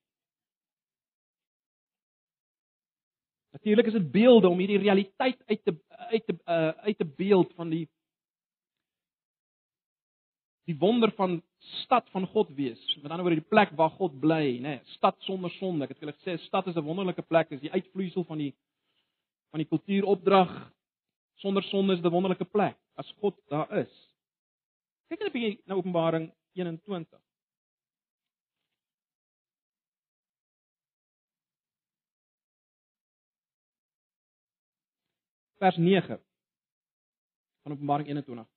Natuurlik 3.54 3.86
is 3.86 3.98
dit 4.00 4.10
beelde 4.10 4.50
om 4.50 4.58
hierdie 4.58 4.82
realiteit 4.82 5.42
uit 5.46 5.60
te 5.64 5.76
uit 5.88 6.26
te 6.26 6.34
uh, 6.34 6.72
uit 6.88 6.98
te 6.98 7.06
beeld 7.06 7.52
van 7.54 7.70
die 7.70 7.84
die 10.64 10.76
wonder 10.80 11.12
van 11.12 11.42
stad 11.84 12.08
van 12.10 12.26
God 12.26 12.50
wees. 12.56 12.80
Met 13.02 13.10
ander 13.10 13.26
woorde 13.26 13.42
die 13.42 13.52
plek 13.52 13.74
waar 13.76 13.92
God 13.98 14.16
bly, 14.20 14.56
nê, 14.56 14.60
nee, 14.64 14.80
stad 14.96 15.16
sonder 15.28 15.52
sonde. 15.58 15.84
Ek 15.84 15.92
het 15.92 16.00
julle 16.02 16.16
gesê 16.16 16.38
stad 16.46 16.66
is 16.66 16.76
'n 16.76 16.86
wonderlike 16.86 17.22
plek, 17.22 17.52
is 17.52 17.60
die 17.60 17.72
uitvloeisel 17.72 18.24
van 18.24 18.38
die 18.38 18.54
van 19.52 19.62
die 19.62 19.68
kultuuropdrag. 19.68 20.72
Sonder 21.38 21.62
sonde 21.62 21.94
is 21.94 22.02
'n 22.02 22.10
wonderlike 22.10 22.44
plek 22.44 22.76
as 22.96 23.14
God 23.20 23.38
daar 23.48 23.70
is. 23.78 24.13
Kyk 25.14 25.22
net 25.22 25.30
'n 25.30 25.38
bietjie 25.38 25.62
na 25.70 25.74
Openbaring 25.78 26.24
21. 26.58 27.20
Vers 35.62 35.76
9 35.76 36.18
van 37.62 37.72
Openbaring 37.72 38.08
21. 38.08 38.48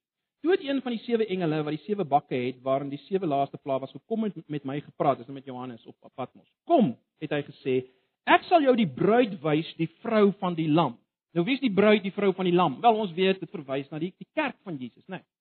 Toe 0.41 0.51
het 0.51 0.63
een 0.65 0.81
van 0.81 0.91
die 0.91 0.99
sewe 1.05 1.25
engele 1.25 1.61
wat 1.63 1.77
die 1.77 1.85
sewe 1.85 2.05
bakke 2.05 2.35
het 2.35 2.61
waarin 2.61 2.89
die 2.89 3.03
sewe 3.05 3.27
laaste 3.27 3.57
plaas 3.57 3.79
was 3.79 3.91
gekom 3.91 4.23
en 4.23 4.33
met 4.47 4.63
my 4.63 4.81
gepraat, 4.81 5.19
is 5.19 5.29
nou 5.29 5.37
met 5.37 5.45
Johannes 5.45 5.85
op 5.85 6.11
Patmos. 6.15 6.49
Kom, 6.65 6.97
het 7.21 7.29
hy 7.29 7.43
gesê, 7.43 7.85
ek 8.25 8.49
sal 8.49 8.65
jou 8.65 8.75
die 8.75 8.89
bruid 8.89 9.37
wys, 9.45 9.75
die 9.77 9.91
vrou 10.01 10.31
van 10.41 10.57
die 10.57 10.69
lam. 10.69 10.97
Nou 11.33 11.45
wie 11.45 11.53
is 11.53 11.61
die 11.61 11.73
bruid, 11.73 12.01
die 12.01 12.17
vrou 12.17 12.33
van 12.33 12.49
die 12.49 12.57
lam? 12.57 12.81
Wel 12.81 12.95
ons 12.97 13.13
weet 13.13 13.45
dit 13.45 13.49
verwys 13.49 13.89
na 13.91 13.99
die 14.01 14.15
die 14.17 14.31
kerk 14.33 14.57
van 14.65 14.81
Jesus, 14.81 15.05
né? 15.05 15.21
Nee. 15.21 15.36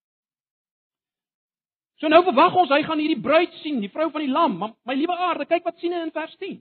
So 2.00 2.08
nou 2.12 2.22
verwag 2.26 2.56
ons 2.60 2.72
hy 2.74 2.82
gaan 2.84 3.00
hierdie 3.00 3.22
bruid 3.22 3.52
sien, 3.62 3.80
die 3.80 3.92
vrou 3.92 4.10
van 4.12 4.24
die 4.24 4.32
lam. 4.32 4.58
Maar 4.60 4.74
my 4.84 4.96
liewe 4.98 5.16
aarde, 5.16 5.46
kyk 5.48 5.64
wat 5.64 5.78
sien 5.80 5.94
hy 5.96 6.02
in 6.04 6.12
vers 6.12 6.34
10. 6.42 6.58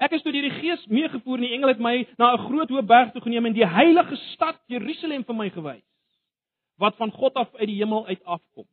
Ek 0.00 0.16
is 0.16 0.24
toe 0.24 0.32
deur 0.32 0.48
die 0.48 0.56
Gees 0.56 0.82
meegevoer 0.88 1.38
en 1.38 1.44
die 1.44 1.54
engel 1.54 1.74
het 1.74 1.82
my 1.84 1.94
na 2.18 2.32
'n 2.32 2.44
groot 2.46 2.70
hoë 2.72 2.86
berg 2.86 3.12
toe 3.12 3.22
geneem 3.22 3.46
en 3.46 3.52
die 3.52 3.66
heilige 3.66 4.16
stad 4.32 4.58
Jerusalem 4.66 5.24
vir 5.24 5.34
my 5.34 5.50
gewys 5.50 5.84
wat 6.80 6.96
van 6.96 7.10
God 7.12 7.34
af 7.34 7.54
uit 7.54 7.68
die 7.68 7.76
hemel 7.76 8.06
uit 8.06 8.24
afkom. 8.24 8.66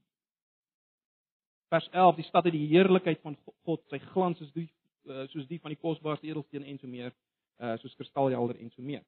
Vers 1.67 1.89
11, 1.91 2.15
die 2.15 2.23
stad 2.23 2.43
het 2.47 2.53
die 2.53 2.67
heerlikheid 2.71 3.19
van 3.21 3.35
God, 3.65 3.81
sy 3.91 3.99
glans 3.99 4.39
is 4.39 4.51
die 4.55 4.69
uh, 5.07 5.25
soos 5.27 5.47
die 5.47 5.59
van 5.59 5.73
die 5.73 5.79
kosbaarste 5.79 6.27
edelsteen 6.27 6.63
en 6.63 6.79
so 6.79 6.87
meer, 6.87 7.11
uh, 7.59 7.75
soos 7.81 7.95
kristalhelder 7.95 8.59
en 8.59 8.71
so 8.71 8.81
meer. 8.81 9.03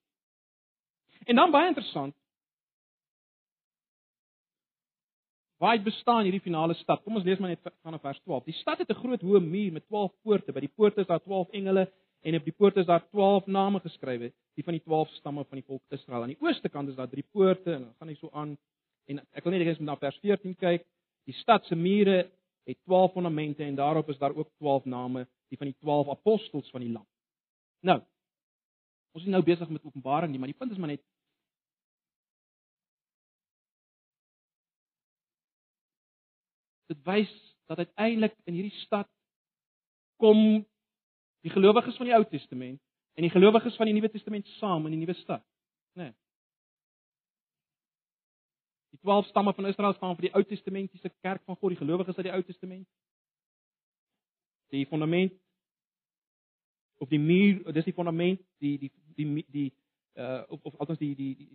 En 1.27 1.35
dan 1.35 1.51
baie 1.51 1.67
interessant, 1.71 2.15
Waar 5.59 5.75
het 5.75 5.83
bestaan 5.83 6.23
hierdie 6.23 6.39
finale 6.39 6.73
stad? 6.79 7.01
Kom 7.03 7.17
ons 7.19 7.25
lees 7.27 7.39
maar 7.39 7.51
net 7.51 7.73
vanaf 7.83 7.99
vers 8.01 8.19
12. 8.23 8.45
Die 8.47 8.55
stad 8.61 8.79
het 8.79 8.89
'n 8.89 9.01
groot 9.01 9.21
hoë 9.21 9.39
muur 9.43 9.71
met 9.73 9.85
12 9.87 10.13
poorte. 10.23 10.53
By 10.53 10.59
die 10.59 10.71
poorte 10.75 11.01
is 11.01 11.07
daar 11.07 11.19
12 11.19 11.49
engele 11.49 11.91
en 12.21 12.35
op 12.35 12.43
die 12.43 12.53
poorte 12.53 12.79
is 12.79 12.85
daar 12.85 13.03
12 13.09 13.45
name 13.47 13.79
geskrywe, 13.79 14.31
die 14.55 14.63
van 14.63 14.73
die 14.73 14.83
12 14.83 15.09
stamme 15.09 15.43
van 15.43 15.57
die 15.57 15.65
volk 15.67 15.81
Israel. 15.89 16.21
Aan 16.21 16.35
die 16.35 16.41
ooste 16.41 16.69
kant 16.69 16.89
is 16.89 16.95
daar 16.95 17.09
drie 17.09 17.25
poorte 17.31 17.73
en 17.73 17.81
dan 17.81 17.93
gaan 17.99 18.07
hy 18.07 18.15
so 18.15 18.29
aan 18.31 18.57
en 19.05 19.19
ek 19.31 19.43
wil 19.43 19.51
net 19.51 19.61
eers 19.61 19.79
na 19.79 19.97
vers 19.97 20.19
14 20.19 20.55
kyk. 20.55 20.85
Die 21.25 21.33
stad 21.33 21.65
se 21.65 21.75
mure 21.75 22.29
het 22.63 22.77
12 22.85 23.11
fondamente 23.11 23.63
en 23.63 23.75
daarop 23.75 24.09
is 24.09 24.17
daar 24.17 24.35
ook 24.35 24.49
12 24.57 24.85
name, 24.85 25.27
die 25.49 25.57
van 25.57 25.67
die 25.67 25.75
12 25.79 26.09
apostels 26.09 26.69
van 26.69 26.81
die 26.81 26.91
Lam. 26.91 27.05
Nou, 27.81 28.01
ons 29.11 29.23
is 29.23 29.29
nou 29.29 29.43
besig 29.43 29.69
met 29.69 29.83
Openbaring 29.83 30.31
nie, 30.31 30.39
maar 30.39 30.47
die 30.47 30.57
punt 30.57 30.71
is 30.71 30.77
maar 30.77 30.89
net 30.89 31.03
dit 36.89 37.01
wys 37.05 37.31
dat 37.69 37.77
uiteindelik 37.77 38.35
in 38.49 38.57
hierdie 38.57 38.79
stad 38.85 39.09
kom 40.19 40.39
die 41.45 41.51
gelowiges 41.53 41.97
van 41.97 42.09
die 42.09 42.15
Ou 42.17 42.23
Testament 42.27 42.81
en 43.15 43.27
die 43.27 43.33
gelowiges 43.33 43.77
van 43.77 43.87
die 43.89 43.95
Nuwe 43.95 44.09
Testament 44.11 44.47
saam 44.57 44.87
in 44.87 44.95
die 44.95 45.01
nuwe 45.03 45.15
stad, 45.21 45.45
né? 45.93 46.09
Nee. 46.09 46.15
Die 48.89 48.99
12 48.99 49.27
stamme 49.27 49.53
van 49.53 49.65
Israel 49.65 49.93
staan 49.93 50.15
vir 50.15 50.29
die 50.29 50.33
Ou 50.35 50.43
Testamentiese 50.43 51.11
kerk 51.21 51.43
van 51.45 51.55
God, 51.55 51.75
die 51.75 51.79
gelowiges 51.79 52.17
uit 52.17 52.25
die 52.25 52.33
Ou 52.33 52.41
Testament. 52.43 52.87
Die 54.73 54.85
fondament 54.89 55.33
of 56.99 57.09
die 57.09 57.19
muur, 57.19 57.61
dis 57.73 57.85
die 57.85 57.93
fondament, 57.93 58.41
die 58.59 58.77
die 58.77 58.91
die 59.15 59.45
die 59.47 59.67
uh 60.19 60.43
of 60.49 60.65
of 60.65 60.79
althans 60.79 60.99
die 60.99 61.13
die 61.15 61.35
die 61.35 61.49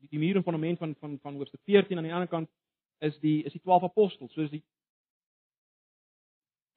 die, 0.00 0.08
die 0.10 0.18
muur 0.18 0.36
en 0.36 0.42
fondament 0.42 0.78
van 0.78 0.94
van 1.00 1.18
van 1.22 1.38
hoofstuk 1.38 1.62
14 1.64 1.96
aan 1.96 2.04
die 2.04 2.12
ander 2.12 2.28
kant 2.28 2.50
is 2.98 3.18
die 3.18 3.42
is 3.44 3.52
die 3.52 3.62
12 3.62 3.82
apostels, 3.82 4.32
soos 4.32 4.50
die 4.50 4.64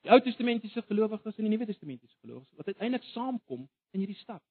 die 0.01 0.09
Ou 0.09 0.17
Testamentiese 0.21 0.81
gelowiges 0.87 1.37
en 1.37 1.45
die 1.45 1.51
Nuwe 1.53 1.67
Testamentiese 1.69 2.17
gelowiges 2.21 2.57
wat 2.57 2.71
uiteindelik 2.73 3.05
saamkom 3.13 3.67
in 3.93 4.01
hierdie 4.01 4.17
stad. 4.21 4.41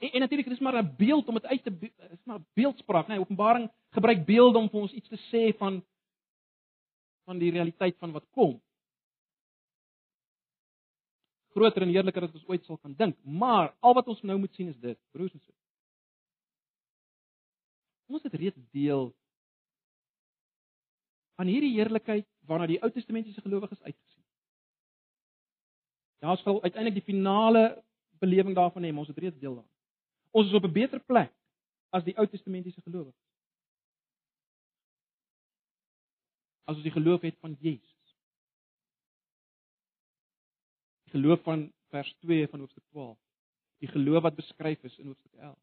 En, 0.00 0.10
en 0.12 0.20
natuurlik 0.20 0.48
dis 0.48 0.58
maar 0.64 0.82
'n 0.82 0.96
beeld 0.96 1.28
om 1.28 1.34
dit 1.34 1.46
uit 1.46 1.62
te 1.64 1.92
is 2.10 2.24
maar 2.24 2.40
beeldspraak, 2.54 3.06
né? 3.06 3.08
Nee, 3.08 3.20
Openbaring 3.20 3.70
gebruik 3.88 4.24
beelde 4.24 4.58
om 4.58 4.68
vir 4.68 4.80
ons 4.80 4.92
iets 4.92 5.08
te 5.08 5.20
sê 5.30 5.56
van 5.56 5.84
van 7.24 7.38
die 7.38 7.50
realiteit 7.50 7.96
van 7.98 8.12
wat 8.12 8.26
kom. 8.30 8.62
Groter 11.48 11.82
en 11.82 11.88
heerliker 11.88 12.22
as 12.22 12.32
ons 12.32 12.46
ooit 12.46 12.64
sal 12.64 12.78
kan 12.78 12.94
dink, 12.94 13.16
maar 13.24 13.74
al 13.80 13.94
wat 13.94 14.08
ons 14.08 14.22
nou 14.22 14.38
moet 14.38 14.54
sien 14.54 14.68
is 14.68 14.78
dit, 14.78 14.98
broers 15.10 15.32
en 15.32 15.40
susters. 15.40 15.76
Ons 18.06 18.22
het 18.22 18.34
reeds 18.34 18.58
deel 18.70 19.14
van 21.40 21.48
hierdie 21.48 21.72
heerlikheid 21.72 22.26
waarna 22.44 22.66
die 22.68 22.80
Ou 22.84 22.90
Testamentiese 22.92 23.40
gelowiges 23.40 23.80
uitgesien. 23.80 24.24
Ja, 26.20 26.34
ons 26.34 26.42
sal 26.44 26.58
uiteindelik 26.60 26.98
die 26.98 27.06
finale 27.06 27.62
belewing 28.20 28.52
daarvan 28.58 28.84
hê, 28.84 28.90
ons 28.92 29.08
het 29.08 29.20
reeds 29.24 29.38
deel 29.40 29.54
daaraan. 29.56 29.76
Ons 30.36 30.50
is 30.50 30.58
op 30.58 30.66
'n 30.68 30.72
beter 30.72 31.00
plek 31.00 31.32
as 31.96 32.04
die 32.04 32.16
Ou 32.18 32.26
Testamentiese 32.28 32.82
gelowiges. 32.84 33.24
As 36.68 36.76
ons 36.76 36.84
die 36.84 36.92
geloof 36.92 37.24
het 37.24 37.38
van 37.40 37.56
Jesus. 37.60 38.14
Die 41.08 41.16
geloof 41.16 41.40
van 41.42 41.72
vers 41.88 42.14
2 42.20 42.48
van 42.48 42.60
hoofstuk 42.60 42.84
12. 42.92 43.18
Die 43.78 43.88
geloof 43.88 44.22
wat 44.22 44.36
beskryf 44.36 44.84
is 44.84 44.98
in 44.98 45.06
hoofstuk 45.06 45.32
11. 45.34 45.58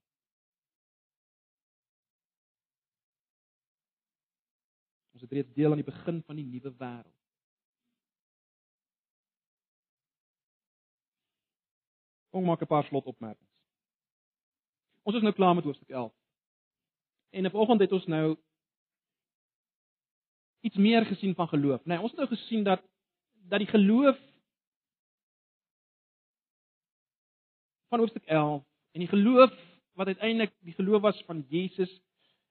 Ons 5.18 5.26
het 5.26 5.32
reeds 5.34 5.54
deel 5.58 5.74
aan 5.74 5.80
die 5.82 5.86
begin 5.88 6.20
van 6.28 6.38
die 6.38 6.46
nuwe 6.46 6.70
wêreld. 6.78 7.14
Kom 12.30 12.46
maak 12.46 12.62
'n 12.62 12.70
paar 12.70 12.86
slotopmerkings. 12.86 13.56
Ons 15.02 15.16
is 15.16 15.26
nou 15.26 15.34
klaar 15.34 15.56
met 15.56 15.64
hoofstuk 15.64 15.90
11. 15.90 16.14
En 17.30 17.50
vanoggend 17.52 17.80
het 17.80 17.92
ons 17.92 18.06
nou 18.06 18.38
iets 20.62 20.76
meer 20.76 21.06
gesien 21.06 21.36
van 21.36 21.48
geloof. 21.48 21.86
Nee, 21.86 22.00
ons 22.00 22.12
het 22.12 22.20
nou 22.20 22.30
gesien 22.30 22.64
dat 22.64 22.86
dat 23.50 23.60
die 23.60 23.74
geloof 23.74 24.20
van 27.90 28.00
hoofstuk 28.00 28.26
11 28.26 28.64
en 28.92 29.00
die 29.00 29.10
geloof 29.10 29.54
wat 29.94 30.08
uiteindelik 30.08 30.54
die 30.60 30.74
geloof 30.74 31.02
was 31.02 31.24
van 31.24 31.46
Jesus 31.50 32.02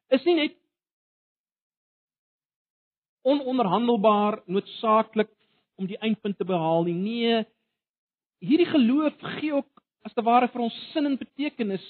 is 0.09 0.25
nie 0.25 0.35
net 0.35 0.66
ononderhandelbaar 3.27 4.41
noodsaaklik 4.47 5.31
om 5.77 5.89
die 5.91 5.99
eindpunt 6.01 6.39
te 6.39 6.47
behaal 6.49 6.87
nie. 6.87 6.95
Nee, 6.95 7.45
hierdie 8.45 8.69
geloof 8.71 9.17
gee 9.39 9.55
ook 9.55 9.71
as 10.07 10.15
te 10.15 10.25
ware 10.25 10.49
vir 10.53 10.67
ons 10.69 10.77
sin 10.93 11.09
en 11.09 11.19
betekenis 11.19 11.85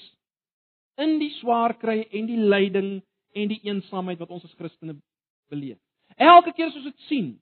in 0.97 1.19
die 1.21 1.31
swaar 1.37 1.75
kry 1.77 2.01
en 2.11 2.29
die 2.29 2.39
lyding 2.39 2.95
en 3.37 3.51
die 3.51 3.59
eensaamheid 3.67 4.19
wat 4.19 4.33
ons 4.33 4.47
as 4.47 4.55
Christene 4.57 4.97
beleef. 5.51 5.77
Elke 6.17 6.53
keer 6.57 6.71
as 6.71 6.79
ons 6.79 6.89
dit 6.89 7.05
sien. 7.09 7.35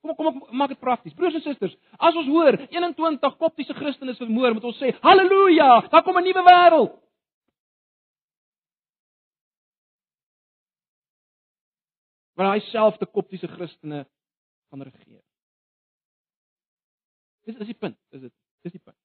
Kom 0.00 0.16
kom 0.16 0.30
ek 0.30 0.52
maak 0.56 0.72
dit 0.72 0.80
prakties. 0.80 1.14
Broers 1.16 1.36
en 1.36 1.44
susters, 1.44 1.76
as 1.96 2.16
ons 2.16 2.28
hoor 2.32 2.56
21 2.72 3.38
koptiese 3.40 3.76
Christene 3.76 4.12
is 4.12 4.20
vermoor, 4.20 4.56
moet 4.56 4.66
ons 4.68 4.80
sê 4.80 4.92
haleluja, 5.04 5.88
daar 5.92 6.04
kom 6.04 6.18
'n 6.18 6.24
nuwe 6.24 6.44
wêreld. 6.48 7.03
Waar 12.34 12.54
hy 12.54 12.60
self 12.70 12.98
te 12.98 13.06
koptiese 13.06 13.48
Christene 13.48 14.04
gaan 14.70 14.82
regeer. 14.82 15.22
Dis 17.46 17.58
is 17.60 17.70
die 17.70 17.78
punt, 17.78 17.98
is 18.10 18.24
dit? 18.26 18.34
Dis 18.64 18.74
die 18.74 18.82
punt. 18.82 18.98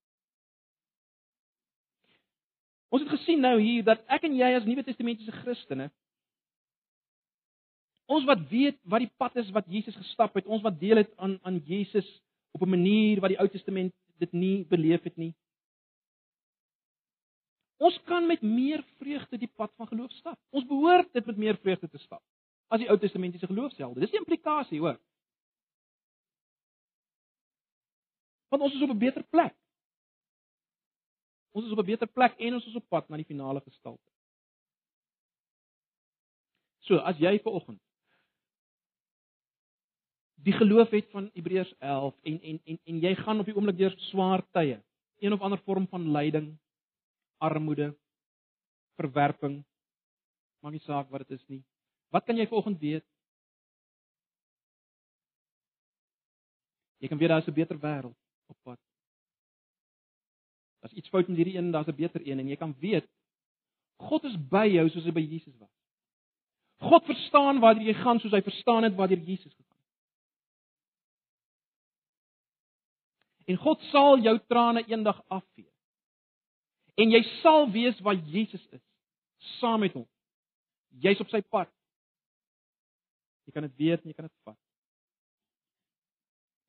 Ons 2.89 3.03
het 3.05 3.11
gesien 3.13 3.43
nou 3.43 3.59
hier 3.61 3.83
dat 3.85 4.01
ek 4.09 4.25
en 4.25 4.37
jy 4.37 4.49
as 4.57 4.65
Nuwe 4.65 4.85
Testamentiese 4.85 5.35
Christene 5.43 5.89
ons 8.09 8.25
wat 8.25 8.41
weet 8.49 8.79
wat 8.89 9.03
die 9.03 9.11
pad 9.21 9.35
is 9.37 9.51
wat 9.53 9.67
Jesus 9.69 9.97
gestap 9.99 10.33
het, 10.33 10.47
ons 10.49 10.63
wat 10.65 10.79
deel 10.81 11.03
het 11.03 11.11
aan 11.21 11.37
aan 11.45 11.59
Jesus 11.67 12.07
op 12.57 12.63
'n 12.65 12.73
manier 12.73 13.21
wat 13.21 13.29
die 13.29 13.37
Ou 13.37 13.47
Testament 13.47 13.93
dit 14.17 14.33
nie 14.33 14.65
beleef 14.65 15.03
het 15.03 15.17
nie. 15.17 15.35
Ons 17.77 17.99
kan 18.09 18.25
met 18.27 18.41
meer 18.41 18.83
vreugde 18.97 19.37
die 19.37 19.51
pad 19.55 19.71
van 19.77 19.87
geloof 19.87 20.11
stap. 20.11 20.39
Ons 20.49 20.65
behoort 20.65 21.13
dit 21.13 21.25
met 21.25 21.37
meer 21.37 21.57
vreugde 21.57 21.87
te 21.87 21.97
stap 21.97 22.23
as 22.69 22.81
die 22.81 22.89
Ou 22.89 22.97
Testamentiese 23.01 23.49
geloofshelde. 23.49 24.03
Dis 24.03 24.13
die 24.13 24.21
implikasie, 24.21 24.79
hoor. 24.79 24.99
Want 28.49 28.63
ons 28.65 28.75
is 28.77 28.85
op 28.85 28.93
'n 28.93 28.97
beter 28.97 29.23
plek. 29.23 29.55
Ons 31.51 31.65
is 31.65 31.71
op 31.71 31.79
'n 31.79 31.85
beter 31.85 32.07
plek 32.07 32.37
en 32.37 32.53
ons 32.53 32.65
is 32.65 32.75
op 32.75 32.89
pad 32.89 33.09
na 33.09 33.17
die 33.17 33.25
finale 33.25 33.61
gestalte. 33.61 34.09
So, 36.79 36.97
as 36.97 37.17
jy 37.17 37.39
ver 37.39 37.51
oggend 37.51 37.81
die 40.43 40.53
geloof 40.55 40.89
het 40.89 41.09
van 41.11 41.29
Hebreërs 41.33 41.73
11 41.77 42.15
en 42.23 42.41
en 42.41 42.59
en 42.63 42.79
en 42.83 42.99
jy 42.99 43.15
gaan 43.15 43.39
op 43.39 43.45
die 43.45 43.55
oomblik 43.55 43.77
deur 43.77 43.95
swaar 44.09 44.43
tye, 44.55 44.79
een 45.19 45.33
of 45.33 45.41
ander 45.41 45.59
vorm 45.65 45.87
van 45.87 46.11
lyding, 46.11 46.53
armoede, 47.37 47.91
verwerping, 48.95 49.59
maak 50.59 50.71
nie 50.71 50.83
saak 50.85 51.09
wat 51.09 51.27
dit 51.27 51.39
is 51.39 51.45
nie. 51.47 51.63
Wat 52.09 52.25
kan 52.25 52.37
jy 52.37 52.47
vanoggend 52.47 52.79
weet? 52.79 53.05
Jy 56.99 57.07
kan 57.07 57.17
weet 57.17 57.29
daar 57.29 57.41
is 57.41 57.47
'n 57.47 57.53
beter 57.53 57.79
wêreld 57.79 58.17
op 58.45 58.57
pad. 58.63 58.79
As 60.81 60.91
iets 60.91 61.09
fout 61.09 61.27
met 61.27 61.37
hierdie 61.37 61.57
een, 61.57 61.71
daar's 61.71 61.87
'n 61.87 61.95
beter 61.95 62.27
een 62.27 62.39
en 62.39 62.47
jy 62.47 62.55
kan 62.55 62.75
weet 62.79 63.07
God 63.99 64.23
is 64.23 64.37
by 64.49 64.65
jou 64.65 64.89
soos 64.89 65.03
hy 65.03 65.11
by 65.11 65.21
Jesus 65.21 65.57
was. 65.57 65.69
God 66.79 67.05
verstaan 67.05 67.59
waar 67.59 67.81
jy 67.81 67.93
gaan 67.93 68.19
soos 68.19 68.31
hy 68.31 68.41
verstaan 68.41 68.83
het 68.83 68.95
waar 68.95 69.11
Jesus 69.11 69.53
gegaan 69.53 69.77
het. 69.77 69.85
En 73.45 73.57
God 73.57 73.81
sal 73.91 74.19
jou 74.23 74.39
trane 74.47 74.85
eendag 74.87 75.23
afvee. 75.27 75.67
En 76.95 77.11
jy 77.11 77.23
sal 77.41 77.71
weet 77.71 77.99
waar 77.99 78.15
Jesus 78.15 78.67
is 78.71 78.81
saam 79.59 79.79
met 79.79 79.93
hom. 79.93 80.07
Jy's 80.99 81.19
op 81.19 81.29
sy 81.31 81.41
pad. 81.41 81.69
Jy 83.49 83.55
kan 83.55 83.65
dit 83.65 83.77
weet 83.81 84.03
en 84.03 84.11
jy 84.11 84.13
kan 84.13 84.27
dit 84.27 84.35
vat. 84.45 84.57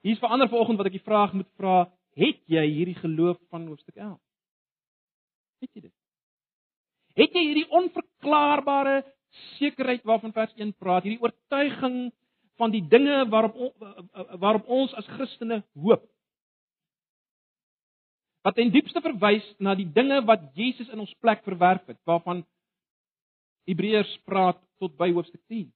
Hier's 0.00 0.20
vir 0.22 0.32
ander 0.32 0.48
vanoggend 0.48 0.78
wat 0.80 0.88
ek 0.88 0.94
die 0.96 1.04
vraag 1.04 1.34
moet 1.36 1.48
vra, 1.60 1.74
het 2.16 2.38
jy 2.48 2.62
hierdie 2.72 2.96
geloof 2.96 3.36
van 3.52 3.66
hoofstuk 3.68 3.98
11? 4.00 4.16
Het 5.60 5.74
jy 5.76 5.82
dit? 5.84 5.96
Het 7.20 7.36
jy 7.36 7.42
hierdie 7.50 7.66
onverklaarbare 7.76 9.02
sekerheid 9.58 10.06
waarvan 10.08 10.32
vers 10.32 10.54
1 10.56 10.72
praat, 10.80 11.04
hierdie 11.04 11.20
oortuiging 11.20 11.98
van 12.56 12.72
die 12.72 12.82
dinge 12.88 13.18
waarop 13.28 13.58
waarop 14.40 14.72
ons 14.72 14.94
as 14.96 15.10
Christene 15.18 15.60
hoop? 15.76 16.06
Wat 18.48 18.56
in 18.56 18.72
diepste 18.72 19.04
verwys 19.04 19.44
na 19.60 19.76
die 19.76 19.88
dinge 19.92 20.22
wat 20.24 20.48
Jesus 20.56 20.88
in 20.88 21.04
ons 21.04 21.12
plek 21.20 21.44
verwerf 21.44 21.84
het, 21.92 22.00
waarvan 22.08 22.40
Hebreërs 23.68 24.16
praat 24.24 24.56
tot 24.80 24.96
by 24.96 25.10
hoofstuk 25.12 25.44
10. 25.52 25.68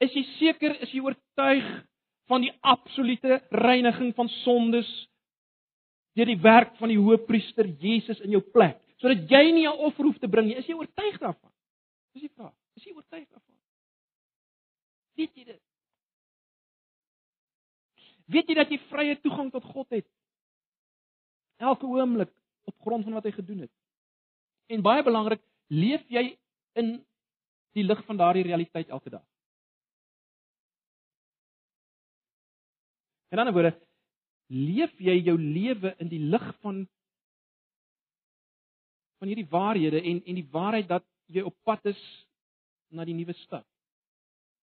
Is 0.00 0.14
jy 0.14 0.24
seker, 0.38 0.76
is 0.82 0.92
jy 0.94 1.02
oortuig 1.02 1.68
van 2.28 2.44
die 2.44 2.52
absolute 2.60 3.40
reiniging 3.50 4.12
van 4.14 4.28
sondes 4.42 4.88
deur 6.18 6.28
die 6.28 6.40
werk 6.42 6.74
van 6.80 6.90
die 6.90 6.98
hoëpriester 6.98 7.68
Jesus 7.78 8.20
in 8.26 8.34
jou 8.34 8.42
plek, 8.54 8.78
sodat 8.98 9.30
jy 9.30 9.52
nie 9.52 9.66
'n 9.66 9.78
offer 9.86 10.04
hoef 10.04 10.18
te 10.18 10.28
bring 10.28 10.46
nie. 10.48 10.56
Is 10.56 10.66
jy 10.66 10.74
oortuig 10.74 11.18
daarvan? 11.18 11.52
Dis 12.12 12.22
die 12.22 12.34
vraag. 12.34 12.54
Is 12.76 12.84
jy 12.84 12.92
oortuig 12.92 13.28
daarvan? 13.28 13.56
Weet 15.16 15.34
jy 15.34 15.44
dit? 15.44 15.62
Weet 18.26 18.48
jy 18.48 18.54
dat 18.54 18.70
jy 18.70 18.78
vrye 18.90 19.16
toegang 19.20 19.50
tot 19.52 19.64
God 19.64 19.88
het? 19.90 20.06
Elke 21.58 21.86
oomblik 21.86 22.30
op 22.64 22.74
grond 22.80 23.04
van 23.04 23.12
wat 23.12 23.24
hy 23.24 23.32
gedoen 23.32 23.60
het. 23.66 23.72
En 24.68 24.82
baie 24.82 25.02
belangrik, 25.02 25.40
leef 25.68 26.04
jy 26.08 26.36
in 26.74 27.04
die 27.72 27.84
lig 27.84 28.04
van 28.04 28.16
daardie 28.16 28.44
realiteit 28.44 28.88
elke 28.88 29.10
dag? 29.10 29.24
In 33.28 33.38
ander 33.38 33.52
woorde, 33.52 33.74
leef 34.48 34.94
jy 34.98 35.18
jou 35.26 35.36
lewe 35.38 35.94
in 36.00 36.08
die 36.08 36.22
lig 36.32 36.46
van 36.62 36.86
van 39.18 39.28
hierdie 39.28 39.48
waarhede 39.50 40.00
en 40.00 40.22
en 40.24 40.38
die 40.38 40.48
waarheid 40.52 40.88
dat 40.88 41.04
jy 41.26 41.42
op 41.44 41.56
pad 41.66 41.84
is 41.90 42.00
na 42.94 43.04
die 43.04 43.16
nuwe 43.16 43.34
stad. 43.42 43.66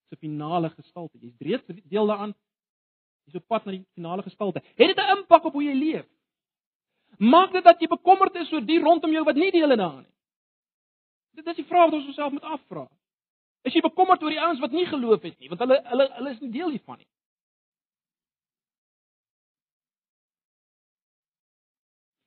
Se 0.09 0.17
finale 0.17 0.69
gestalte. 0.73 1.19
Jy's 1.19 1.37
reeds 1.43 1.83
deel 1.83 2.07
daaraan. 2.07 2.33
Jy's 3.27 3.41
op 3.41 3.47
pad 3.51 3.65
na 3.65 3.75
die 3.75 3.83
finale 3.93 4.23
gestalte. 4.23 4.63
Het 4.75 4.95
dit 4.95 4.97
'n 4.97 5.17
impak 5.17 5.45
op 5.45 5.53
hoe 5.53 5.63
jy 5.63 5.73
leef? 5.73 6.07
Maak 7.17 7.51
dit 7.51 7.63
dat 7.63 7.79
jy 7.79 7.87
bekommerd 7.87 8.35
is 8.35 8.51
oor 8.51 8.65
die 8.65 8.79
rondom 8.79 9.11
jou 9.11 9.23
wat 9.23 9.35
nie 9.35 9.51
deel 9.51 9.69
het 9.69 9.79
daaraan 9.79 10.03
nie. 10.03 10.15
Dit 11.35 11.47
is 11.47 11.55
die 11.55 11.65
vraag 11.65 11.89
wat 11.89 11.99
ons 11.99 12.07
osself 12.07 12.31
moet 12.31 12.43
afvra. 12.43 12.87
Is 13.61 13.73
jy 13.73 13.81
bekommerd 13.81 14.23
oor 14.23 14.29
die 14.29 14.41
ouens 14.41 14.59
wat 14.59 14.71
nie 14.71 14.85
geloof 14.85 15.21
het 15.21 15.39
nie, 15.39 15.49
want 15.49 15.59
hulle 15.59 15.81
hulle 15.83 16.09
hulle 16.13 16.29
is 16.29 16.39
nie 16.39 16.51
deel 16.51 16.69
hiervan 16.69 16.97
nie. 16.97 17.07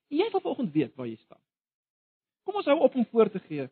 Jy 0.09 0.29
sal 0.29 0.41
vanoggend 0.41 0.73
weet 0.73 0.95
waar 0.97 1.07
jy 1.07 1.17
staan. 1.21 1.41
Kom 2.45 2.57
ons 2.57 2.69
hou 2.69 2.79
op 2.81 2.95
om 2.95 3.05
voor 3.11 3.29
te 3.29 3.39
gee. 3.45 3.67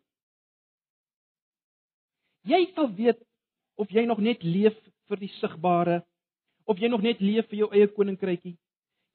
Jy 2.48 2.62
sal 2.76 2.92
weet 2.94 3.20
of 3.76 3.90
jy 3.90 4.06
nog 4.06 4.22
net 4.24 4.44
leef 4.46 4.78
vir 5.10 5.22
die 5.22 5.32
sigbare 5.40 6.04
of 6.68 6.80
jy 6.80 6.90
nog 6.92 7.02
net 7.02 7.22
leef 7.24 7.48
vir 7.50 7.64
jou 7.64 7.70
eie 7.74 7.88
koninkrykie. 7.90 8.58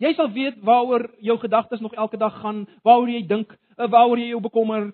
Jy 0.02 0.14
sal 0.18 0.30
weet 0.34 0.58
waaroor 0.66 1.06
jou 1.22 1.36
gedagtes 1.38 1.80
nog 1.80 1.94
elke 1.94 2.18
dag 2.18 2.34
gaan, 2.42 2.64
waaroor 2.82 3.10
jy 3.12 3.22
dink, 3.26 3.52
eh, 3.52 3.86
waaroor 3.86 4.18
jy 4.18 4.32
jou 4.32 4.40
bekommer. 4.40 4.92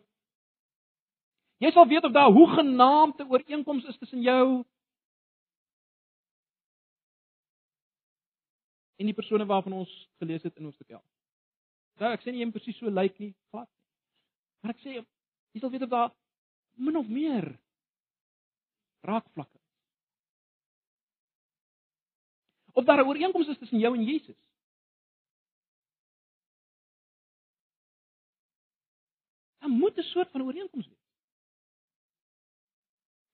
Jy 1.58 1.70
sal 1.72 1.86
weet 1.88 2.04
of 2.04 2.12
daar 2.12 2.30
hoegenaamde 2.30 3.26
ooreenkomste 3.26 3.88
is 3.88 3.98
tussen 3.98 4.22
jou 4.22 4.64
en 8.98 9.06
die 9.06 9.14
persone 9.14 9.46
waarvan 9.46 9.72
ons 9.72 10.08
gelees 10.18 10.42
het 10.42 10.56
in 10.56 10.64
Hoofstuk 10.64 10.90
11. 10.90 11.17
Nou, 11.98 12.12
ek 12.14 12.22
sê 12.22 12.32
nie 12.32 12.46
moet 12.46 12.54
presies 12.54 12.78
so 12.78 12.90
lyk 12.90 13.16
nie, 13.18 13.32
glad 13.50 13.66
nie. 13.66 13.84
Maar 14.62 14.74
ek 14.74 14.82
sê 14.84 14.98
jy 14.98 15.62
sal 15.62 15.72
weet 15.72 15.86
of 15.86 15.90
daar 15.90 16.12
min 16.78 16.98
of 17.00 17.08
meer 17.10 17.48
raakvlakke 19.08 19.58
is. 19.58 19.66
Of 22.78 22.86
daar 22.86 23.02
'n 23.02 23.08
ooreenkoms 23.08 23.48
is 23.48 23.58
tussen 23.58 23.82
jou 23.82 23.94
en 23.94 24.04
Jesus. 24.04 24.38
Daar 29.58 29.70
moet 29.70 29.98
'n 29.98 30.02
soort 30.02 30.30
van 30.30 30.42
ooreenkoms 30.42 30.86
wees. 30.86 30.98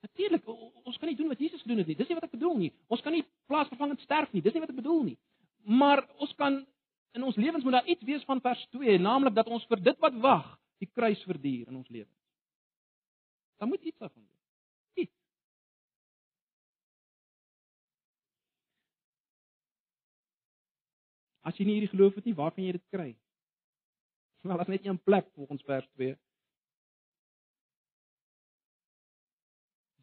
Natuurlik, 0.00 0.46
ons 0.84 0.98
kan 0.98 1.08
nie 1.08 1.16
doen 1.16 1.28
wat 1.28 1.38
Jesus 1.38 1.62
gedoen 1.62 1.78
het 1.78 1.86
nie. 1.86 1.96
Dis 1.96 2.08
nie 2.08 2.14
wat 2.14 2.24
ek 2.24 2.30
bedoel 2.30 2.56
nie. 2.56 2.72
Ons 2.86 3.00
kan 3.00 3.12
nie 3.12 3.24
plaasvervangend 3.46 4.00
sterf 4.00 4.32
nie. 4.32 4.42
Dis 4.42 4.52
nie 4.52 4.60
wat 4.60 4.70
ek 4.70 4.76
bedoel 4.76 5.02
nie. 5.02 5.18
Maar 5.64 6.08
ons 6.16 6.34
kan 6.34 6.66
in 7.14 7.22
ons 7.22 7.36
lewens 7.38 7.64
moet 7.64 7.72
daar 7.72 7.86
iets 7.86 8.02
wees 8.02 8.24
van 8.24 8.40
vers 8.40 8.66
2, 8.74 8.98
naamlik 8.98 9.34
dat 9.34 9.46
ons 9.46 9.66
vir 9.70 9.82
dit 9.82 9.98
wat 10.02 10.16
wag, 10.22 10.46
die 10.82 10.90
kruis 10.90 11.22
verduur 11.22 11.68
in 11.70 11.76
ons 11.76 11.88
lewens. 11.88 12.20
Daar 13.62 13.70
moet 13.70 13.82
iets 13.86 13.98
daarvan 13.98 14.24
wees. 14.26 15.06
Iets. 15.06 15.14
As 21.46 21.56
jy 21.56 21.68
nie 21.68 21.78
hierdie 21.78 21.92
geloof 21.94 22.18
het 22.18 22.26
nie, 22.26 22.34
waar 22.34 22.50
kan 22.56 22.66
jy 22.66 22.74
dit 22.80 22.86
kry? 22.90 23.12
Wel, 24.44 24.60
as 24.60 24.68
net 24.68 24.84
een 24.84 25.00
plek 25.00 25.30
volgens 25.38 25.62
vers 25.64 25.86
2. 25.94 26.18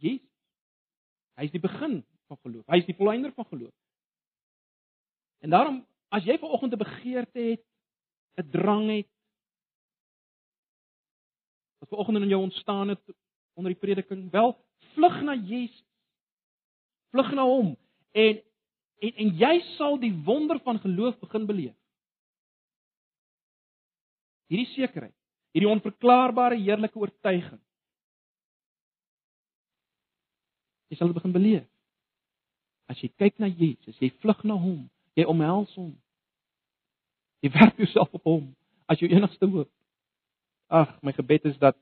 Jesus. 0.01 0.30
Hy 1.38 1.45
is 1.45 1.53
die 1.53 1.62
begin 1.62 1.99
van 2.32 2.39
geloof. 2.41 2.66
Hy 2.72 2.80
is 2.82 2.88
die 2.88 2.97
volleinder 2.97 3.36
van 3.36 3.45
geloof. 3.51 3.76
En 5.41 5.49
daarom 5.53 5.84
As 6.12 6.26
jy 6.28 6.36
vanoggend 6.39 6.74
'n 6.74 6.78
begeerte 6.78 7.39
het, 7.39 7.64
'n 8.36 8.49
drang 8.51 8.88
het, 8.89 9.09
wat 11.80 11.89
vanoggend 11.89 12.18
in 12.18 12.28
jou 12.28 12.41
ontstaan 12.41 12.88
het 12.88 13.01
onder 13.53 13.72
die 13.72 13.80
prediking, 13.80 14.32
wel 14.32 14.66
vlug 14.93 15.22
na 15.22 15.36
Jesus. 15.36 15.86
Vlug 17.09 17.32
na 17.32 17.43
hom 17.43 17.78
en 18.12 18.43
en 18.99 19.14
en 19.16 19.38
jy 19.38 19.59
sal 19.78 19.97
die 19.99 20.14
wonder 20.14 20.59
van 20.59 20.80
geloof 20.80 21.20
begin 21.20 21.45
beleef. 21.45 21.76
Hierdie 24.47 24.74
sekerheid, 24.74 25.16
hierdie 25.51 25.72
onverklaarbare 25.72 26.55
heerlike 26.55 26.99
oortuiging. 26.99 27.62
Jy 30.88 30.97
sal 30.97 31.07
dit 31.07 31.16
begin 31.16 31.32
beleef. 31.32 31.68
As 32.86 32.99
jy 32.99 33.09
kyk 33.16 33.38
na 33.39 33.47
Jesus, 33.47 33.97
jy 33.99 34.12
vlug 34.20 34.43
na 34.43 34.53
hom, 34.53 34.89
Jy 35.16 35.28
omhels 35.28 35.74
hom. 35.76 35.91
Jy 37.41 37.51
werp 37.55 37.77
jouself 37.81 38.11
op 38.13 38.27
hom 38.29 38.49
as 38.91 38.99
jou 39.01 39.09
enigste 39.09 39.47
hoop. 39.49 39.69
Ag, 40.71 40.93
my 41.01 41.13
gebed 41.15 41.47
is 41.49 41.57
dat 41.61 41.77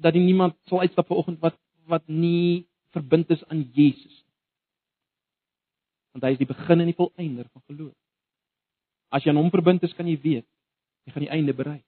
dat 0.00 0.16
niemand 0.16 0.56
sal 0.68 0.80
uitstap 0.80 1.06
vanoggend 1.06 1.40
wat 1.44 1.58
wat 1.90 2.06
nie 2.08 2.66
verbind 2.94 3.30
is 3.30 3.44
aan 3.48 3.62
Jesus 3.74 4.14
nie. 4.24 4.36
Want 6.14 6.24
hy 6.24 6.30
is 6.34 6.40
die 6.40 6.48
begin 6.48 6.82
en 6.82 6.90
die 6.90 6.96
volëinder 6.98 7.46
van 7.50 7.62
geloof. 7.70 7.94
As 9.10 9.24
jy 9.24 9.32
aan 9.32 9.40
hom 9.42 9.52
verbind 9.52 9.82
is, 9.86 9.94
kan 9.94 10.08
jy 10.08 10.18
weet 10.22 10.46
jy 11.06 11.14
gaan 11.14 11.24
die 11.24 11.32
einde 11.32 11.54
bereik. 11.56 11.86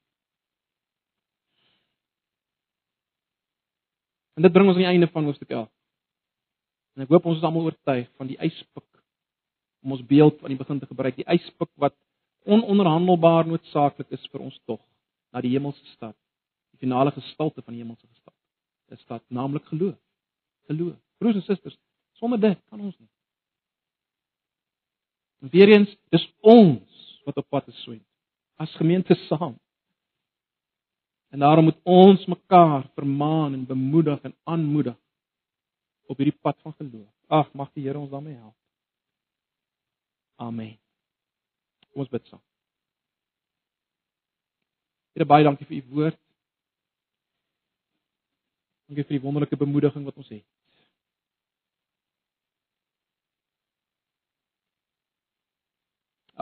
En 4.36 4.46
dit 4.46 4.52
bring 4.52 4.68
ons 4.68 4.78
aan 4.78 4.86
die 4.86 4.92
einde 4.94 5.10
van 5.12 5.26
hoofstuk 5.28 5.50
11. 5.50 5.68
En 6.96 7.04
ek 7.04 7.12
hoop 7.12 7.26
ons 7.28 7.38
is 7.40 7.44
almal 7.46 7.68
oortuig 7.68 8.08
van 8.16 8.30
die 8.30 8.38
yspik 8.40 8.91
om 9.82 9.94
ons 9.96 10.04
beeld 10.06 10.38
van 10.40 10.52
die 10.52 10.58
begin 10.58 10.80
te 10.80 10.86
gebruik, 10.86 11.16
die 11.18 11.28
yspik 11.34 11.70
wat 11.80 11.94
ononderhandelbaar 12.46 13.46
noodsaaklik 13.46 14.10
is 14.14 14.26
vir 14.30 14.42
ons 14.42 14.58
tog 14.66 14.80
na 15.32 15.40
die 15.42 15.52
hemelse 15.54 15.84
stad, 15.94 16.16
die 16.74 16.82
finale 16.84 17.12
gestalte 17.14 17.62
van 17.62 17.74
die 17.74 17.82
hemelse 17.82 18.06
stad. 18.18 18.34
Dit 18.92 19.00
stad 19.00 19.22
naamlik 19.28 19.64
geloof. 19.70 19.98
Geloof. 20.70 20.98
Broers 21.18 21.38
en 21.38 21.46
susters, 21.46 21.78
sonder 22.18 22.40
dit 22.40 22.58
kan 22.68 22.80
ons 22.80 22.96
nie. 22.98 23.10
En 25.42 25.50
weer 25.50 25.74
eens, 25.74 25.90
dis 26.14 26.26
ons 26.40 27.02
wat 27.26 27.38
op 27.38 27.48
pad 27.50 27.68
is 27.70 27.82
swem 27.82 28.02
as 28.62 28.74
gemeente 28.78 29.14
saam. 29.26 29.56
En 31.34 31.38
daarom 31.38 31.64
moet 31.64 31.78
ons 31.82 32.26
mekaar 32.26 32.84
vermaan 32.94 33.54
en 33.56 33.66
bemoedig 33.66 34.20
en 34.22 34.34
aanmoedig 34.44 34.96
op 36.06 36.16
hierdie 36.16 36.38
pad 36.40 36.58
van 36.62 36.74
geloof. 36.78 37.08
Ag, 37.26 37.52
mag 37.52 37.72
die 37.72 37.86
Here 37.86 37.98
ons 37.98 38.10
daarmee 38.10 38.36
help. 38.36 38.54
Amen. 40.42 40.78
Kom 41.92 42.02
ons 42.02 42.10
bid 42.10 42.26
saam. 42.26 42.42
Here 45.14 45.28
baie 45.28 45.44
dankie 45.46 45.68
vir 45.68 45.78
u 45.78 45.82
woord. 45.94 46.18
Dankie 48.88 49.06
vir 49.06 49.18
die 49.18 49.24
wonderlike 49.24 49.60
bemoediging 49.60 50.04
wat 50.08 50.18
ons 50.18 50.32
het. 50.34 50.46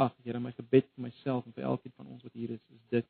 Ag, 0.00 0.14
Here, 0.24 0.40
my 0.40 0.54
gebed 0.56 0.86
vir 0.94 1.08
myself 1.10 1.44
en 1.44 1.52
vir 1.52 1.66
elkeen 1.68 1.92
van 1.98 2.08
ons 2.08 2.22
wat 2.24 2.32
hier 2.32 2.54
is, 2.54 2.62
is 2.72 2.84
dit 2.94 3.08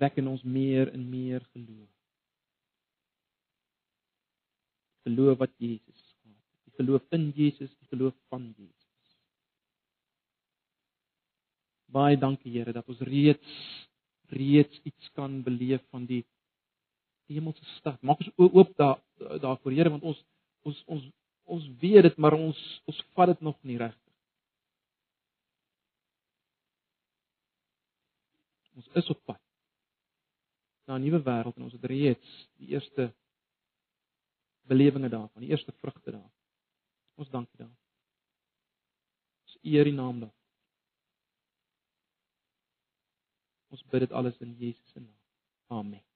wek 0.00 0.16
in 0.22 0.30
ons 0.32 0.42
meer 0.42 0.88
en 0.94 1.02
meer 1.10 1.44
geloof. 1.52 1.91
Geloof 5.02 5.38
wat 5.38 5.54
Jesus 5.56 6.02
gehad 6.22 6.36
het. 6.48 6.64
Die 6.64 6.74
geloof 6.78 7.02
in 7.10 7.30
Jesus, 7.36 7.70
die 7.78 7.88
geloof 7.88 8.14
van 8.28 8.54
Jesus. 8.56 8.82
Baie 11.92 12.18
dankie 12.18 12.52
Here 12.52 12.72
dat 12.72 12.88
ons 12.88 13.00
reeds 13.04 13.56
reeds 14.32 14.80
iets 14.88 15.10
kan 15.12 15.42
beleef 15.44 15.82
van 15.90 16.06
die 16.08 16.22
hemelse 17.28 17.64
stad. 17.76 18.00
Maak 18.02 18.22
ons 18.24 18.32
oop 18.36 18.76
daar 18.76 19.00
daarvoor 19.40 19.76
Here 19.76 19.92
want 19.92 20.02
ons 20.02 20.22
ons 20.62 20.84
ons 20.86 21.10
ons 21.52 21.68
weet 21.82 22.06
dit 22.06 22.16
maar 22.16 22.38
ons 22.38 22.58
ons 22.88 23.04
vat 23.12 23.34
dit 23.34 23.40
nog 23.44 23.58
nie 23.62 23.76
reg. 23.76 23.96
Ons 28.72 28.88
is 28.96 29.10
op 29.12 29.20
pad 29.28 29.40
na 30.86 30.96
'n 30.98 31.04
nuwe 31.04 31.20
wêreld 31.22 31.56
en 31.56 31.66
ons 31.68 31.76
het 31.76 31.84
reeds 31.84 32.30
die 32.58 32.72
eerste 32.74 33.12
belewenisse 34.72 35.16
daarvan, 35.16 35.44
die 35.44 35.50
eerste 35.52 35.72
vrugte 35.80 36.10
daarvan. 36.10 36.38
Ons 37.20 37.30
dankie 37.30 37.58
daarvoor. 37.60 37.90
Ons 39.46 39.58
eer 39.62 39.90
die 39.90 39.96
naam 39.96 40.22
daarvan. 40.24 40.40
Ons 43.72 43.84
bid 43.92 44.04
dit 44.04 44.12
alles 44.12 44.40
in 44.44 44.56
Jesus 44.60 44.88
se 44.92 45.00
naam. 45.00 45.20
Amen. 45.72 46.11